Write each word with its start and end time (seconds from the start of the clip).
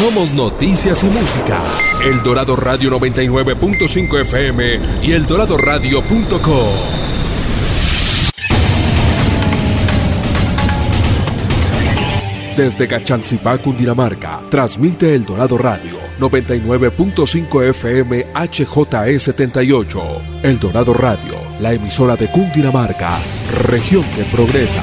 Somos 0.00 0.32
noticias 0.32 1.04
y 1.04 1.08
música. 1.08 1.62
El 2.02 2.22
Dorado 2.22 2.56
Radio 2.56 2.90
99.5 2.90 4.22
FM 4.22 4.80
y 5.02 5.12
el 5.12 5.24
eldoradoradio.com. 5.24 6.74
Desde 12.56 12.88
Cachancipá, 12.88 13.58
Cundinamarca, 13.58 14.40
transmite 14.50 15.14
El 15.14 15.26
Dorado 15.26 15.58
Radio 15.58 15.98
99.5 16.18 17.68
FM 17.68 18.32
HJE78. 18.32 20.00
El 20.42 20.58
Dorado 20.58 20.94
Radio, 20.94 21.34
la 21.60 21.74
emisora 21.74 22.16
de 22.16 22.30
Cundinamarca, 22.30 23.18
región 23.64 24.04
que 24.16 24.22
progresa. 24.34 24.82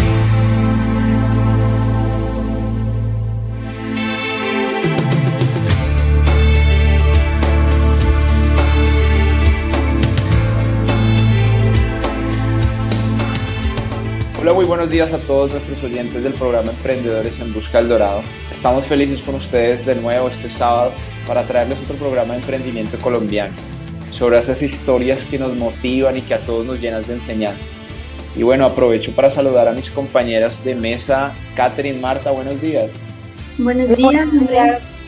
Hola, 14.41 14.53
muy 14.53 14.65
buenos 14.65 14.89
días 14.89 15.13
a 15.13 15.19
todos 15.19 15.51
nuestros 15.51 15.83
oyentes 15.83 16.23
del 16.23 16.33
programa 16.33 16.71
Emprendedores 16.71 17.39
en 17.39 17.53
Busca 17.53 17.77
del 17.77 17.89
Dorado. 17.89 18.23
Estamos 18.51 18.83
felices 18.85 19.21
con 19.21 19.35
ustedes 19.35 19.85
de 19.85 19.93
nuevo 19.93 20.29
este 20.29 20.49
sábado 20.49 20.93
para 21.27 21.43
traerles 21.43 21.77
otro 21.83 21.95
programa 21.95 22.33
de 22.33 22.39
emprendimiento 22.39 22.97
colombiano 22.97 23.53
sobre 24.11 24.39
esas 24.39 24.59
historias 24.59 25.19
que 25.29 25.37
nos 25.37 25.55
motivan 25.55 26.17
y 26.17 26.23
que 26.23 26.33
a 26.33 26.39
todos 26.39 26.65
nos 26.65 26.81
llenan 26.81 27.03
de 27.03 27.13
enseñanza. 27.13 27.61
Y 28.35 28.41
bueno, 28.41 28.65
aprovecho 28.65 29.11
para 29.11 29.31
saludar 29.31 29.67
a 29.67 29.73
mis 29.73 29.91
compañeras 29.91 30.63
de 30.63 30.73
mesa, 30.73 31.33
Catherine, 31.55 31.99
Marta, 31.99 32.31
buenos 32.31 32.59
días. 32.59 32.89
Buenos 33.59 33.95
días, 33.95 34.27
Andrés. 34.39 34.99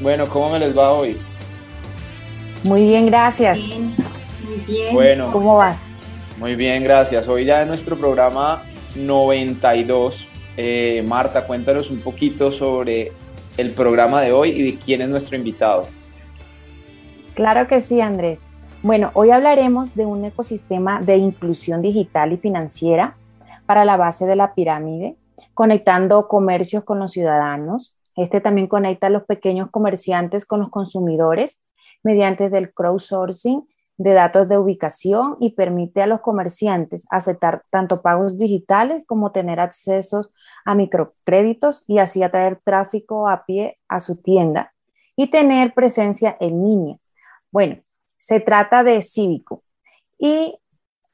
Bueno, 0.00 0.24
¿cómo 0.26 0.48
me 0.52 0.60
les 0.60 0.74
va 0.76 0.92
hoy? 0.92 1.14
Muy 2.64 2.84
bien, 2.84 3.04
gracias. 3.04 3.60
muy 3.68 4.64
bien. 4.66 4.94
Bueno, 4.94 5.28
¿Cómo 5.30 5.58
vas? 5.58 5.84
Muy 6.40 6.54
bien, 6.54 6.82
gracias. 6.82 7.28
Hoy 7.28 7.44
ya 7.44 7.60
en 7.60 7.68
nuestro 7.68 7.98
programa 7.98 8.62
92. 8.96 10.26
Eh, 10.56 11.04
Marta, 11.06 11.46
cuéntanos 11.46 11.90
un 11.90 12.00
poquito 12.00 12.50
sobre 12.50 13.12
el 13.58 13.72
programa 13.72 14.22
de 14.22 14.32
hoy 14.32 14.48
y 14.52 14.62
de 14.62 14.78
quién 14.78 15.02
es 15.02 15.10
nuestro 15.10 15.36
invitado. 15.36 15.86
Claro 17.34 17.68
que 17.68 17.82
sí, 17.82 18.00
Andrés. 18.00 18.48
Bueno, 18.82 19.10
hoy 19.12 19.30
hablaremos 19.32 19.94
de 19.94 20.06
un 20.06 20.24
ecosistema 20.24 21.02
de 21.02 21.18
inclusión 21.18 21.82
digital 21.82 22.32
y 22.32 22.38
financiera 22.38 23.18
para 23.66 23.84
la 23.84 23.98
base 23.98 24.24
de 24.24 24.36
la 24.36 24.54
pirámide, 24.54 25.16
conectando 25.52 26.26
comercios 26.26 26.84
con 26.84 27.00
los 27.00 27.12
ciudadanos. 27.12 27.94
Este 28.16 28.40
también 28.40 28.66
conecta 28.66 29.08
a 29.08 29.10
los 29.10 29.24
pequeños 29.24 29.68
comerciantes 29.70 30.46
con 30.46 30.60
los 30.60 30.70
consumidores 30.70 31.62
mediante 32.02 32.46
el 32.46 32.72
crowdsourcing 32.72 33.68
de 34.00 34.14
datos 34.14 34.48
de 34.48 34.56
ubicación 34.56 35.36
y 35.40 35.50
permite 35.50 36.00
a 36.00 36.06
los 36.06 36.22
comerciantes 36.22 37.06
aceptar 37.10 37.64
tanto 37.68 38.00
pagos 38.00 38.38
digitales 38.38 39.04
como 39.06 39.30
tener 39.30 39.60
accesos 39.60 40.34
a 40.64 40.74
microcréditos 40.74 41.84
y 41.86 41.98
así 41.98 42.22
atraer 42.22 42.58
tráfico 42.64 43.28
a 43.28 43.44
pie 43.44 43.78
a 43.88 44.00
su 44.00 44.16
tienda 44.16 44.72
y 45.16 45.26
tener 45.26 45.74
presencia 45.74 46.34
en 46.40 46.64
línea. 46.64 46.96
Bueno, 47.52 47.76
se 48.16 48.40
trata 48.40 48.82
de 48.84 49.02
Cívico 49.02 49.64
y 50.18 50.58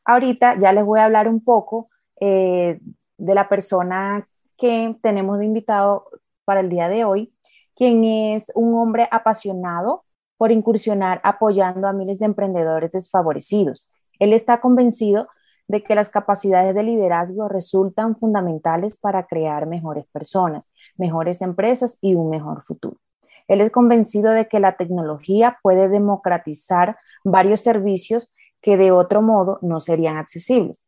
ahorita 0.05 0.57
ya 0.57 0.73
les 0.73 0.85
voy 0.85 1.01
a 1.01 1.07
hablar 1.07 1.27
un 1.27 1.43
poco 1.43 1.89
eh, 2.21 2.79
de 3.19 3.35
la 3.35 3.49
persona 3.49 4.29
que 4.57 4.95
tenemos 5.03 5.41
de 5.41 5.47
invitado 5.47 6.05
para 6.45 6.61
el 6.61 6.69
día 6.69 6.89
de 6.89 7.05
hoy, 7.05 7.35
quien 7.75 8.05
es 8.05 8.45
un 8.55 8.79
hombre 8.79 9.09
apasionado 9.11 10.06
por 10.37 10.53
incursionar 10.53 11.21
apoyando 11.25 11.89
a 11.89 11.93
miles 11.93 12.19
de 12.19 12.27
emprendedores 12.27 12.93
desfavorecidos. 12.93 13.87
Él 14.19 14.33
está 14.33 14.61
convencido 14.61 15.29
de 15.69 15.83
que 15.83 15.95
las 15.95 16.11
capacidades 16.11 16.75
de 16.75 16.83
liderazgo 16.83 17.49
resultan 17.49 18.17
fundamentales 18.17 18.99
para 18.99 19.27
crear 19.27 19.67
mejores 19.67 20.07
personas, 20.07 20.71
mejores 20.97 21.43
empresas 21.43 21.99
y 22.01 22.15
un 22.15 22.31
mejor 22.31 22.63
futuro. 22.63 22.99
Él 23.49 23.61
es 23.61 23.71
convencido 23.71 24.33
de 24.33 24.49
que 24.49 24.61
la 24.61 24.77
tecnología 24.77 25.59
puede 25.63 25.89
democratizar 25.89 26.99
varios 27.25 27.61
servicios 27.61 28.35
que 28.61 28.77
de 28.77 28.91
otro 28.91 29.23
modo 29.23 29.59
no 29.63 29.81
serían 29.81 30.17
accesibles. 30.17 30.87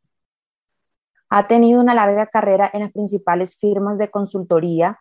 Ha 1.29 1.47
tenido 1.47 1.81
una 1.81 1.95
larga 1.95 2.27
carrera 2.27 2.71
en 2.73 2.81
las 2.81 2.93
principales 2.93 3.57
firmas 3.57 3.99
de 3.99 4.11
consultoría 4.11 4.99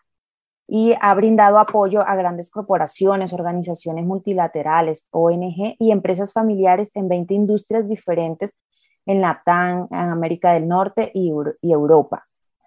y 0.68 0.94
ha 1.00 1.14
brindado 1.14 1.60
apoyo 1.60 2.02
a 2.02 2.16
grandes 2.16 2.50
corporaciones, 2.50 3.32
organizaciones 3.32 4.06
multilaterales, 4.06 5.08
ONG 5.12 5.76
y 5.80 5.92
empresas 5.92 6.34
familiares 6.34 6.92
en 6.96 7.08
20 7.08 7.34
industrias 7.34 7.88
diferentes 7.88 8.58
en 9.06 9.22
Latam, 9.22 9.88
en 9.90 9.98
América 9.98 10.52
del 10.52 10.68
Norte 10.68 11.10
y, 11.14 11.32
y 11.62 11.72
Europa. 11.72 12.26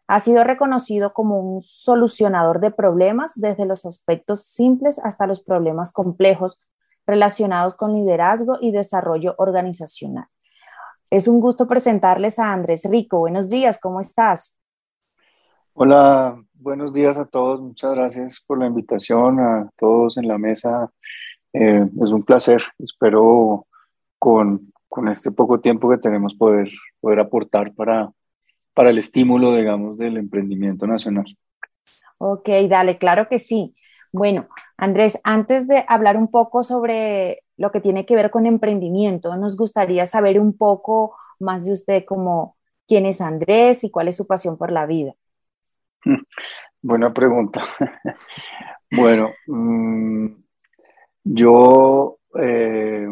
Ha 0.09 0.19
sido 0.19 0.43
reconocido 0.43 1.13
como 1.13 1.39
un 1.39 1.63
solucionador 1.63 2.61
de 2.61 2.71
problemas 2.71 3.35
desde 3.37 3.67
los 3.67 3.85
aspectos 3.85 4.47
simples 4.47 4.99
hasta 4.99 5.27
los 5.27 5.45
problemas 5.45 5.93
complejos 5.93 6.59
relacionados 7.07 7.75
con 7.75 7.93
liderazgo 7.93 8.57
y 8.61 8.73
desarrollo 8.73 9.35
organizacional. 9.39 10.27
Es 11.11 11.29
un 11.29 11.41
gusto 11.41 11.69
presentarles 11.69 12.39
a 12.39 12.53
Andrés 12.53 12.89
Rico. 12.91 13.19
Buenos 13.19 13.51
días, 13.51 13.79
¿cómo 13.81 14.01
estás? 14.01 14.60
Hola, 15.75 16.43
buenos 16.55 16.93
días 16.93 17.17
a 17.17 17.27
todos. 17.27 17.61
Muchas 17.61 17.95
gracias 17.95 18.43
por 18.45 18.59
la 18.59 18.67
invitación 18.67 19.39
a 19.39 19.71
todos 19.77 20.17
en 20.17 20.27
la 20.27 20.37
mesa. 20.37 20.91
Eh, 21.53 21.89
es 22.03 22.11
un 22.11 22.25
placer. 22.25 22.61
Espero 22.79 23.67
con, 24.19 24.73
con, 24.89 25.09
este 25.09 25.31
poco 25.31 25.61
tiempo 25.61 25.89
que 25.89 25.99
tenemos 25.99 26.35
poder, 26.35 26.69
poder 27.01 27.21
aportar 27.21 27.73
para, 27.73 28.11
para 28.75 28.91
el 28.91 28.99
estímulo, 28.99 29.55
digamos, 29.55 29.97
del 29.97 30.17
emprendimiento 30.17 30.87
nacional. 30.87 31.27
Ok, 32.19 32.49
dale, 32.69 32.99
claro 32.99 33.29
que 33.29 33.39
sí. 33.39 33.75
Bueno, 34.13 34.49
Andrés, 34.77 35.21
antes 35.23 35.69
de 35.69 35.85
hablar 35.87 36.17
un 36.17 36.29
poco 36.29 36.65
sobre 36.65 37.45
lo 37.57 37.71
que 37.71 37.81
tiene 37.81 38.07
que 38.07 38.17
ver 38.17 38.31
con 38.31 38.45
emprendimiento, 38.45 39.37
nos 39.37 39.57
gustaría 39.57 40.05
saber 40.07 40.41
un 40.41 40.57
poco 40.57 41.17
más 41.39 41.65
de 41.65 41.73
usted, 41.73 42.05
como 42.05 42.57
quién 42.89 43.07
es 43.07 43.21
Andrés 43.21 43.85
y 43.85 43.91
cuál 43.91 44.09
es 44.09 44.17
su 44.17 44.27
pasión 44.27 44.59
por 44.59 44.73
la 44.73 44.85
vida. 44.87 45.15
Buena 46.83 47.13
pregunta. 47.13 47.63
bueno, 48.91 49.33
mmm, 49.47 50.29
yo 51.25 52.19
eh, 52.39 53.09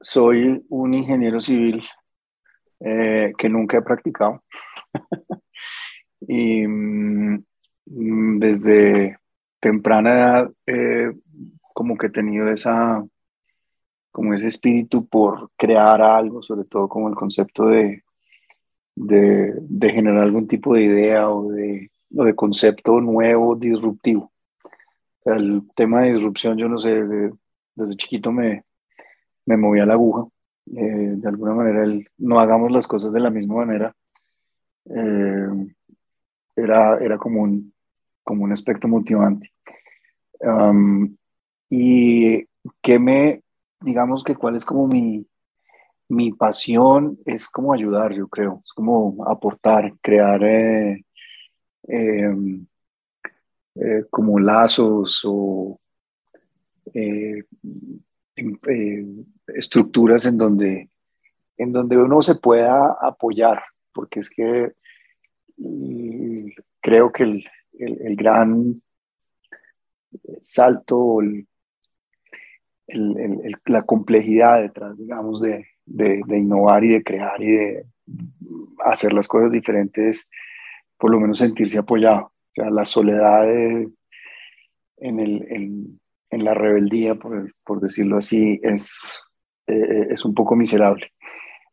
soy 0.00 0.64
un 0.68 0.94
ingeniero 0.94 1.40
civil 1.40 1.82
eh, 2.80 3.32
que 3.36 3.48
nunca 3.48 3.78
he 3.78 3.82
practicado. 3.82 4.42
y 6.20 6.66
mmm, 6.66 7.42
desde 8.38 9.18
temprana 9.58 10.12
edad 10.12 10.50
eh, 10.66 11.12
como 11.74 11.96
que 11.98 12.06
he 12.06 12.10
tenido 12.10 12.48
esa 12.48 13.04
como 14.12 14.34
ese 14.34 14.48
espíritu 14.48 15.06
por 15.06 15.50
crear 15.56 16.02
algo, 16.02 16.42
sobre 16.42 16.64
todo 16.64 16.88
como 16.88 17.08
el 17.08 17.14
concepto 17.14 17.66
de, 17.66 18.02
de, 19.02 19.54
de 19.60 19.90
generar 19.90 20.22
algún 20.22 20.46
tipo 20.46 20.74
de 20.74 20.82
idea 20.82 21.30
o 21.30 21.50
de, 21.50 21.90
o 22.14 22.24
de 22.24 22.34
concepto 22.34 23.00
nuevo, 23.00 23.56
disruptivo. 23.56 24.30
El 25.24 25.62
tema 25.74 26.02
de 26.02 26.12
disrupción, 26.12 26.58
yo 26.58 26.68
no 26.68 26.78
sé, 26.78 27.02
desde, 27.02 27.96
chiquito 27.96 28.30
me, 28.30 28.64
me 29.46 29.56
movía 29.56 29.86
la 29.86 29.94
aguja. 29.94 30.26
Eh, 30.76 31.14
de 31.16 31.28
alguna 31.28 31.54
manera, 31.54 31.82
el 31.82 32.08
no 32.18 32.40
hagamos 32.40 32.70
las 32.70 32.86
cosas 32.86 33.12
de 33.12 33.20
la 33.20 33.30
misma 33.30 33.56
manera 33.56 33.94
eh, 34.84 35.48
era, 36.54 36.98
era 36.98 37.16
como, 37.16 37.42
un, 37.42 37.72
como 38.22 38.44
un 38.44 38.52
aspecto 38.52 38.86
motivante. 38.86 39.50
Y 41.70 42.46
que 42.82 42.98
me, 42.98 43.42
digamos 43.80 44.24
que 44.24 44.34
cuál 44.34 44.56
es 44.56 44.64
como 44.64 44.86
mi, 44.86 45.26
mi 46.10 46.32
pasión, 46.32 47.18
es 47.24 47.48
como 47.48 47.72
ayudar, 47.72 48.12
yo 48.12 48.28
creo, 48.28 48.62
es 48.64 48.72
como 48.72 49.24
aportar, 49.28 49.92
crear 50.02 50.42
eh, 50.42 51.04
eh, 51.88 52.34
eh, 53.76 54.04
como 54.10 54.40
lazos 54.40 55.22
o 55.24 55.80
eh, 56.92 57.44
em, 58.36 59.24
estructuras 59.46 60.26
en 60.26 60.36
donde 60.36 60.90
en 61.56 61.72
donde 61.72 61.96
uno 61.96 62.22
se 62.22 62.34
pueda 62.34 62.96
apoyar, 63.00 63.62
porque 63.92 64.20
es 64.20 64.30
que 64.30 64.72
mm, 65.58 66.48
creo 66.80 67.12
que 67.12 67.22
el, 67.22 67.44
el, 67.78 68.16
gran 68.16 68.82
salto, 70.40 71.20
la 73.66 73.82
complejidad 73.82 74.62
detrás, 74.62 74.96
digamos, 74.96 75.42
de, 75.42 75.66
de, 75.86 76.22
innovar 76.28 76.84
y 76.84 76.92
de 76.94 77.02
crear 77.02 77.42
y 77.42 77.52
de 77.52 77.86
hacer 78.84 79.12
las 79.12 79.28
cosas 79.28 79.52
diferentes, 79.52 80.30
por 80.96 81.10
lo 81.10 81.20
menos 81.20 81.38
sentirse 81.38 81.78
apoyado. 81.78 82.26
O 82.26 82.52
sea, 82.54 82.70
la 82.70 82.84
soledad 82.84 83.48
en, 83.50 85.20
el, 85.20 86.00
en, 86.30 86.44
la 86.44 86.54
rebeldía, 86.54 87.14
por, 87.14 87.54
por 87.64 87.80
decirlo 87.80 88.18
así, 88.18 88.60
es, 88.62 89.22
eh, 89.66 90.08
es 90.10 90.24
un 90.24 90.34
poco 90.34 90.56
miserable. 90.56 91.12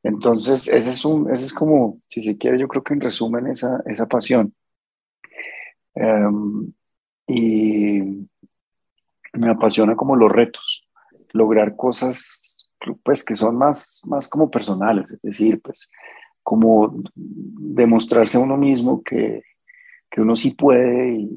Entonces, 0.03 0.67
ese 0.67 0.91
es, 0.91 1.03
un, 1.05 1.31
ese 1.31 1.45
es 1.45 1.53
como, 1.53 1.99
si 2.07 2.21
se 2.21 2.37
quiere, 2.37 2.59
yo 2.59 2.67
creo 2.67 2.83
que 2.83 2.93
en 2.93 3.01
resumen 3.01 3.47
esa, 3.47 3.81
esa 3.85 4.07
pasión. 4.07 4.53
Em, 5.95 6.71
y 7.27 8.27
me 9.33 9.49
apasiona 9.49 9.95
como 9.95 10.15
los 10.15 10.31
retos, 10.31 10.87
lograr 11.33 11.75
cosas 11.75 12.46
pues 13.03 13.23
que 13.23 13.35
son 13.35 13.57
más, 13.57 14.01
más 14.05 14.27
como 14.27 14.49
personales, 14.49 15.11
es 15.11 15.21
decir, 15.21 15.61
pues 15.61 15.91
como 16.43 17.03
demostrarse 17.15 18.37
a 18.37 18.41
uno 18.41 18.55
mismo 18.55 19.03
que, 19.03 19.43
que 20.09 20.21
uno 20.21 20.35
sí 20.35 20.51
puede 20.51 21.13
y 21.19 21.29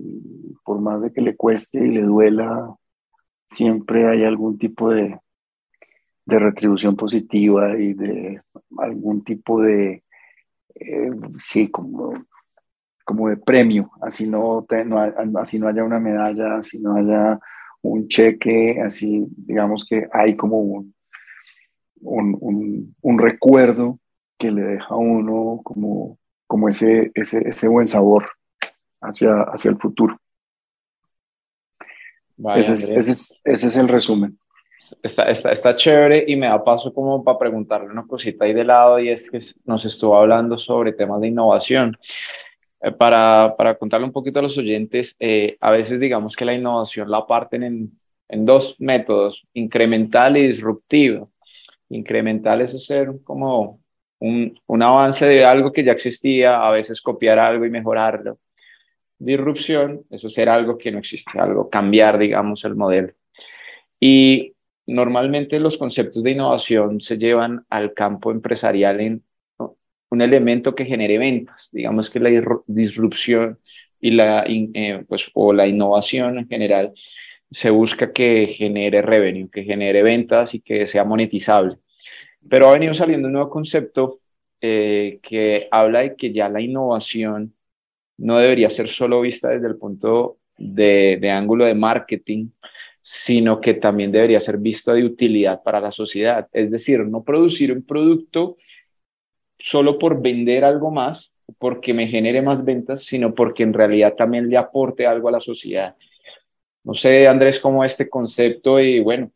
por 0.65 0.81
más 0.81 1.03
de 1.03 1.13
que 1.13 1.21
le 1.21 1.37
cueste 1.37 1.85
y 1.85 1.91
le 1.91 2.03
duela, 2.03 2.75
siempre 3.49 4.07
hay 4.09 4.25
algún 4.25 4.57
tipo 4.57 4.91
de, 4.91 5.19
de 6.27 6.39
retribución 6.39 6.97
positiva 6.97 7.77
y 7.77 7.95
de 7.95 8.41
algún 8.79 9.25
tipo 9.25 9.61
de, 9.61 10.05
eh, 10.77 11.11
sí, 11.41 11.69
como, 11.69 12.15
como 13.05 13.29
de 13.29 13.37
premio, 13.37 13.91
así 14.01 14.29
no, 14.29 14.65
así 15.41 15.59
no 15.59 15.69
haya 15.69 15.83
una 15.83 15.99
medalla, 15.99 16.57
así 16.59 16.81
no 16.81 16.95
haya 16.95 17.41
un 17.83 18.07
cheque, 18.09 18.81
así 18.81 19.27
digamos 19.37 19.85
que 19.85 20.07
hay 20.13 20.37
como 20.37 20.61
un, 20.61 20.95
un, 22.01 22.95
un, 23.01 23.19
recuerdo 23.19 23.99
que 24.39 24.51
le 24.51 24.63
deja 24.63 24.95
a 24.95 24.97
uno 24.97 25.61
como, 25.63 26.19
como 26.47 26.69
ese, 26.69 27.11
ese, 27.15 27.47
ese 27.47 27.69
buen 27.69 27.87
sabor 27.87 28.31
hacia, 29.01 29.43
hacia 29.43 29.71
el 29.71 29.79
futuro. 29.79 30.19
ese, 32.57 32.75
es, 32.75 33.41
ese 33.45 33.67
es 33.67 33.77
el 33.77 33.89
resumen 33.89 34.39
está, 35.03 35.25
está, 35.31 35.53
está, 35.53 35.77
chévere 35.77 36.25
y 36.27 36.37
me 36.37 36.47
da 36.47 36.63
paso 36.63 36.93
como 36.93 37.23
para 37.23 37.39
preguntarle 37.39 37.91
una 37.91 38.07
cosita 38.07 38.45
ahí 38.45 38.53
de 38.53 38.65
lado 38.65 38.99
y 38.99 39.09
es 39.11 39.31
que 39.31 39.41
nos 39.65 39.85
estuvo 39.85 40.17
hablando 40.17 40.59
sobre 40.59 40.93
temas 40.93 41.21
de 41.21 41.29
innovación. 41.29 41.97
Eh, 42.83 42.93
para, 42.93 43.55
para, 43.57 43.77
contarle 43.77 44.07
un 44.07 44.13
poquito 44.13 44.39
a 44.39 44.43
los 44.43 44.57
oyentes, 44.57 45.15
eh, 45.19 45.57
a 45.61 45.71
veces 45.71 46.01
digamos 46.01 46.35
que 46.35 46.45
la 46.45 46.55
innovación 46.55 47.11
la 47.11 47.27
parten 47.27 47.63
en, 47.63 47.93
en 48.29 48.47
dos 48.47 48.77
métodos, 48.79 49.47
incremental 49.53 50.37
y 50.37 50.49
disruptivo. 50.49 51.31
Incremental 51.91 52.63
es 52.63 52.75
hacer 52.75 53.11
como 53.25 53.83
un, 54.19 54.59
un 54.67 54.83
avance 54.83 55.25
de 55.27 55.45
algo 55.45 55.73
que 55.73 55.85
ya 55.85 55.93
existía, 55.93 56.67
a 56.67 56.71
veces 56.71 57.01
copiar 57.03 57.39
algo 57.39 57.65
y 57.67 57.71
mejorarlo. 57.71 58.39
Disrupción 59.19 60.05
es 60.11 60.25
hacer 60.25 60.49
algo 60.49 60.79
que 60.79 60.91
no 60.91 60.99
existe, 60.99 61.39
algo, 61.39 61.69
cambiar, 61.69 62.19
digamos, 62.19 62.65
el 62.65 62.75
modelo. 62.75 63.13
Y 64.01 64.55
Normalmente 64.91 65.61
los 65.61 65.79
conceptos 65.79 66.23
de 66.25 66.33
innovación 66.33 67.01
se 67.01 67.17
llevan 67.17 67.65
al 67.71 67.95
campo 67.95 68.33
empresarial 68.33 69.01
en 69.01 69.23
un 70.09 70.21
elemento 70.21 70.75
que 70.75 70.85
genere 70.85 71.17
ventas. 71.17 71.69
Digamos 71.71 72.11
que 72.11 72.19
la 72.19 72.31
disrupción 72.67 73.61
y 74.01 74.11
la, 74.11 74.45
eh, 74.49 75.05
pues, 75.09 75.31
o 75.35 75.53
la 75.53 75.69
innovación 75.69 76.39
en 76.39 76.49
general 76.49 76.93
se 77.51 77.71
busca 77.71 78.13
que 78.13 78.47
genere 78.47 79.03
revenue, 79.03 79.51
que 79.51 79.65
genere 79.65 80.03
ventas 80.03 80.55
y 80.55 80.61
que 80.61 80.87
sea 80.87 81.05
monetizable. 81.05 81.79
Pero 82.49 82.69
ha 82.69 82.73
venido 82.73 82.95
saliendo 82.95 83.27
un 83.27 83.35
nuevo 83.35 83.51
concepto 83.51 84.21
eh, 84.61 85.19
que 85.23 85.69
habla 85.71 86.01
de 86.01 86.17
que 86.17 86.33
ya 86.33 86.49
la 86.49 86.61
innovación 86.61 87.55
no 88.19 88.39
debería 88.39 88.71
ser 88.71 88.89
solo 88.89 89.21
vista 89.21 89.49
desde 89.49 89.69
el 89.69 89.77
punto 89.77 90.39
de, 90.59 91.19
de 91.21 91.31
ángulo 91.31 91.65
de 91.65 91.75
marketing, 91.75 92.51
sino 93.03 93.61
que 93.61 93.75
también 93.75 94.13
debería 94.13 94.41
ser 94.41 94.59
visto 94.59 94.93
de 94.93 95.05
utilidad 95.05 95.63
para 95.63 95.81
la 95.81 95.91
sociedad. 95.91 96.49
Es 96.53 96.71
decir, 96.71 97.01
no 97.07 97.25
producir 97.25 97.73
un 97.73 97.83
producto 97.85 98.57
solo 99.59 99.99
por 99.99 100.21
vender 100.21 100.65
algo 100.65 100.91
más, 100.91 101.33
porque 101.59 101.95
me 101.95 102.07
genere 102.07 102.43
más 102.43 102.65
ventas, 102.65 103.05
sino 103.05 103.35
porque 103.35 103.63
en 103.63 103.73
realidad 103.73 104.15
también 104.17 104.49
le 104.49 104.57
aporte 104.57 105.07
algo 105.07 105.29
a 105.29 105.33
la 105.33 105.41
sociedad. 105.41 105.97
No 106.85 106.95
sé, 106.95 107.27
Andrés, 107.27 107.61
cómo 107.61 107.85
este 107.85 108.09
concepto 108.09 108.81
y 108.81 109.01
bueno, 109.01 109.31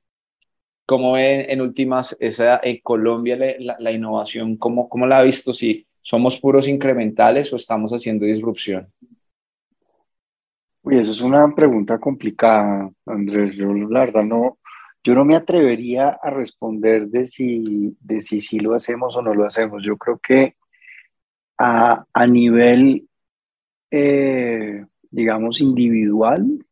cómo 0.86 1.12
ve 1.12 1.46
en 1.52 1.60
últimas 1.60 2.16
esa 2.20 2.60
en 2.62 2.80
Colombia 2.82 3.36
la, 3.58 3.76
la 3.78 3.92
innovación, 3.92 4.56
cómo, 4.56 4.88
cómo 4.88 5.06
la 5.06 5.18
ha 5.18 5.22
visto, 5.22 5.54
si 5.54 5.86
somos 6.02 6.38
puros 6.38 6.68
incrementales 6.68 7.52
o 7.52 7.56
estamos 7.56 7.90
haciendo 7.92 8.26
disrupción. 8.26 8.92
Uy, 10.82 10.98
eso 10.98 11.12
es 11.12 11.22
una 11.22 11.54
pregunta 11.54 11.98
complicada, 11.98 12.90
Andrés. 13.06 13.54
Yo 13.54 13.72
la 13.72 14.00
verdad 14.00 14.22
no, 14.22 14.58
yo 15.02 15.14
no 15.14 15.24
me 15.24 15.34
atrevería 15.34 16.10
a 16.22 16.28
responder 16.28 17.08
de 17.08 17.24
si, 17.24 17.96
de 18.00 18.20
si 18.20 18.58
lo 18.60 18.74
hacemos 18.74 19.16
o 19.16 19.22
no 19.22 19.34
lo 19.34 19.46
hacemos. 19.46 19.82
Yo 19.82 19.96
creo 19.96 20.18
que 20.18 20.56
a, 21.56 22.04
a 22.12 22.26
nivel, 22.26 23.08
eh, 23.90 24.84
digamos, 25.10 25.62
individual, 25.62 26.64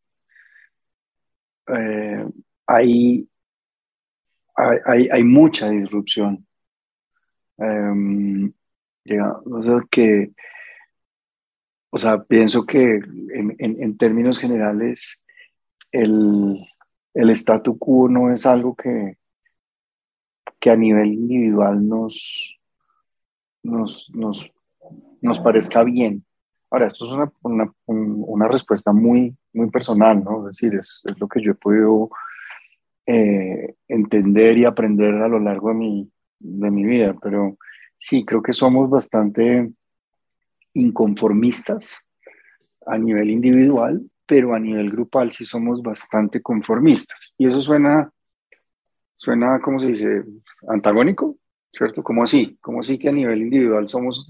eh, 1.67 2.25
hay, 2.67 3.27
hay, 4.55 5.09
hay, 5.11 5.23
mucha 5.23 5.69
disrupción. 5.69 6.45
Um, 7.57 8.51
que 9.91 10.31
o 11.95 11.97
sea, 11.99 12.23
pienso 12.23 12.65
que 12.65 12.81
en, 12.95 13.55
en, 13.59 13.97
términos 13.97 14.39
generales 14.39 15.23
el, 15.91 16.65
el 17.13 17.29
statu 17.29 17.77
quo 17.77 18.09
no 18.09 18.31
es 18.31 18.47
algo 18.47 18.75
que, 18.75 19.17
que 20.59 20.71
a 20.71 20.75
nivel 20.75 21.13
individual 21.13 21.87
nos, 21.87 22.59
nos, 23.61 24.09
nos, 24.15 24.51
nos 25.21 25.39
parezca 25.39 25.83
bien. 25.83 26.25
Ahora, 26.73 26.87
esto 26.87 27.05
es 27.05 27.11
una, 27.11 27.31
una, 27.43 27.71
una, 27.85 28.47
respuesta 28.47 28.91
muy, 28.91 29.37
muy 29.53 29.69
personal, 29.69 30.23
¿no? 30.23 30.39
Es 30.39 30.57
decir, 30.57 30.73
es, 30.73 31.03
es 31.05 31.19
lo 31.19 31.27
que 31.27 31.39
yo 31.39 31.51
he 31.51 31.53
podido 31.55 32.09
eh, 33.05 33.75
entender 33.87 34.57
y 34.57 34.65
aprender 34.65 35.13
a 35.13 35.27
lo 35.27 35.39
largo 35.39 35.69
de 35.69 35.75
mi, 35.75 36.11
de 36.39 36.71
mi 36.71 36.83
vida, 36.83 37.15
pero 37.21 37.59
sí, 37.95 38.25
creo 38.25 38.41
que 38.41 38.53
somos 38.53 38.89
bastante 38.89 39.71
inconformistas 40.73 41.99
a 42.87 42.97
nivel 42.97 43.29
individual, 43.29 44.01
pero 44.25 44.55
a 44.55 44.59
nivel 44.59 44.89
grupal 44.89 45.31
sí 45.31 45.45
somos 45.45 45.83
bastante 45.83 46.41
conformistas. 46.41 47.35
Y 47.37 47.45
eso 47.45 47.61
suena, 47.61 48.11
suena, 49.13 49.59
¿cómo 49.61 49.79
se 49.79 49.89
dice? 49.89 50.23
Antagónico, 50.67 51.37
¿cierto? 51.71 52.01
¿Cómo 52.01 52.23
así? 52.23 52.57
¿Cómo 52.59 52.79
así 52.79 52.97
que 52.97 53.09
a 53.09 53.11
nivel 53.11 53.43
individual 53.43 53.87
somos, 53.87 54.27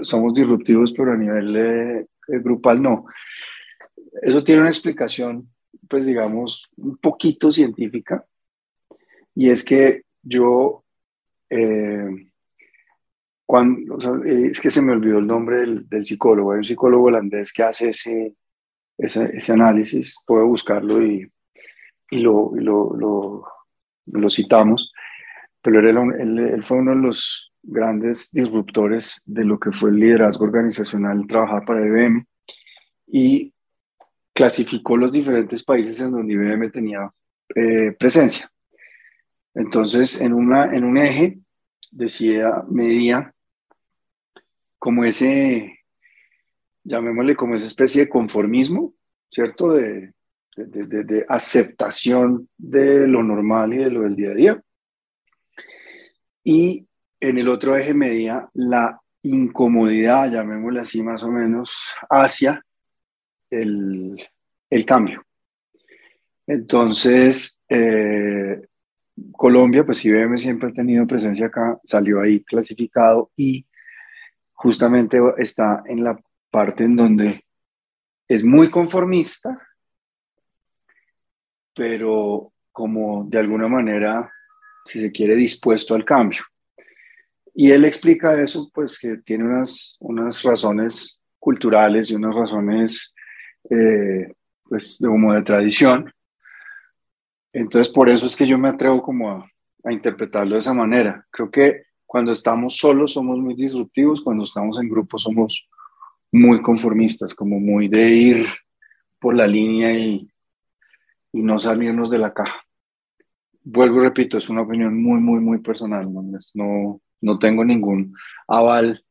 somos 0.00 0.34
disruptivos, 0.34 0.92
pero 0.92 1.12
a 1.12 1.16
nivel 1.16 1.56
eh, 1.56 2.06
grupal 2.26 2.82
no? 2.82 3.06
Eso 4.20 4.42
tiene 4.42 4.62
una 4.62 4.70
explicación, 4.70 5.48
pues 5.88 6.06
digamos, 6.06 6.70
un 6.76 6.96
poquito 6.96 7.52
científica, 7.52 8.24
y 9.34 9.50
es 9.50 9.64
que 9.64 10.02
yo... 10.22 10.84
Eh, 11.50 12.28
eh, 13.54 14.48
es 14.50 14.60
que 14.60 14.70
se 14.70 14.80
me 14.80 14.92
olvidó 14.92 15.18
el 15.18 15.26
nombre 15.26 15.58
del, 15.58 16.04
psicólogo, 16.04 16.52
hay 16.52 16.58
un 16.58 16.64
psicólogo 16.64 17.04
holandés 17.04 17.52
que 17.52 17.62
hace 17.62 17.90
ese, 17.90 18.34
ese, 18.96 19.52
análisis, 19.52 20.16
puedo 20.26 20.46
buscarlo 20.46 21.04
y, 21.04 21.30
y, 22.10 22.18
lo, 22.18 22.52
lo, 22.54 23.44
lo, 24.06 24.30
citamos, 24.30 24.90
pero 25.60 25.80
él, 25.80 26.38
él, 26.38 26.62
fue 26.62 26.78
uno 26.78 26.92
de 26.92 27.02
los 27.02 27.51
grandes 27.62 28.30
disruptores 28.32 29.22
de 29.26 29.44
lo 29.44 29.58
que 29.58 29.72
fue 29.72 29.90
el 29.90 29.96
liderazgo 29.96 30.44
organizacional, 30.44 31.26
trabajar 31.26 31.64
para 31.64 31.86
IBM 31.86 32.26
y 33.06 33.52
clasificó 34.32 34.96
los 34.96 35.12
diferentes 35.12 35.62
países 35.62 36.00
en 36.00 36.12
donde 36.12 36.32
IBM 36.32 36.70
tenía 36.70 37.10
eh, 37.54 37.92
presencia. 37.98 38.50
Entonces, 39.54 40.20
en, 40.20 40.32
una, 40.32 40.74
en 40.74 40.84
un 40.84 40.96
eje 40.96 41.38
decía, 41.90 42.64
medía 42.68 43.34
como 44.78 45.04
ese, 45.04 45.80
llamémosle 46.82 47.36
como 47.36 47.54
esa 47.54 47.66
especie 47.66 48.02
de 48.02 48.08
conformismo, 48.08 48.94
¿cierto? 49.28 49.72
De, 49.72 50.14
de, 50.56 51.04
de, 51.04 51.24
aceptación 51.28 52.48
de 52.58 53.06
lo 53.06 53.22
normal 53.22 53.74
y 53.74 53.78
de 53.78 53.90
lo 53.90 54.02
del 54.02 54.16
día 54.16 54.30
a 54.30 54.34
día. 54.34 54.62
Y 56.44 56.86
en 57.22 57.38
el 57.38 57.48
otro 57.48 57.76
eje 57.76 57.94
medía 57.94 58.48
la 58.54 59.00
incomodidad, 59.22 60.28
llamémosle 60.28 60.80
así 60.80 61.02
más 61.04 61.22
o 61.22 61.30
menos, 61.30 61.94
hacia 62.10 62.60
el, 63.48 64.16
cambio. 64.84 65.24
Entonces, 66.48 67.62
eh, 67.68 68.60
Colombia, 69.30 69.86
pues 69.86 70.04
IBM 70.04 70.36
siempre 70.36 70.70
ha 70.70 70.72
tenido 70.72 71.06
presencia 71.06 71.46
acá, 71.46 71.78
salió 71.84 72.20
ahí 72.20 72.42
clasificado 72.42 73.30
y 73.36 73.64
justamente 74.52 75.20
está 75.38 75.84
en 75.86 76.02
la 76.02 76.20
parte 76.50 76.82
en 76.82 76.96
donde 76.96 77.44
es 78.26 78.42
muy 78.42 78.68
conformista, 78.68 79.56
pero 81.72 82.52
como 82.72 83.24
de 83.28 83.38
alguna 83.38 83.68
manera, 83.68 84.28
si 84.84 85.00
se 85.00 85.12
quiere, 85.12 85.36
dispuesto 85.36 85.94
al 85.94 86.04
cambio. 86.04 86.42
Y 87.54 87.70
él 87.70 87.84
explica 87.84 88.40
eso, 88.40 88.70
pues 88.72 88.98
que 88.98 89.18
tiene 89.18 89.44
unas, 89.44 89.96
unas 90.00 90.42
razones 90.42 91.22
culturales 91.38 92.10
y 92.10 92.14
unas 92.14 92.34
razones, 92.34 93.14
eh, 93.68 94.32
pues, 94.64 94.98
como 95.04 95.34
de 95.34 95.42
tradición. 95.42 96.12
Entonces, 97.52 97.92
por 97.92 98.08
eso 98.08 98.26
es 98.26 98.34
que 98.34 98.46
yo 98.46 98.56
me 98.56 98.68
atrevo 98.68 99.02
como 99.02 99.30
a, 99.30 99.48
interpretarlo 99.90 100.54
de 100.54 100.60
esa 100.60 100.72
manera. 100.72 101.26
Creo 101.30 101.50
que 101.50 101.82
cuando 102.06 102.30
estamos 102.30 102.76
solos 102.76 103.14
somos 103.14 103.38
muy 103.38 103.54
disruptivos, 103.54 104.22
cuando 104.22 104.44
estamos 104.44 104.78
en 104.78 104.88
grupo 104.88 105.18
somos 105.18 105.68
muy 106.30 106.62
conformistas, 106.62 107.34
como 107.34 107.58
muy 107.58 107.88
de 107.88 108.08
ir 108.08 108.46
por 109.18 109.34
la 109.34 109.46
línea 109.46 109.92
y, 109.92 110.28
no 111.34 111.58
salirnos 111.58 112.10
de 112.10 112.18
la 112.18 112.32
caja. 112.32 112.62
Vuelvo 113.64 114.00
y 114.00 114.04
repito, 114.04 114.36
es 114.36 114.50
una 114.50 114.62
opinión 114.62 115.02
muy, 115.02 115.18
muy, 115.18 115.40
muy 115.40 115.58
personal. 115.58 116.06
No, 116.54 117.00
tengo 117.38 117.64
ningún 117.64 118.14
aval 118.48 119.04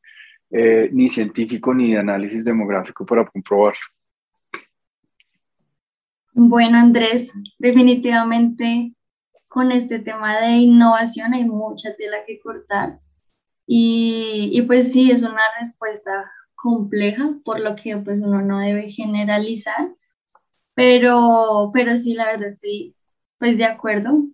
eh, 0.50 0.90
ni 0.92 1.08
científico 1.08 1.74
ni 1.74 1.94
de 1.94 2.00
análisis 2.00 2.44
demográfico 2.44 3.06
para 3.06 3.26
comprobarlo. 3.26 3.80
Bueno, 6.34 6.78
Andrés, 6.78 7.34
definitivamente 7.58 8.94
con 9.48 9.72
este 9.72 10.00
tema 10.00 10.40
de 10.40 10.58
innovación 10.58 11.34
hay 11.34 11.46
mucha 11.46 11.96
tela 11.96 12.18
que 12.26 12.40
cortar. 12.40 13.00
Y, 13.66 14.50
y 14.54 14.62
pues 14.64 14.92
sí, 14.92 15.12
es 15.12 15.24
una 15.24 15.42
respuesta 15.60 16.32
compleja, 16.56 17.32
por 17.44 17.60
lo 17.60 17.76
que 17.76 17.98
pues 17.98 18.20
uno 18.22 18.42
no 18.42 18.60
debe 18.60 18.90
generalizar, 18.90 19.90
pero, 20.74 21.72
pero 21.74 21.98
sí, 21.98 22.14
la 22.14 22.26
verdad 22.26 22.50
estoy 22.50 22.96
pues 23.40 23.58
de 23.58 23.66
acuerdo 23.66 24.26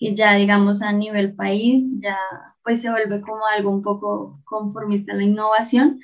que 0.00 0.14
ya 0.16 0.34
digamos 0.34 0.82
a 0.82 0.92
nivel 0.92 1.34
país 1.36 1.84
ya 2.00 2.18
pues 2.64 2.82
se 2.82 2.90
vuelve 2.90 3.20
como 3.20 3.46
algo 3.46 3.70
un 3.70 3.82
poco 3.82 4.40
conformista 4.44 5.14
la 5.14 5.22
innovación. 5.22 6.00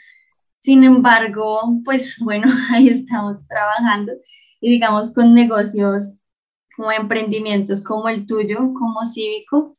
Sin 0.60 0.84
embargo, 0.84 1.80
pues 1.84 2.16
bueno, 2.20 2.46
ahí 2.70 2.88
estamos 2.88 3.46
trabajando 3.48 4.12
y 4.60 4.70
digamos 4.70 5.12
con 5.14 5.34
negocios 5.34 6.18
como 6.76 6.92
emprendimientos 6.92 7.82
como 7.82 8.08
el 8.08 8.26
tuyo, 8.26 8.58
como 8.74 9.06
cívico, 9.06 9.72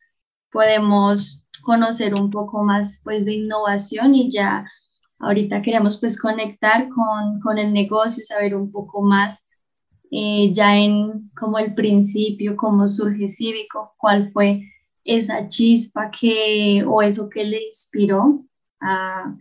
podemos 0.52 1.44
conocer 1.62 2.16
un 2.16 2.32
poco 2.32 2.64
más 2.64 3.02
pues 3.04 3.26
de 3.26 3.36
innovación 3.36 4.16
y 4.16 4.32
ya 4.32 4.66
Ahorita 5.20 5.62
queremos 5.62 5.98
pues 5.98 6.20
conectar 6.20 6.90
con, 6.90 7.40
con 7.40 7.58
el 7.58 7.74
negocio, 7.74 8.24
saber 8.24 8.56
un 8.56 8.72
poco 8.72 9.02
más 9.02 9.48
eh, 10.12 10.52
ya 10.54 10.78
en 10.78 11.30
como 11.36 11.60
el 11.60 11.74
principio, 11.74 12.56
cómo 12.56 12.88
surge 12.88 13.28
Cívico, 13.28 13.94
cuál 13.98 14.32
fue 14.32 14.64
esa 15.04 15.48
chispa 15.48 16.12
que, 16.12 16.84
o 16.86 17.02
eso 17.02 17.30
que 17.30 17.44
le 17.44 17.66
inspiró 17.68 18.46
a, 18.80 19.36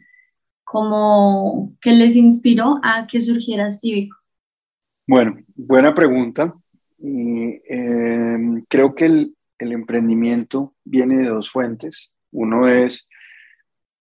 como 0.64 1.76
que 1.80 1.92
les 1.92 2.16
inspiró 2.16 2.80
a 2.82 3.06
que 3.06 3.20
surgiera 3.20 3.73
Cívico. 3.73 4.16
Bueno, 5.06 5.37
buena 5.56 5.94
pregunta. 5.94 6.52
Em, 6.99 8.64
creo 8.68 8.94
que 8.94 9.06
el, 9.06 9.37
el 9.58 9.73
emprendimiento 9.73 10.75
viene 10.85 11.16
de 11.18 11.28
dos 11.28 11.50
fuentes. 11.50 12.12
Uno 12.32 12.68
es 12.68 13.08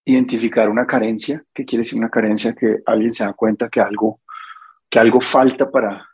identificar 0.06 0.70
una 0.70 0.86
carencia, 0.86 1.44
¿qué 1.54 1.66
quiere 1.66 1.82
decir 1.82 1.98
una 1.98 2.10
carencia? 2.10 2.54
Que 2.54 2.78
alguien 2.86 3.12
se 3.12 3.26
da 3.26 3.34
cuenta 3.34 3.70
que 3.70 3.82
algo, 3.82 4.22
que 4.90 5.00
algo 5.00 5.20
falta 5.20 5.70
para, 5.70 6.08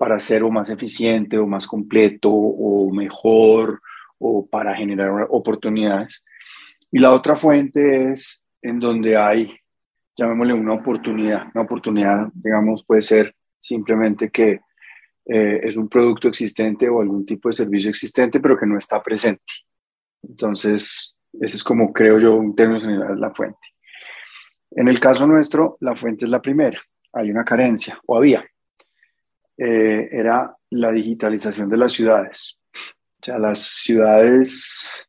para 0.00 0.18
ser 0.18 0.42
o 0.42 0.50
más 0.50 0.70
eficiente 0.70 1.36
o 1.36 1.46
más 1.46 1.66
completo 1.66 2.30
o 2.32 2.90
mejor 2.90 3.82
o 4.18 4.46
para 4.46 4.74
generar 4.74 5.26
oportunidades. 5.28 6.24
Y 6.90 6.98
la 7.00 7.12
otra 7.12 7.36
fuente 7.36 8.10
es 8.10 8.46
en 8.62 8.80
donde 8.80 9.18
hay, 9.18 9.54
llamémosle 10.16 10.54
una 10.54 10.72
oportunidad. 10.72 11.48
Una 11.54 11.64
oportunidad, 11.64 12.30
digamos, 12.32 12.82
puede 12.82 13.02
ser 13.02 13.34
simplemente 13.58 14.30
que 14.30 14.60
eh, 15.26 15.60
es 15.64 15.76
un 15.76 15.86
producto 15.86 16.28
existente 16.28 16.88
o 16.88 17.02
algún 17.02 17.26
tipo 17.26 17.50
de 17.50 17.56
servicio 17.56 17.90
existente, 17.90 18.40
pero 18.40 18.56
que 18.58 18.64
no 18.64 18.78
está 18.78 19.02
presente. 19.02 19.52
Entonces, 20.22 21.14
ese 21.38 21.56
es 21.56 21.62
como 21.62 21.92
creo 21.92 22.18
yo 22.18 22.40
en 22.40 22.54
términos 22.54 22.84
generales 22.84 23.18
la 23.18 23.34
fuente. 23.34 23.68
En 24.70 24.88
el 24.88 24.98
caso 24.98 25.26
nuestro, 25.26 25.76
la 25.80 25.94
fuente 25.94 26.24
es 26.24 26.30
la 26.30 26.40
primera. 26.40 26.80
Hay 27.12 27.30
una 27.30 27.44
carencia, 27.44 28.00
o 28.06 28.16
había. 28.16 28.49
Eh, 29.62 30.08
era 30.10 30.56
la 30.70 30.90
digitalización 30.90 31.68
de 31.68 31.76
las 31.76 31.92
ciudades. 31.92 32.58
O 32.74 33.22
sea, 33.22 33.38
las 33.38 33.58
ciudades 33.58 35.06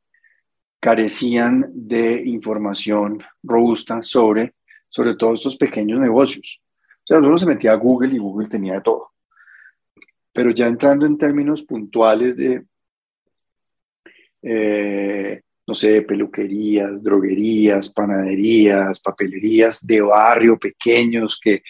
carecían 0.77 1.70
de 1.74 2.22
información 2.25 3.24
robusta 3.41 4.03
sobre, 4.03 4.55
sobre 4.89 5.15
todos 5.15 5.39
estos 5.39 5.55
pequeños 5.55 6.01
negocios. 6.01 6.62
O 7.03 7.08
sea, 7.08 7.20
uno 7.20 7.38
se 7.38 7.46
metía 7.46 7.72
a 7.72 7.75
Google 7.75 8.13
y 8.13 8.17
Google 8.17 8.50
tenía 8.50 8.74
de 8.74 8.81
todo. 8.81 9.12
Pero 10.34 10.51
ya 10.51 10.67
entrando 10.67 11.05
en 11.05 11.17
términos 11.17 11.63
puntuales 11.63 12.36
de 12.36 12.65
eh, 14.41 15.41
no 15.65 15.74
sé, 15.74 16.01
peluquerías, 16.01 17.01
droguerías, 17.01 17.93
panaderías, 17.93 19.00
papelerías 19.00 19.88
de 19.88 20.01
barrio 20.01 20.60
pequeños 20.60 21.39
que 21.41 21.63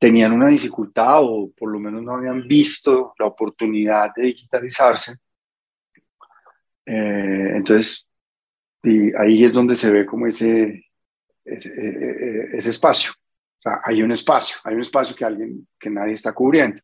tenían 0.00 0.32
una 0.32 0.48
dificultad 0.48 1.22
o 1.22 1.52
por 1.52 1.70
lo 1.70 1.78
menos 1.78 2.02
no 2.02 2.14
habían 2.14 2.48
visto 2.48 3.14
la 3.18 3.26
oportunidad 3.26 4.10
de 4.16 4.22
digitalizarse. 4.22 5.16
Eh, 6.84 7.52
entonces, 7.54 8.10
y 8.82 9.14
ahí 9.14 9.44
es 9.44 9.52
donde 9.52 9.76
se 9.76 9.92
ve 9.92 10.04
como 10.04 10.26
ese, 10.26 10.86
ese, 11.44 11.68
e, 11.68 11.88
e, 11.88 12.56
ese 12.56 12.70
espacio. 12.70 13.12
O 13.12 13.62
sea, 13.62 13.80
hay 13.84 14.02
un 14.02 14.10
espacio, 14.10 14.56
hay 14.64 14.74
un 14.74 14.80
espacio 14.80 15.14
que 15.14 15.24
alguien, 15.24 15.68
que 15.78 15.90
nadie 15.90 16.14
está 16.14 16.32
cubriendo. 16.32 16.80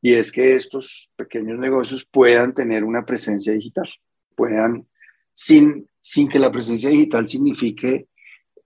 Y 0.00 0.12
es 0.12 0.30
que 0.30 0.54
estos 0.54 1.10
pequeños 1.16 1.58
negocios 1.58 2.06
puedan 2.08 2.54
tener 2.54 2.84
una 2.84 3.04
presencia 3.04 3.52
digital 3.52 3.88
puedan, 4.34 4.86
sin, 5.32 5.88
sin 6.00 6.28
que 6.28 6.38
la 6.38 6.50
presencia 6.50 6.90
digital 6.90 7.26
signifique 7.26 8.08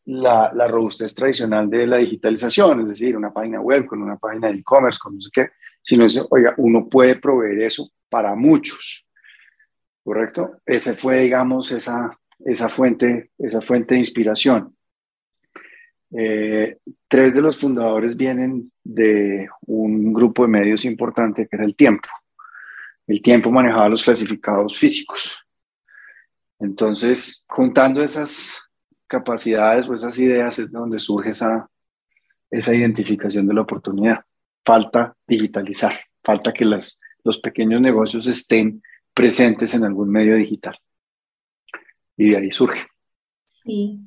la, 0.07 0.53
la, 0.55 0.69
robustez 0.69 1.15
tradicional 1.15 1.69
de 1.69 1.87
la 1.87 1.97
digitalización, 1.99 2.83
es 2.83 2.91
decir, 2.91 3.17
una 3.17 3.33
página 3.33 3.61
web 3.61 3.87
con 3.87 4.03
una 4.03 4.17
página 4.17 4.49
de 4.49 4.55
e-commerce, 4.55 5.01
con 5.03 5.15
no 5.15 5.21
sé 5.21 5.31
qué, 5.33 5.51
sino 5.83 6.05
es, 6.05 6.25
oiga, 6.31 6.55
uno 6.59 6.89
puede 6.89 7.17
proveer 7.17 7.63
eso 7.63 7.91
para 8.09 8.35
muchos, 8.35 9.09
¿correcto? 10.05 10.61
Ese 10.65 10.95
fue, 10.95 11.23
digamos, 11.23 11.73
esa, 11.73 12.17
esa, 12.45 12.69
fuente, 12.69 13.31
esa 13.39 13.61
fuente 13.61 13.95
de 13.95 14.01
inspiración. 14.01 14.77
Eh, 16.17 16.79
tres 17.09 17.35
de 17.35 17.43
los 17.43 17.59
fundadores 17.59 18.17
vienen 18.17 18.71
de 18.83 19.49
un 19.67 20.13
grupo 20.13 20.43
de 20.43 20.49
medios 20.49 20.85
importante 20.85 21.49
que 21.49 21.57
era 21.57 21.65
el 21.65 21.75
tiempo. 21.75 22.09
El 23.07 23.21
tiempo 23.21 23.51
manejaba 23.51 23.89
los 23.89 24.05
clasificados 24.05 24.77
físicos. 24.77 25.45
Entonces, 26.59 27.45
juntando 27.49 28.03
esas 28.03 28.66
capacidades 29.07 29.89
o 29.89 29.95
esas 29.95 30.19
ideas 30.19 30.59
es 30.59 30.71
de 30.73 30.79
donde 30.79 30.99
surge 30.99 31.31
esa, 31.31 31.69
esa 32.51 32.75
identificación 32.75 33.47
de 33.47 33.55
la 33.55 33.63
oportunidad. 33.63 34.25
Falta 34.65 35.17
digitalizar, 35.27 35.99
falta 36.23 36.53
que 36.53 36.65
las, 36.65 37.01
los 37.25 37.39
pequeños 37.39 37.81
negocios 37.81 38.27
estén 38.27 38.83
presentes 39.15 39.75
en 39.75 39.85
algún 39.85 40.11
medio 40.11 40.37
digital. 40.37 40.79
Y 42.17 42.31
de 42.31 42.37
ahí 42.37 42.51
surge. 42.51 42.87
Sí, 43.65 44.01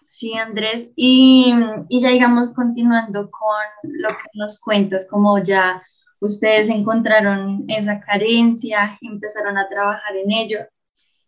sí, 0.00 0.34
Andrés. 0.34 0.88
Y, 0.96 1.54
y 1.88 2.00
ya 2.00 2.10
digamos, 2.10 2.52
continuando 2.52 3.30
con 3.30 3.64
lo 3.82 4.10
que 4.10 4.28
nos 4.34 4.60
cuentas, 4.60 5.06
como 5.08 5.42
ya 5.42 5.82
ustedes 6.20 6.68
encontraron 6.68 7.64
esa 7.68 8.00
carencia, 8.00 8.98
empezaron 9.00 9.58
a 9.58 9.68
trabajar 9.68 10.16
en 10.16 10.30
ello. 10.30 10.58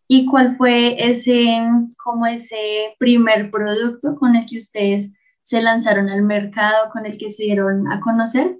¿Y 0.07 0.27
cuál 0.27 0.55
fue 0.55 0.97
ese, 0.99 1.59
como 2.03 2.27
ese 2.27 2.95
primer 2.99 3.51
producto 3.51 4.17
con 4.17 4.37
el 4.37 4.47
que 4.47 4.59
ustedes 4.59 5.15
se 5.41 5.63
lanzaron 5.63 6.09
al 6.09 6.23
mercado, 6.23 6.91
con 6.93 7.07
el 7.07 7.17
que 7.17 7.31
se 7.31 7.45
dieron 7.45 7.91
a 7.91 8.01
conocer? 8.01 8.59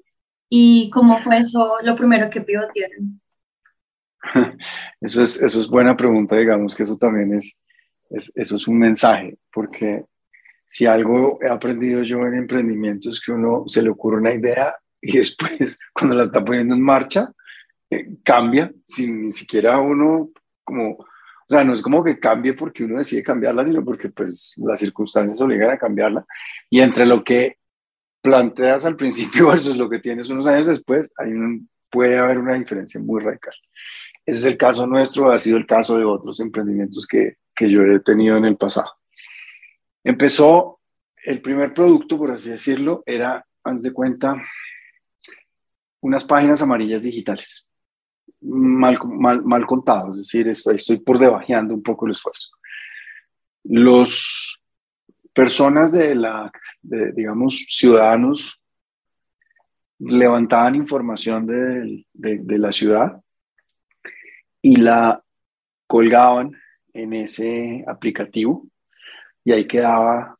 ¿Y 0.49 0.91
cómo 0.91 1.19
fue 1.19 1.39
eso 1.39 1.77
lo 1.83 1.95
primero 1.97 2.31
que 2.31 2.41
pivotearon? 2.41 3.21
Eso 5.01 5.23
es, 5.23 5.43
eso 5.43 5.61
es 5.61 5.69
buena 5.69 5.95
pregunta, 5.95 6.35
digamos 6.35 6.75
que 6.75 6.83
eso 6.83 6.97
también 6.97 7.35
es, 7.35 7.61
eso 8.09 8.57
es 8.57 8.67
un 8.67 8.79
mensaje, 8.79 9.37
porque 9.53 10.07
si 10.67 10.87
algo 10.87 11.39
he 11.43 11.49
aprendido 11.49 12.03
yo 12.03 12.27
en 12.27 12.35
emprendimiento 12.35 13.11
es 13.11 13.21
que 13.21 13.33
uno 13.33 13.65
se 13.67 13.83
le 13.83 13.91
ocurre 13.91 14.17
una 14.17 14.33
idea 14.33 14.75
y 15.01 15.17
después 15.19 15.79
cuando 15.93 16.17
la 16.17 16.23
está 16.23 16.45
poniendo 16.45 16.75
en 16.75 16.81
marcha, 16.81 17.31
eh, 17.91 18.17
cambia 18.23 18.73
sin 18.85 19.23
ni 19.23 19.31
siquiera 19.31 19.79
uno 19.79 20.31
como, 20.65 21.05
o 21.47 21.53
sea, 21.53 21.63
no 21.63 21.75
es 21.75 21.83
como 21.83 22.03
que 22.03 22.19
cambie 22.19 22.55
porque 22.55 22.85
uno 22.85 22.99
decide 22.99 23.23
cambiarla, 23.23 23.65
sino 23.65 23.85
porque 23.85 24.09
pues 24.09 24.55
las 24.57 24.81
circunstancias 24.81 25.41
obligan 25.41 25.71
a 25.71 25.79
cambiarla. 25.79 26.25
Y 26.71 26.81
entre 26.81 27.05
lo 27.05 27.23
que 27.23 27.59
planteas 28.23 28.87
al 28.87 28.97
principio 28.97 29.49
versus 29.51 29.77
lo 29.77 29.91
que 29.91 29.99
tienes 29.99 30.31
unos 30.31 30.47
años 30.47 30.67
después, 30.67 31.13
hay 31.19 31.33
puede 31.91 32.19
haber 32.19 32.39
una 32.39 32.55
diferencia 32.55 33.01
muy 33.01 33.23
radical. 33.23 33.55
Ese 34.27 34.39
es 34.41 34.45
el 34.47 34.57
caso 34.57 34.87
nuestro, 34.87 35.31
ha 35.31 35.39
sido 35.39 35.59
el 35.59 35.67
caso 35.67 35.97
de 35.97 36.05
otros 36.05 36.41
emprendimientos 36.41 37.07
que, 37.07 37.37
que 37.55 37.71
yo 37.71 37.83
he 37.83 38.01
tenido 38.01 38.37
en 38.37 38.47
el 38.47 38.57
pasado. 38.57 38.91
Empezó 40.03 40.81
el 41.25 41.41
primer 41.41 41.73
producto, 41.73 42.19
por 42.19 42.33
así 42.33 42.51
decirlo, 42.51 43.05
era, 43.07 43.47
antes 43.63 43.85
de 43.85 43.93
cuenta, 43.93 44.43
unas 46.01 46.25
páginas 46.25 46.61
amarillas 46.63 47.03
digitales, 47.03 47.71
mal, 48.45 48.99
mal, 49.05 49.43
mal 49.43 49.67
contados, 49.67 50.19
es 50.19 50.25
decir, 50.25 50.49
estoy, 50.49 50.99
por 50.99 51.19
debajeando 51.19 51.75
un 51.75 51.83
poco 51.83 52.07
el 52.07 52.13
esfuerzo. 52.13 52.51
Los 53.65 54.63
personas 55.33 55.91
de 55.93 56.15
la, 56.15 56.53
digamos, 56.83 57.67
ciudadanos 57.69 58.61
levantaban 59.99 60.75
información 60.75 61.47
de, 61.47 62.07
de, 62.13 62.59
la 62.59 62.71
ciudad 62.71 63.21
y 64.61 64.77
la 64.77 65.23
colgaban 65.87 66.53
en 66.93 67.13
ese 67.15 67.85
aplicativo 67.87 68.67
y 69.45 69.53
ahí 69.53 69.67
quedaba 69.67 70.37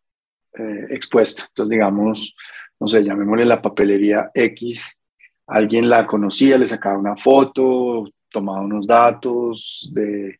eh, 0.59 0.87
expuesta. 0.91 1.45
Entonces, 1.49 1.71
digamos, 1.71 2.37
no 2.79 2.87
sé, 2.87 3.03
llamémosle 3.03 3.45
la 3.45 3.63
papelería 3.63 4.31
X, 4.35 5.01
alguien 5.47 5.89
la 5.89 6.07
conocía, 6.07 6.59
le 6.59 6.67
sacaba 6.67 6.99
una 6.99 7.17
foto, 7.17 8.05
tomaba 8.31 8.61
unos 8.61 8.87
datos 8.87 9.91
de, 9.93 10.39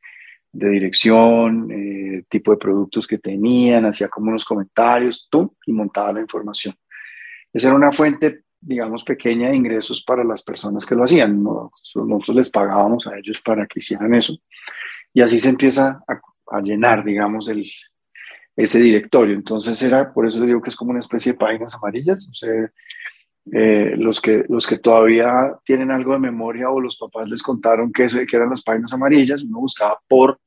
dirección, 0.53 1.69
eh, 1.71 2.25
tipo 2.29 2.53
de 2.53 2.59
productos 2.59 3.07
que 3.07 3.19
tenían, 3.19 3.87
hacía 3.87 4.09
como 4.09 4.29
unos 4.29 4.45
comentarios, 4.45 5.29
y 5.67 5.73
montaba 5.73 6.13
la 6.13 6.21
información. 6.21 6.75
Esa 7.53 7.69
era 7.69 7.77
una 7.77 7.93
fuente, 7.93 8.43
digamos, 8.61 9.05
pequeña 9.05 9.49
de 9.49 9.57
ingresos 9.57 10.03
para 10.03 10.25
las 10.25 10.43
personas 10.43 10.87
que 10.87 10.95
lo 10.95 11.05
hacían. 11.05 11.43
Nosotros 11.43 12.37
les 12.37 12.51
pagábamos 12.51 13.07
a 13.07 13.17
ellos 13.17 13.41
para 13.41 13.67
que 13.67 13.79
hicieran 13.79 14.15
eso. 14.15 14.37
Y 15.13 15.21
así 15.21 15.39
se 15.39 15.51
empieza 15.51 16.03
a, 16.09 16.61
llenar, 16.61 17.05
digamos, 17.05 17.51
ese 18.57 18.81
directorio. 18.81 19.35
Entonces 19.35 19.81
era, 19.83 20.13
por 20.13 20.27
eso 20.27 20.41
les 20.41 20.49
digo 20.49 20.63
que 20.63 20.71
es 20.71 20.77
como 20.77 20.91
una 20.91 21.01
especie 21.01 21.33
de 21.33 21.39
páginas 21.39 21.75
amarillas. 21.75 22.29
O 22.29 22.33
sea, 22.33 22.73
eh, 23.53 23.95
los, 23.99 24.21
que, 24.21 24.45
los 24.49 24.67
que 24.67 24.79
todavía 24.79 25.59
tienen 25.65 25.91
algo 25.91 26.13
de 26.13 26.19
memoria 26.19 26.71
o 26.71 26.81
los 26.81 26.97
papás 26.97 27.29
les 27.29 27.43
contaron 27.43 27.93
que, 27.93 28.05
eso, 28.05 28.19
que 28.29 28.37
eran 28.37 28.51
las 28.51 28.63
páginas 28.63 28.93
amarillas, 28.93 29.43
uno 29.43 29.61
buscaba 29.61 29.99
por 30.09 30.39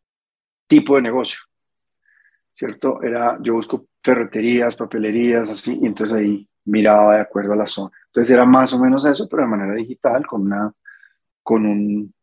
tipo 0.68 0.96
de 0.96 1.04
negocio, 1.04 1.40
¿cierto? 2.52 3.02
Era, 3.04 3.38
yo 3.42 3.54
busco 3.54 3.86
ferreterías, 4.04 4.76
papelerías, 4.76 5.50
así, 5.50 5.78
y 5.82 5.86
entonces 5.86 6.18
ahí 6.18 6.48
miraba 6.66 7.16
de 7.16 7.22
acuerdo 7.22 7.54
a 7.54 7.58
la 7.58 7.68
zona. 7.68 7.96
Entonces 8.08 8.34
era 8.34 8.46
más 8.46 8.74
o 8.74 8.80
menos 8.80 9.06
eso, 9.06 9.28
pero 9.30 9.44
de 9.44 9.50
manera 9.50 9.74
digital, 9.74 10.26
con 10.26 10.42
una, 10.42 10.72
con 11.44 11.66
un, 11.66 12.14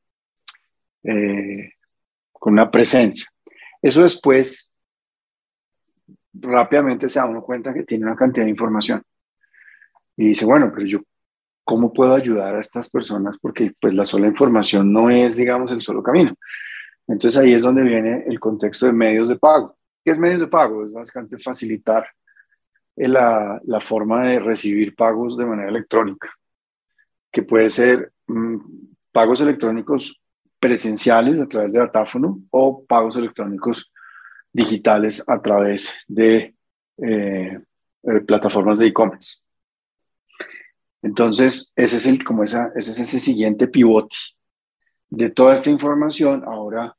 eh, 1.05 1.73
con 2.33 2.55
una 2.55 2.71
presencia. 2.71 3.29
Eso 3.81 4.03
después, 4.03 4.77
rápidamente 6.33 7.09
se 7.09 7.19
da 7.19 7.27
uno 7.27 7.43
cuenta 7.43 7.73
que 7.73 7.85
tiene 7.85 8.07
una 8.07 8.17
cantidad 8.17 8.45
de 8.45 8.51
información. 8.51 9.03
Y 10.17 10.29
dice, 10.29 10.45
bueno, 10.47 10.71
pero 10.75 10.87
yo, 10.87 11.01
¿cómo 11.65 11.93
puedo 11.93 12.15
ayudar 12.15 12.55
a 12.55 12.61
estas 12.61 12.91
personas? 12.91 13.37
Porque 13.41 13.73
pues 13.81 13.95
la 13.95 14.05
sola 14.05 14.27
información 14.27 14.93
no 14.93 15.11
es, 15.11 15.37
digamos, 15.37 15.71
el 15.73 15.81
solo 15.81 16.03
camino. 16.03 16.35
Entonces 17.07 17.41
ahí 17.41 17.53
es 17.53 17.63
donde 17.63 17.83
viene 17.83 18.25
el 18.27 18.41
contexto 18.41 18.87
de 18.87 18.93
medios 18.93 19.29
de 19.29 19.37
pago. 19.37 19.77
¿Qué 20.05 20.11
es 20.11 20.19
medios 20.19 20.41
de 20.41 20.47
pago? 20.47 20.85
Es 20.85 20.93
básicamente 20.93 21.39
facilitar 21.39 22.07
la, 22.97 23.61
la 23.65 23.81
forma 23.81 24.25
de 24.27 24.39
recibir 24.39 24.95
pagos 24.95 25.37
de 25.37 25.47
manera 25.47 25.69
electrónica, 25.69 26.31
que 27.31 27.43
puede 27.43 27.71
ser 27.71 28.13
mm, 28.27 28.57
pagos 29.13 29.41
electrónicos 29.41 30.21
presenciales 30.61 31.41
a 31.41 31.47
través 31.47 31.73
de 31.73 31.81
datáfono 31.81 32.41
o 32.51 32.85
pagos 32.85 33.17
electrónicos 33.17 33.93
digitales 34.53 35.23
a 35.27 35.43
través 35.43 35.97
de 36.09 36.55
eh, 36.99 37.61
eh, 38.03 38.21
plataformas 38.27 38.79
de 38.79 38.87
e-commerce. 38.87 39.44
Entonces, 41.05 41.73
ese 41.77 41.99
es, 41.99 42.07
el, 42.07 42.25
como 42.25 42.43
esa, 42.43 42.73
ese 42.75 42.91
es 42.93 43.01
ese 43.01 43.19
siguiente 43.19 43.69
pivote 43.69 44.17
de 45.11 45.31
toda 45.31 45.53
esta 45.53 45.71
información, 45.71 46.43
ahora, 46.47 46.97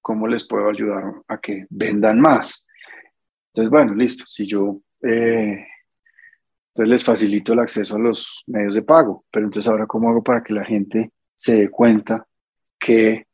¿cómo 0.00 0.28
les 0.28 0.46
puedo 0.46 0.70
ayudar 0.70 1.12
a 1.26 1.38
que 1.38 1.66
vendan 1.68 2.20
más? 2.20 2.64
Entonces, 3.48 3.70
bueno, 3.70 3.94
listo, 3.94 4.24
si 4.26 4.46
yo 4.46 4.80
eh, 5.02 5.66
entonces 6.68 6.88
les 6.88 7.04
facilito 7.04 7.52
el 7.52 7.58
acceso 7.58 7.96
a 7.96 7.98
los 7.98 8.44
medios 8.46 8.76
de 8.76 8.82
pago, 8.82 9.24
pero 9.30 9.46
entonces 9.46 9.68
ahora, 9.68 9.86
¿cómo 9.86 10.08
hago 10.08 10.22
para 10.22 10.40
que 10.42 10.52
la 10.52 10.64
gente 10.64 11.10
se 11.34 11.62
dé 11.62 11.68
cuenta 11.68 12.24
que 12.78 13.26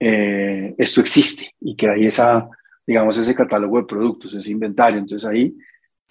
eh, 0.00 0.74
esto 0.76 1.00
existe 1.00 1.54
y 1.60 1.76
que 1.76 1.88
hay 1.88 2.06
esa, 2.06 2.48
digamos, 2.84 3.16
ese 3.16 3.32
catálogo 3.32 3.78
de 3.78 3.86
productos, 3.86 4.34
ese 4.34 4.50
inventario? 4.50 4.98
Entonces 4.98 5.28
ahí, 5.28 5.56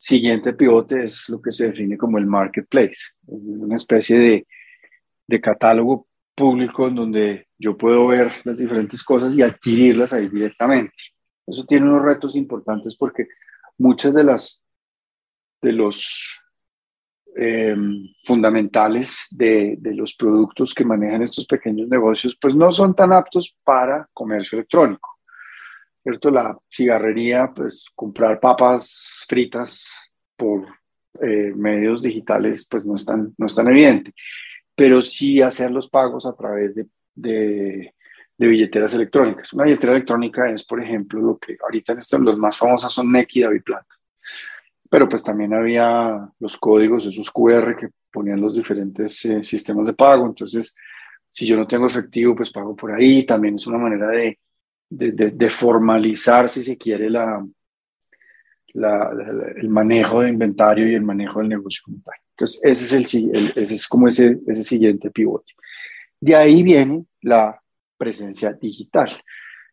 siguiente 0.01 0.53
pivote 0.53 1.03
es 1.03 1.29
lo 1.29 1.39
que 1.39 1.51
se 1.51 1.67
define 1.67 1.95
como 1.95 2.17
el 2.17 2.25
marketplace, 2.25 3.11
una 3.27 3.75
especie 3.75 4.17
de, 4.17 4.47
de 5.27 5.39
catálogo 5.39 6.07
público 6.33 6.87
en 6.87 6.95
donde 6.95 7.47
yo 7.55 7.77
puedo 7.77 8.07
ver 8.07 8.31
las 8.43 8.57
diferentes 8.57 9.03
cosas 9.03 9.35
y 9.35 9.43
adquirirlas 9.43 10.11
ahí 10.11 10.27
directamente. 10.27 10.95
Eso 11.45 11.65
tiene 11.65 11.85
unos 11.87 12.01
retos 12.01 12.35
importantes 12.35 12.95
porque 12.95 13.27
muchas 13.77 14.15
de 14.15 14.23
las 14.23 14.63
de 15.61 15.71
los 15.71 16.47
eh, 17.35 17.75
fundamentales 18.25 19.27
de, 19.29 19.75
de, 19.77 19.93
los 19.93 20.15
productos 20.15 20.73
que 20.73 20.83
manejan 20.83 21.21
estos 21.21 21.45
pequeños 21.45 21.87
negocios, 21.87 22.35
pues 22.41 22.55
no 22.55 22.71
son 22.71 22.95
tan 22.95 23.13
aptos 23.13 23.55
para 23.63 24.09
comercio 24.11 24.57
electrónico. 24.57 25.20
¿Cierto? 26.03 26.31
La 26.31 26.57
cigarrería, 26.69 27.51
pues 27.55 27.85
comprar 27.95 28.39
papas 28.39 29.25
fritas 29.27 29.93
por 30.35 30.65
eh, 31.21 31.53
medios 31.55 32.01
digitales, 32.01 32.67
pues 32.69 32.85
no 32.85 32.95
es 32.95 33.05
tan, 33.05 33.33
no 33.37 33.45
es 33.45 33.55
tan 33.55 33.67
evidente 33.67 34.13
pero 34.81 34.99
sí 34.99 35.41
hacer 35.41 35.69
los 35.69 35.87
pagos 35.87 36.25
a 36.25 36.35
través 36.35 36.73
de, 36.73 36.87
de, 37.13 37.93
billeteras 38.37 38.95
electrónicas. 38.95 39.53
Una 39.53 39.65
billetera 39.65 39.93
electrónica 39.93 40.49
es, 40.49 40.63
por 40.63 40.81
ejemplo, 40.81 41.21
lo 41.21 41.37
que 41.37 41.55
ahorita 41.61 41.93
en 41.93 42.25
los 42.25 42.35
más 42.39 42.57
famosos 42.57 42.91
son 42.91 43.11
NEC 43.11 43.35
y 43.35 43.41
DaviPlata. 43.41 43.95
Pero 44.89 45.07
pues 45.07 45.23
también 45.23 45.53
había 45.53 46.27
los 46.39 46.57
códigos, 46.57 47.05
esos 47.05 47.29
QR 47.29 47.75
que 47.75 47.89
ponían 48.11 48.41
los 48.41 48.55
diferentes 48.55 49.23
eh, 49.25 49.43
sistemas 49.43 49.85
de 49.85 49.93
pago. 49.93 50.25
Entonces, 50.25 50.75
si 51.29 51.45
yo 51.45 51.55
no 51.55 51.67
tengo 51.67 51.85
efectivo, 51.85 52.35
pues 52.35 52.49
pago 52.49 52.75
por 52.75 52.91
ahí. 52.91 53.23
También 53.23 53.55
es 53.55 53.67
una 53.67 53.77
manera 53.77 54.07
de, 54.07 54.39
de, 54.91 55.49
formalizar, 55.49 56.49
si 56.49 56.63
se 56.63 56.77
quiere, 56.77 57.09
la, 57.09 57.43
el 58.73 59.69
manejo 59.69 60.21
de 60.21 60.29
inventario 60.29 60.87
y 60.87 60.95
el 60.95 61.01
manejo 61.01 61.39
del 61.39 61.49
negocio 61.49 61.83
tal. 62.03 62.15
Entonces, 62.31 62.61
ese 62.63 63.01
es, 63.01 63.13
el, 63.13 63.53
ese 63.55 63.75
es 63.75 63.87
como 63.87 64.07
ese, 64.07 64.39
ese 64.47 64.63
siguiente 64.63 65.09
pivote. 65.11 65.53
De 66.19 66.35
ahí 66.35 66.61
viene 66.61 67.05
la 67.21 67.59
presencia 67.97 68.53
digital. 68.53 69.09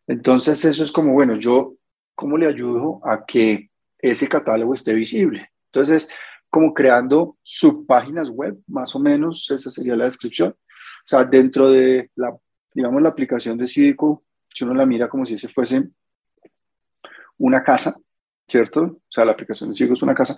Entonces, 0.07 0.63
eso 0.65 0.83
es 0.83 0.91
como, 0.91 1.13
bueno, 1.13 1.35
yo, 1.35 1.75
¿cómo 2.15 2.37
le 2.37 2.47
ayudo 2.47 3.01
a 3.03 3.25
que 3.25 3.69
ese 3.99 4.27
catálogo 4.27 4.73
esté 4.73 4.93
visible? 4.93 5.51
Entonces, 5.65 6.09
como 6.49 6.73
creando 6.73 7.37
subpáginas 7.43 8.29
web, 8.29 8.57
más 8.67 8.95
o 8.95 8.99
menos, 8.99 9.49
esa 9.51 9.69
sería 9.69 9.95
la 9.95 10.05
descripción. 10.05 10.51
O 10.51 11.07
sea, 11.07 11.25
dentro 11.25 11.69
de 11.71 12.09
la, 12.15 12.35
digamos, 12.73 13.01
la 13.01 13.09
aplicación 13.09 13.57
de 13.57 13.67
Cívico, 13.67 14.23
si 14.53 14.63
uno 14.63 14.73
la 14.73 14.85
mira 14.85 15.07
como 15.07 15.25
si 15.25 15.35
ese 15.35 15.47
fuese 15.47 15.89
una 17.37 17.63
casa, 17.63 17.95
¿cierto? 18.47 18.81
O 18.81 19.01
sea, 19.07 19.25
la 19.25 19.31
aplicación 19.31 19.69
de 19.69 19.75
Ciego 19.75 19.93
es 19.93 20.01
una 20.01 20.13
casa. 20.13 20.35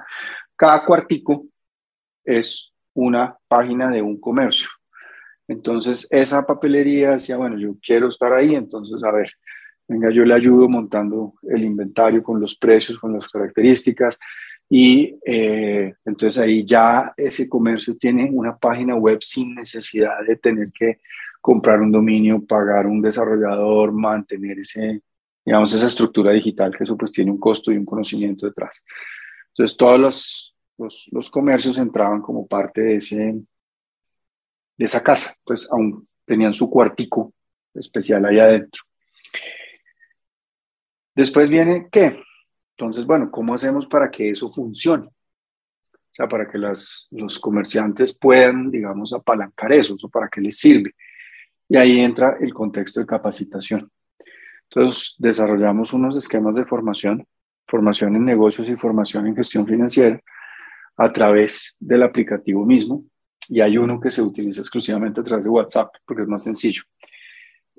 Cada 0.56 0.86
cuartico 0.86 1.46
es 2.24 2.74
una 2.94 3.36
página 3.48 3.90
de 3.90 4.02
un 4.02 4.20
comercio. 4.20 4.70
Entonces, 5.48 6.08
esa 6.12 6.46
papelería 6.46 7.12
decía, 7.12 7.38
bueno, 7.38 7.58
yo 7.58 7.76
quiero 7.82 8.08
estar 8.08 8.32
ahí, 8.34 8.56
entonces, 8.56 9.04
a 9.04 9.12
ver, 9.12 9.32
venga, 9.88 10.10
yo 10.12 10.24
le 10.24 10.34
ayudo 10.34 10.70
montando 10.70 11.34
el 11.44 11.64
inventario 11.64 12.24
con 12.24 12.40
los 12.40 12.56
precios, 12.56 13.00
con 13.00 13.14
las 13.14 13.28
características, 13.28 14.18
y 14.70 15.20
eh, 15.26 15.94
entonces 16.06 16.42
ahí 16.42 16.64
ya 16.64 17.14
ese 17.18 17.50
comercio 17.50 17.98
tiene 17.98 18.30
una 18.32 18.56
página 18.58 18.96
web 18.96 19.18
sin 19.22 19.54
necesidad 19.54 20.24
de 20.26 20.38
tener 20.38 20.72
que 20.72 21.02
comprar 21.42 21.82
un 21.82 21.92
dominio, 21.92 22.46
pagar 22.46 22.86
un 22.86 23.02
desarrollador, 23.02 23.92
mantener 23.92 24.60
ese, 24.60 25.02
digamos, 25.44 25.74
esa 25.74 25.88
estructura 25.88 26.32
digital, 26.32 26.74
que 26.76 26.84
eso 26.84 26.96
pues 26.96 27.12
tiene 27.12 27.32
un 27.32 27.40
costo 27.40 27.72
y 27.72 27.78
un 27.78 27.86
conocimiento 27.86 28.46
detrás. 28.46 28.86
Entonces, 29.50 29.76
todos 29.76 30.00
los, 30.00 30.56
los, 30.78 31.10
los 31.12 31.30
comercios 31.30 31.78
entraban 31.78 32.22
como 32.22 32.48
parte 32.48 32.82
de, 32.82 32.96
ese, 32.98 33.16
de 33.16 34.86
esa 34.86 35.04
casa, 35.04 35.36
pues 35.44 35.70
aún 35.72 36.08
tenían 36.26 36.54
su 36.54 36.70
cuartico 36.70 37.34
especial 37.74 38.26
ahí 38.26 38.40
adentro. 38.40 38.84
Después 41.16 41.50
viene, 41.50 41.88
¿qué? 41.92 42.22
Entonces, 42.78 43.06
bueno, 43.06 43.30
¿cómo 43.30 43.54
hacemos 43.54 43.86
para 43.88 44.10
que 44.10 44.30
eso 44.30 44.50
funcione? 44.50 45.08
O 45.08 46.14
sea, 46.14 46.28
para 46.28 46.50
que 46.50 46.58
las, 46.58 47.08
los 47.12 47.40
comerciantes 47.40 48.18
puedan, 48.18 48.70
digamos, 48.70 49.14
apalancar 49.14 49.72
eso, 49.74 49.96
o 50.02 50.10
para 50.10 50.30
qué 50.30 50.42
les 50.42 50.58
sirve. 50.58 50.94
Y 51.72 51.78
ahí 51.78 52.02
entra 52.02 52.36
el 52.42 52.54
contexto 52.54 53.00
de 53.00 53.06
capacitación. 53.06 53.90
Entonces, 54.64 55.16
desarrollamos 55.18 55.94
unos 55.94 56.18
esquemas 56.18 56.58
de 56.58 56.66
formación, 56.66 57.26
formación 57.66 58.14
en 58.18 58.26
negocios 58.26 58.68
y 58.68 58.76
formación 58.76 59.26
en 59.28 59.38
gestión 59.38 59.66
financiera 59.66 60.20
a 60.98 61.14
través 61.14 61.78
del 61.80 62.04
aplicativo 62.04 62.66
mismo. 62.66 63.06
Y 63.48 63.62
hay 63.62 63.78
uno 63.78 64.02
que 64.02 64.10
se 64.10 64.22
utiliza 64.22 64.60
exclusivamente 64.60 65.22
a 65.22 65.24
través 65.24 65.46
de 65.46 65.50
WhatsApp 65.50 65.94
porque 66.06 66.24
es 66.24 66.28
más 66.28 66.44
sencillo. 66.44 66.84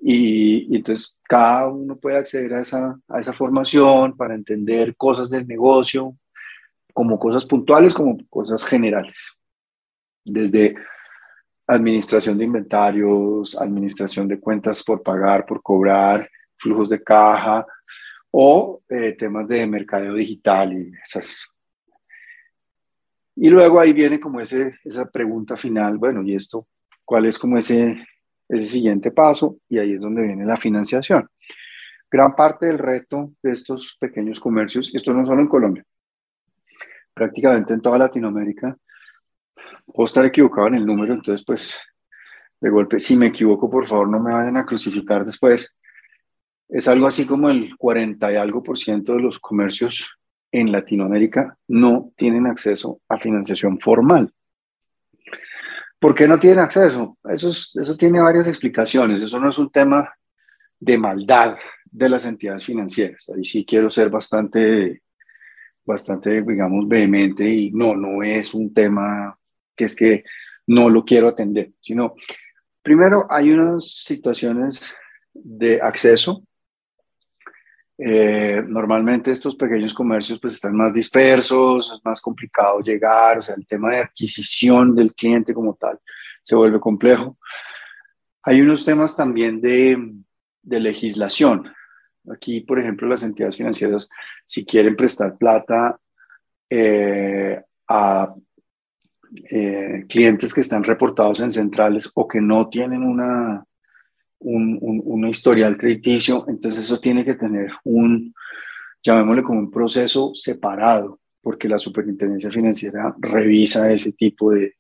Y, 0.00 0.74
entonces 0.74 1.20
cada 1.24 1.68
uno 1.68 1.96
puede 1.96 2.16
acceder 2.16 2.54
a 2.54 2.62
esa, 2.62 2.98
a 3.08 3.20
esa 3.20 3.34
formación 3.34 4.16
para 4.16 4.34
entender 4.34 4.96
cosas 4.96 5.28
del 5.28 5.46
negocio, 5.46 6.16
como 6.94 7.18
cosas 7.18 7.44
puntuales, 7.44 7.92
como 7.92 8.16
cosas 8.30 8.64
generales. 8.64 9.36
Desde 10.24 10.76
administración 11.74 12.38
de 12.38 12.44
inventarios, 12.44 13.56
administración 13.56 14.28
de 14.28 14.40
cuentas 14.40 14.82
por 14.84 15.02
pagar, 15.02 15.46
por 15.46 15.62
cobrar, 15.62 16.28
flujos 16.56 16.88
de 16.90 17.02
caja 17.02 17.66
o 18.30 18.80
eh, 18.88 19.12
temas 19.12 19.48
de 19.48 19.66
mercadeo 19.66 20.14
digital 20.14 20.72
y 20.72 20.92
esas. 21.02 21.48
Y 23.34 23.48
luego 23.48 23.80
ahí 23.80 23.92
viene 23.92 24.20
como 24.20 24.40
ese, 24.40 24.78
esa 24.84 25.06
pregunta 25.10 25.56
final, 25.56 25.98
bueno, 25.98 26.22
¿y 26.22 26.34
esto 26.34 26.66
cuál 27.04 27.26
es 27.26 27.38
como 27.38 27.56
ese 27.58 28.06
ese 28.52 28.66
siguiente 28.66 29.10
paso 29.10 29.58
y 29.68 29.78
ahí 29.78 29.92
es 29.92 30.02
donde 30.02 30.22
viene 30.22 30.44
la 30.44 30.56
financiación. 30.56 31.28
Gran 32.10 32.36
parte 32.36 32.66
del 32.66 32.78
reto 32.78 33.32
de 33.42 33.52
estos 33.52 33.96
pequeños 33.98 34.38
comercios, 34.38 34.90
esto 34.94 35.14
no 35.14 35.24
solo 35.24 35.40
en 35.40 35.48
Colombia, 35.48 35.84
prácticamente 37.14 37.72
en 37.72 37.80
toda 37.80 37.98
Latinoamérica, 37.98 38.76
puedo 39.86 40.06
estar 40.06 40.24
equivocado 40.24 40.68
en 40.68 40.76
el 40.76 40.86
número, 40.86 41.14
entonces 41.14 41.44
pues 41.44 41.80
de 42.60 42.70
golpe, 42.70 43.00
si 43.00 43.16
me 43.16 43.26
equivoco, 43.26 43.68
por 43.68 43.86
favor 43.86 44.08
no 44.08 44.20
me 44.20 44.32
vayan 44.32 44.56
a 44.56 44.64
crucificar 44.64 45.24
después. 45.24 45.76
Es 46.68 46.86
algo 46.86 47.06
así 47.06 47.26
como 47.26 47.50
el 47.50 47.76
40 47.76 48.32
y 48.32 48.36
algo 48.36 48.62
por 48.62 48.78
ciento 48.78 49.14
de 49.14 49.20
los 49.20 49.40
comercios 49.40 50.08
en 50.52 50.70
Latinoamérica 50.70 51.56
no 51.66 52.12
tienen 52.16 52.46
acceso 52.46 53.00
a 53.08 53.18
financiación 53.18 53.80
formal. 53.80 54.32
¿Por 55.98 56.14
qué 56.14 56.28
no 56.28 56.38
tienen 56.38 56.60
acceso? 56.60 57.18
Eso, 57.24 57.48
eso 57.50 57.96
tiene 57.96 58.20
varias 58.20 58.46
explicaciones. 58.46 59.22
Eso 59.22 59.38
no 59.40 59.48
es 59.48 59.58
un 59.58 59.70
tema 59.70 60.12
de 60.78 60.98
maldad 60.98 61.56
de 61.84 62.08
las 62.08 62.24
entidades 62.24 62.64
financieras. 62.64 63.30
Ahí 63.34 63.44
sí 63.44 63.64
quiero 63.64 63.88
ser 63.88 64.10
bastante, 64.10 65.02
bastante, 65.84 66.42
digamos, 66.42 66.88
vehemente 66.88 67.48
y 67.48 67.70
no, 67.70 67.94
no 67.94 68.22
es 68.22 68.52
un 68.52 68.72
tema 68.72 69.38
que 69.76 69.84
es 69.84 69.96
que 69.96 70.24
no 70.66 70.88
lo 70.88 71.04
quiero 71.04 71.28
atender, 71.28 71.72
sino, 71.80 72.14
primero, 72.82 73.26
hay 73.30 73.50
unas 73.50 73.84
situaciones 73.84 74.94
de 75.32 75.80
acceso 75.80 76.44
eh, 78.04 78.64
normalmente 78.66 79.30
estos 79.30 79.54
pequeños 79.54 79.94
comercios 79.94 80.40
pues 80.40 80.54
están 80.54 80.74
más 80.74 80.92
dispersos, 80.92 81.92
es 81.92 82.04
más 82.04 82.20
complicado 82.20 82.80
llegar, 82.80 83.38
o 83.38 83.42
sea, 83.42 83.54
el 83.54 83.64
tema 83.64 83.90
de 83.90 83.98
adquisición 83.98 84.94
del 84.96 85.14
cliente 85.14 85.54
como 85.54 85.74
tal 85.74 86.00
se 86.40 86.56
vuelve 86.56 86.80
complejo. 86.80 87.38
Hay 88.42 88.60
unos 88.60 88.84
temas 88.84 89.14
también 89.14 89.60
de, 89.60 90.14
de 90.62 90.80
legislación. 90.80 91.72
Aquí, 92.32 92.62
por 92.62 92.80
ejemplo, 92.80 93.06
las 93.06 93.22
entidades 93.22 93.56
financieras, 93.56 94.08
si 94.44 94.66
quieren 94.66 94.96
prestar 94.96 95.38
plata 95.38 96.00
eh, 96.70 97.62
a 97.86 98.34
eh, 99.50 100.04
clientes 100.08 100.52
que 100.52 100.60
están 100.60 100.84
reportados 100.84 101.40
en 101.40 101.50
centrales 101.50 102.10
o 102.14 102.28
que 102.28 102.40
no 102.40 102.68
tienen 102.68 103.02
una, 103.02 103.64
un, 104.40 105.26
historial 105.26 105.78
crediticio, 105.78 106.44
entonces 106.48 106.84
eso 106.84 107.00
tiene 107.00 107.24
que 107.24 107.34
tener 107.34 107.70
un, 107.84 108.34
llamémosle 109.02 109.42
como 109.42 109.60
un 109.60 109.70
proceso 109.70 110.32
separado, 110.34 111.20
porque 111.40 111.68
la 111.68 111.78
superintendencia 111.78 112.50
financiera 112.50 113.14
revisa 113.18 113.90
ese 113.90 114.12
tipo 114.12 114.50
de, 114.52 114.74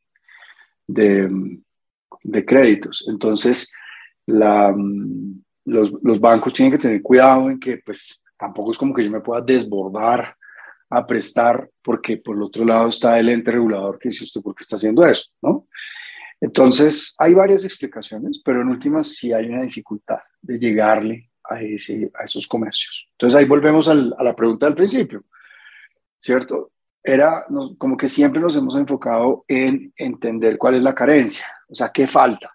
de, 0.86 2.44
créditos. 2.44 3.06
Entonces, 3.08 3.72
la, 4.26 4.74
los, 5.64 5.92
los, 6.02 6.20
bancos 6.20 6.52
tienen 6.52 6.72
que 6.72 6.82
tener 6.82 7.00
cuidado 7.00 7.48
en 7.48 7.58
que 7.58 7.78
pues 7.78 8.22
tampoco 8.36 8.72
es 8.72 8.78
como 8.78 8.92
que 8.92 9.04
yo 9.04 9.10
me 9.10 9.20
pueda 9.20 9.40
desbordar 9.40 10.36
a 10.94 11.06
prestar 11.06 11.70
porque 11.82 12.18
por 12.18 12.36
el 12.36 12.42
otro 12.42 12.66
lado 12.66 12.88
está 12.88 13.18
el 13.18 13.30
ente 13.30 13.50
regulador 13.50 13.98
que 13.98 14.10
dice 14.10 14.24
usted 14.24 14.42
por 14.42 14.54
qué 14.54 14.62
está 14.62 14.76
haciendo 14.76 15.06
eso, 15.06 15.30
¿no? 15.40 15.66
Entonces, 16.38 17.14
hay 17.18 17.32
varias 17.34 17.64
explicaciones, 17.64 18.42
pero 18.44 18.60
en 18.60 18.68
últimas 18.68 19.08
sí 19.08 19.32
hay 19.32 19.46
una 19.46 19.62
dificultad 19.62 20.18
de 20.42 20.58
llegarle 20.58 21.30
a, 21.44 21.62
ese, 21.62 22.10
a 22.14 22.24
esos 22.24 22.46
comercios. 22.46 23.08
Entonces, 23.12 23.38
ahí 23.38 23.46
volvemos 23.46 23.88
a 23.88 23.94
la 23.94 24.36
pregunta 24.36 24.66
del 24.66 24.74
principio, 24.74 25.24
¿cierto? 26.18 26.72
Era 27.02 27.46
como 27.78 27.96
que 27.96 28.08
siempre 28.08 28.40
nos 28.40 28.56
hemos 28.56 28.76
enfocado 28.76 29.44
en 29.48 29.92
entender 29.96 30.58
cuál 30.58 30.74
es 30.74 30.82
la 30.82 30.94
carencia, 30.94 31.46
o 31.68 31.74
sea, 31.74 31.90
qué 31.90 32.06
falta. 32.06 32.52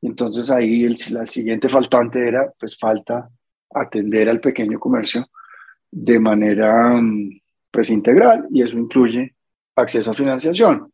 Entonces, 0.00 0.50
ahí 0.50 0.84
el, 0.84 0.96
la 1.10 1.26
siguiente 1.26 1.68
faltante 1.68 2.26
era, 2.26 2.52
pues, 2.58 2.76
falta 2.76 3.28
atender 3.70 4.28
al 4.28 4.40
pequeño 4.40 4.80
comercio 4.80 5.28
de 5.96 6.18
manera, 6.18 7.00
pues, 7.74 7.90
integral, 7.90 8.46
y 8.50 8.62
eso 8.62 8.78
incluye 8.78 9.34
acceso 9.74 10.12
a 10.12 10.14
financiación. 10.14 10.92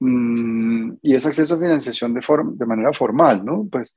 Mm, 0.00 0.94
y 1.00 1.14
es 1.14 1.24
acceso 1.24 1.54
a 1.54 1.60
financiación 1.60 2.12
de, 2.12 2.20
forma, 2.20 2.50
de 2.56 2.66
manera 2.66 2.92
formal, 2.92 3.44
¿no? 3.44 3.68
Pues 3.70 3.96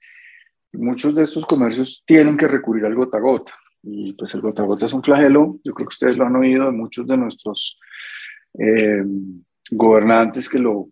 muchos 0.74 1.16
de 1.16 1.24
estos 1.24 1.48
comercios 1.48 2.04
tienen 2.06 2.38
que 2.38 2.48
recurrir 2.48 2.86
al 2.86 2.94
gota 2.94 3.18
a 3.18 3.22
gota. 3.22 3.54
Y 3.82 4.14
pues 4.14 4.36
el 4.36 4.42
gota 4.42 4.62
a 4.62 4.68
gota 4.68 4.86
es 4.86 4.94
un 4.94 5.02
flagelo, 5.02 5.60
yo 5.64 5.74
creo 5.74 5.88
que 5.88 5.94
ustedes 5.94 6.16
lo 6.16 6.28
han 6.28 6.36
oído 6.36 6.66
de 6.66 6.72
muchos 6.74 7.08
de 7.08 7.18
nuestros 7.18 7.80
eh, 8.60 9.04
gobernantes 9.72 10.48
que 10.48 10.60
lo, 10.60 10.90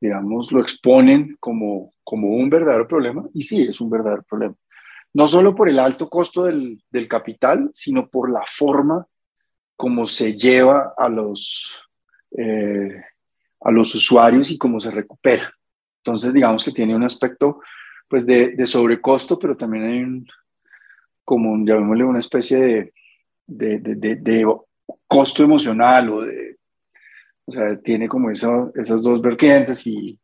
digamos, 0.00 0.52
lo 0.52 0.60
exponen 0.60 1.36
como, 1.40 1.94
como 2.04 2.28
un 2.28 2.48
verdadero 2.48 2.86
problema. 2.86 3.24
Y 3.34 3.42
sí, 3.42 3.62
es 3.62 3.80
un 3.80 3.90
verdadero 3.90 4.22
problema. 4.22 4.54
No 5.14 5.26
solo 5.26 5.52
por 5.52 5.68
el 5.68 5.80
alto 5.80 6.08
costo 6.08 6.44
del, 6.44 6.80
del 6.88 7.08
capital, 7.08 7.70
sino 7.72 8.08
por 8.08 8.30
la 8.30 8.44
forma 8.46 9.04
como 9.80 10.04
se 10.04 10.36
lleva 10.36 10.92
a 10.94 11.08
los, 11.08 11.82
eh, 12.36 13.02
a 13.62 13.70
los 13.70 13.94
usuarios 13.94 14.50
y 14.50 14.58
cómo 14.58 14.78
se 14.78 14.90
recupera. 14.90 15.50
Entonces, 16.04 16.34
digamos 16.34 16.62
que 16.62 16.70
tiene 16.70 16.94
un 16.94 17.02
aspecto 17.02 17.62
pues 18.06 18.26
de, 18.26 18.50
de 18.50 18.66
sobrecosto, 18.66 19.38
pero 19.38 19.56
también 19.56 19.84
hay 19.84 20.02
un, 20.02 20.26
como 21.24 21.56
llamémosle 21.64 22.04
una 22.04 22.18
especie 22.18 22.58
de, 22.58 22.92
de, 23.46 24.16
de, 24.16 24.54
costo 25.06 25.44
emocional 25.44 26.10
o 26.10 26.26
de, 26.26 26.58
o 27.46 27.52
sea, 27.52 27.72
tiene 27.76 28.06
como 28.06 28.30
esas 28.30 29.00
dos 29.00 29.22
vertientes 29.22 29.86
y 29.86 30.20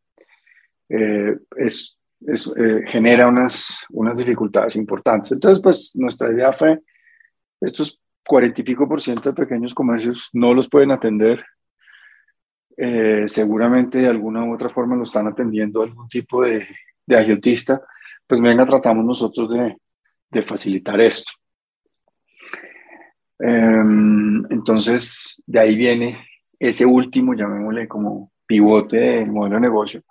eh, 0.90 1.34
es, 1.56 1.98
es, 2.26 2.52
eh, 2.58 2.82
genera 2.88 3.26
unas, 3.26 3.86
unas 3.88 4.18
dificultades 4.18 4.76
importantes. 4.76 5.32
Entonces, 5.32 5.62
pues 5.62 5.92
nuestra 5.94 6.30
idea 6.30 6.52
fue, 6.52 6.78
estos 7.58 8.02
cuarenta 8.26 8.60
y 8.60 8.64
pico 8.64 8.88
por 8.88 9.00
ciento 9.00 9.30
de 9.30 9.34
pequeños 9.34 9.74
comercios 9.74 10.30
no 10.32 10.52
los 10.52 10.68
pueden 10.68 10.90
atender 10.90 11.44
eh, 12.76 13.24
seguramente 13.26 13.98
de 13.98 14.08
alguna 14.08 14.44
u 14.44 14.54
otra 14.54 14.68
forma 14.68 14.96
lo 14.96 15.04
están 15.04 15.26
atendiendo 15.26 15.82
algún 15.82 16.08
tipo 16.08 16.44
de, 16.44 16.66
agiotista, 17.08 17.80
pues 18.26 18.40
venga, 18.40 18.66
tratamos 18.66 19.04
nosotros 19.04 19.54
de, 20.30 20.42
facilitar 20.42 21.00
esto. 21.00 21.32
Em, 23.38 24.44
entonces, 24.50 25.42
de 25.46 25.60
ahí 25.60 25.76
viene 25.76 26.26
ese 26.58 26.84
último, 26.84 27.32
llamémosle 27.32 27.88
como 27.88 28.32
pivote 28.44 28.98
del 28.98 29.32
modelo 29.32 29.54
de 29.54 29.60
negocio, 29.62 30.02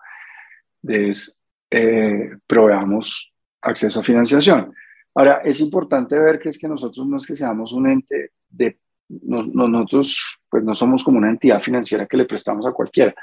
es, 0.82 1.40
eh, 1.70 2.32
proveamos 2.48 3.32
acceso 3.62 4.00
a 4.00 4.04
financiación. 4.04 4.74
Ahora, 5.16 5.42
es 5.44 5.62
importante 5.62 6.16
ver 6.16 6.40
que 6.40 6.50
es 6.50 6.58
que 6.58 6.68
nosotros 6.68 7.08
no 7.08 7.16
es 7.18 7.26
que 7.26 7.36
seamos 7.36 7.72
un 7.74 7.90
ente 7.90 8.32
de 8.50 8.78
nosotros 9.08 10.40
pues 10.50 10.64
no 10.64 10.74
somos 10.74 11.04
como 11.04 11.18
una 11.20 11.30
entidad 11.30 11.62
financiera 11.62 12.08
que 12.08 12.18
le 12.18 12.26
prestamos 12.26 12.66
a 12.66 12.72
cualquiera, 12.72 13.14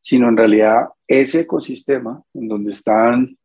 sino 0.00 0.28
en 0.28 0.36
realidad 0.36 0.88
ese 1.06 1.40
ecosistema 1.40 2.22
en 2.34 2.48
donde 2.48 2.72
están 2.72 3.36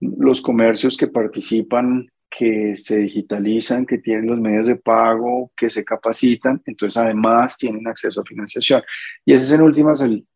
los 0.00 0.40
comercios 0.40 0.96
que 0.96 1.08
participan, 1.08 2.08
que 2.30 2.76
se 2.76 2.98
digitalizan, 2.98 3.84
que 3.84 3.98
tienen 3.98 4.26
los 4.26 4.38
medios 4.38 4.66
de 4.66 4.76
pago, 4.76 5.50
que 5.56 5.68
se 5.68 5.84
capacitan, 5.84 6.62
entonces 6.66 6.96
además 6.96 7.58
tienen 7.58 7.86
acceso 7.88 8.20
a 8.20 8.24
financiación. 8.24 8.82
Y 9.24 9.32
ese 9.32 9.44
es 9.44 9.52
en 9.52 9.62
últimas 9.62 10.00
el, 10.02 10.26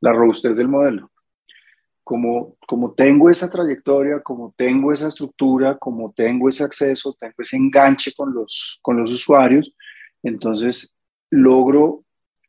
la 0.00 0.12
robustez 0.12 0.56
del 0.56 0.68
modelo. 0.68 1.11
Como, 2.04 2.56
como 2.66 2.92
tengo 2.92 3.30
esa 3.30 3.48
trayectoria, 3.48 4.20
como 4.20 4.52
tengo 4.56 4.92
esa 4.92 5.08
estructura, 5.08 5.78
como 5.78 6.12
tengo 6.12 6.48
ese 6.48 6.64
acceso, 6.64 7.16
tengo 7.18 7.34
ese 7.38 7.56
enganche 7.56 8.12
con 8.12 8.34
los, 8.34 8.78
con 8.82 8.96
los 8.96 9.12
usuarios, 9.12 9.74
entonces 10.22 10.94
logro 11.30 12.04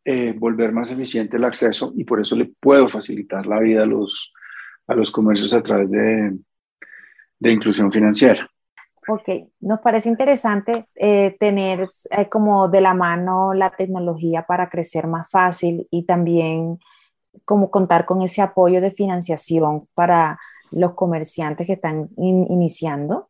eh, 0.06 0.34
volver 0.38 0.72
más 0.72 0.92
eficiente 0.92 1.38
el 1.38 1.46
acceso 1.46 1.94
y 1.96 2.04
por 2.04 2.20
eso 2.20 2.36
le 2.36 2.52
puedo 2.60 2.88
facilitar 2.88 3.46
la 3.46 3.60
vida 3.60 3.84
a 3.84 3.86
los, 3.86 4.34
a 4.88 4.96
los 4.96 5.12
comercios 5.12 5.54
a 5.54 5.62
través 5.62 5.92
de, 5.92 6.38
de 7.39 7.52
inclusión 7.52 7.92
financiera. 7.92 8.50
Ok, 9.08 9.30
nos 9.60 9.82
parece 9.82 10.08
interesante 10.08 10.88
eh, 10.96 11.36
tener 11.38 11.89
eh, 12.10 12.30
como 12.30 12.70
de 12.70 12.80
la 12.80 12.94
mano 12.94 13.54
la 13.54 13.70
tecnología 13.70 14.46
para 14.46 14.70
crecer 14.70 15.08
más 15.08 15.30
fácil 15.30 15.88
y 15.92 16.06
también 16.06 16.80
como 17.46 17.72
contar 17.72 18.06
con 18.06 18.22
ese 18.22 18.41
apoyo 18.41 18.82
de 18.82 18.91
financiación 18.91 19.88
para 19.93 20.39
los 20.72 20.93
comerciantes 20.93 21.67
que 21.67 21.74
están 21.74 22.10
iniciando. 22.17 23.30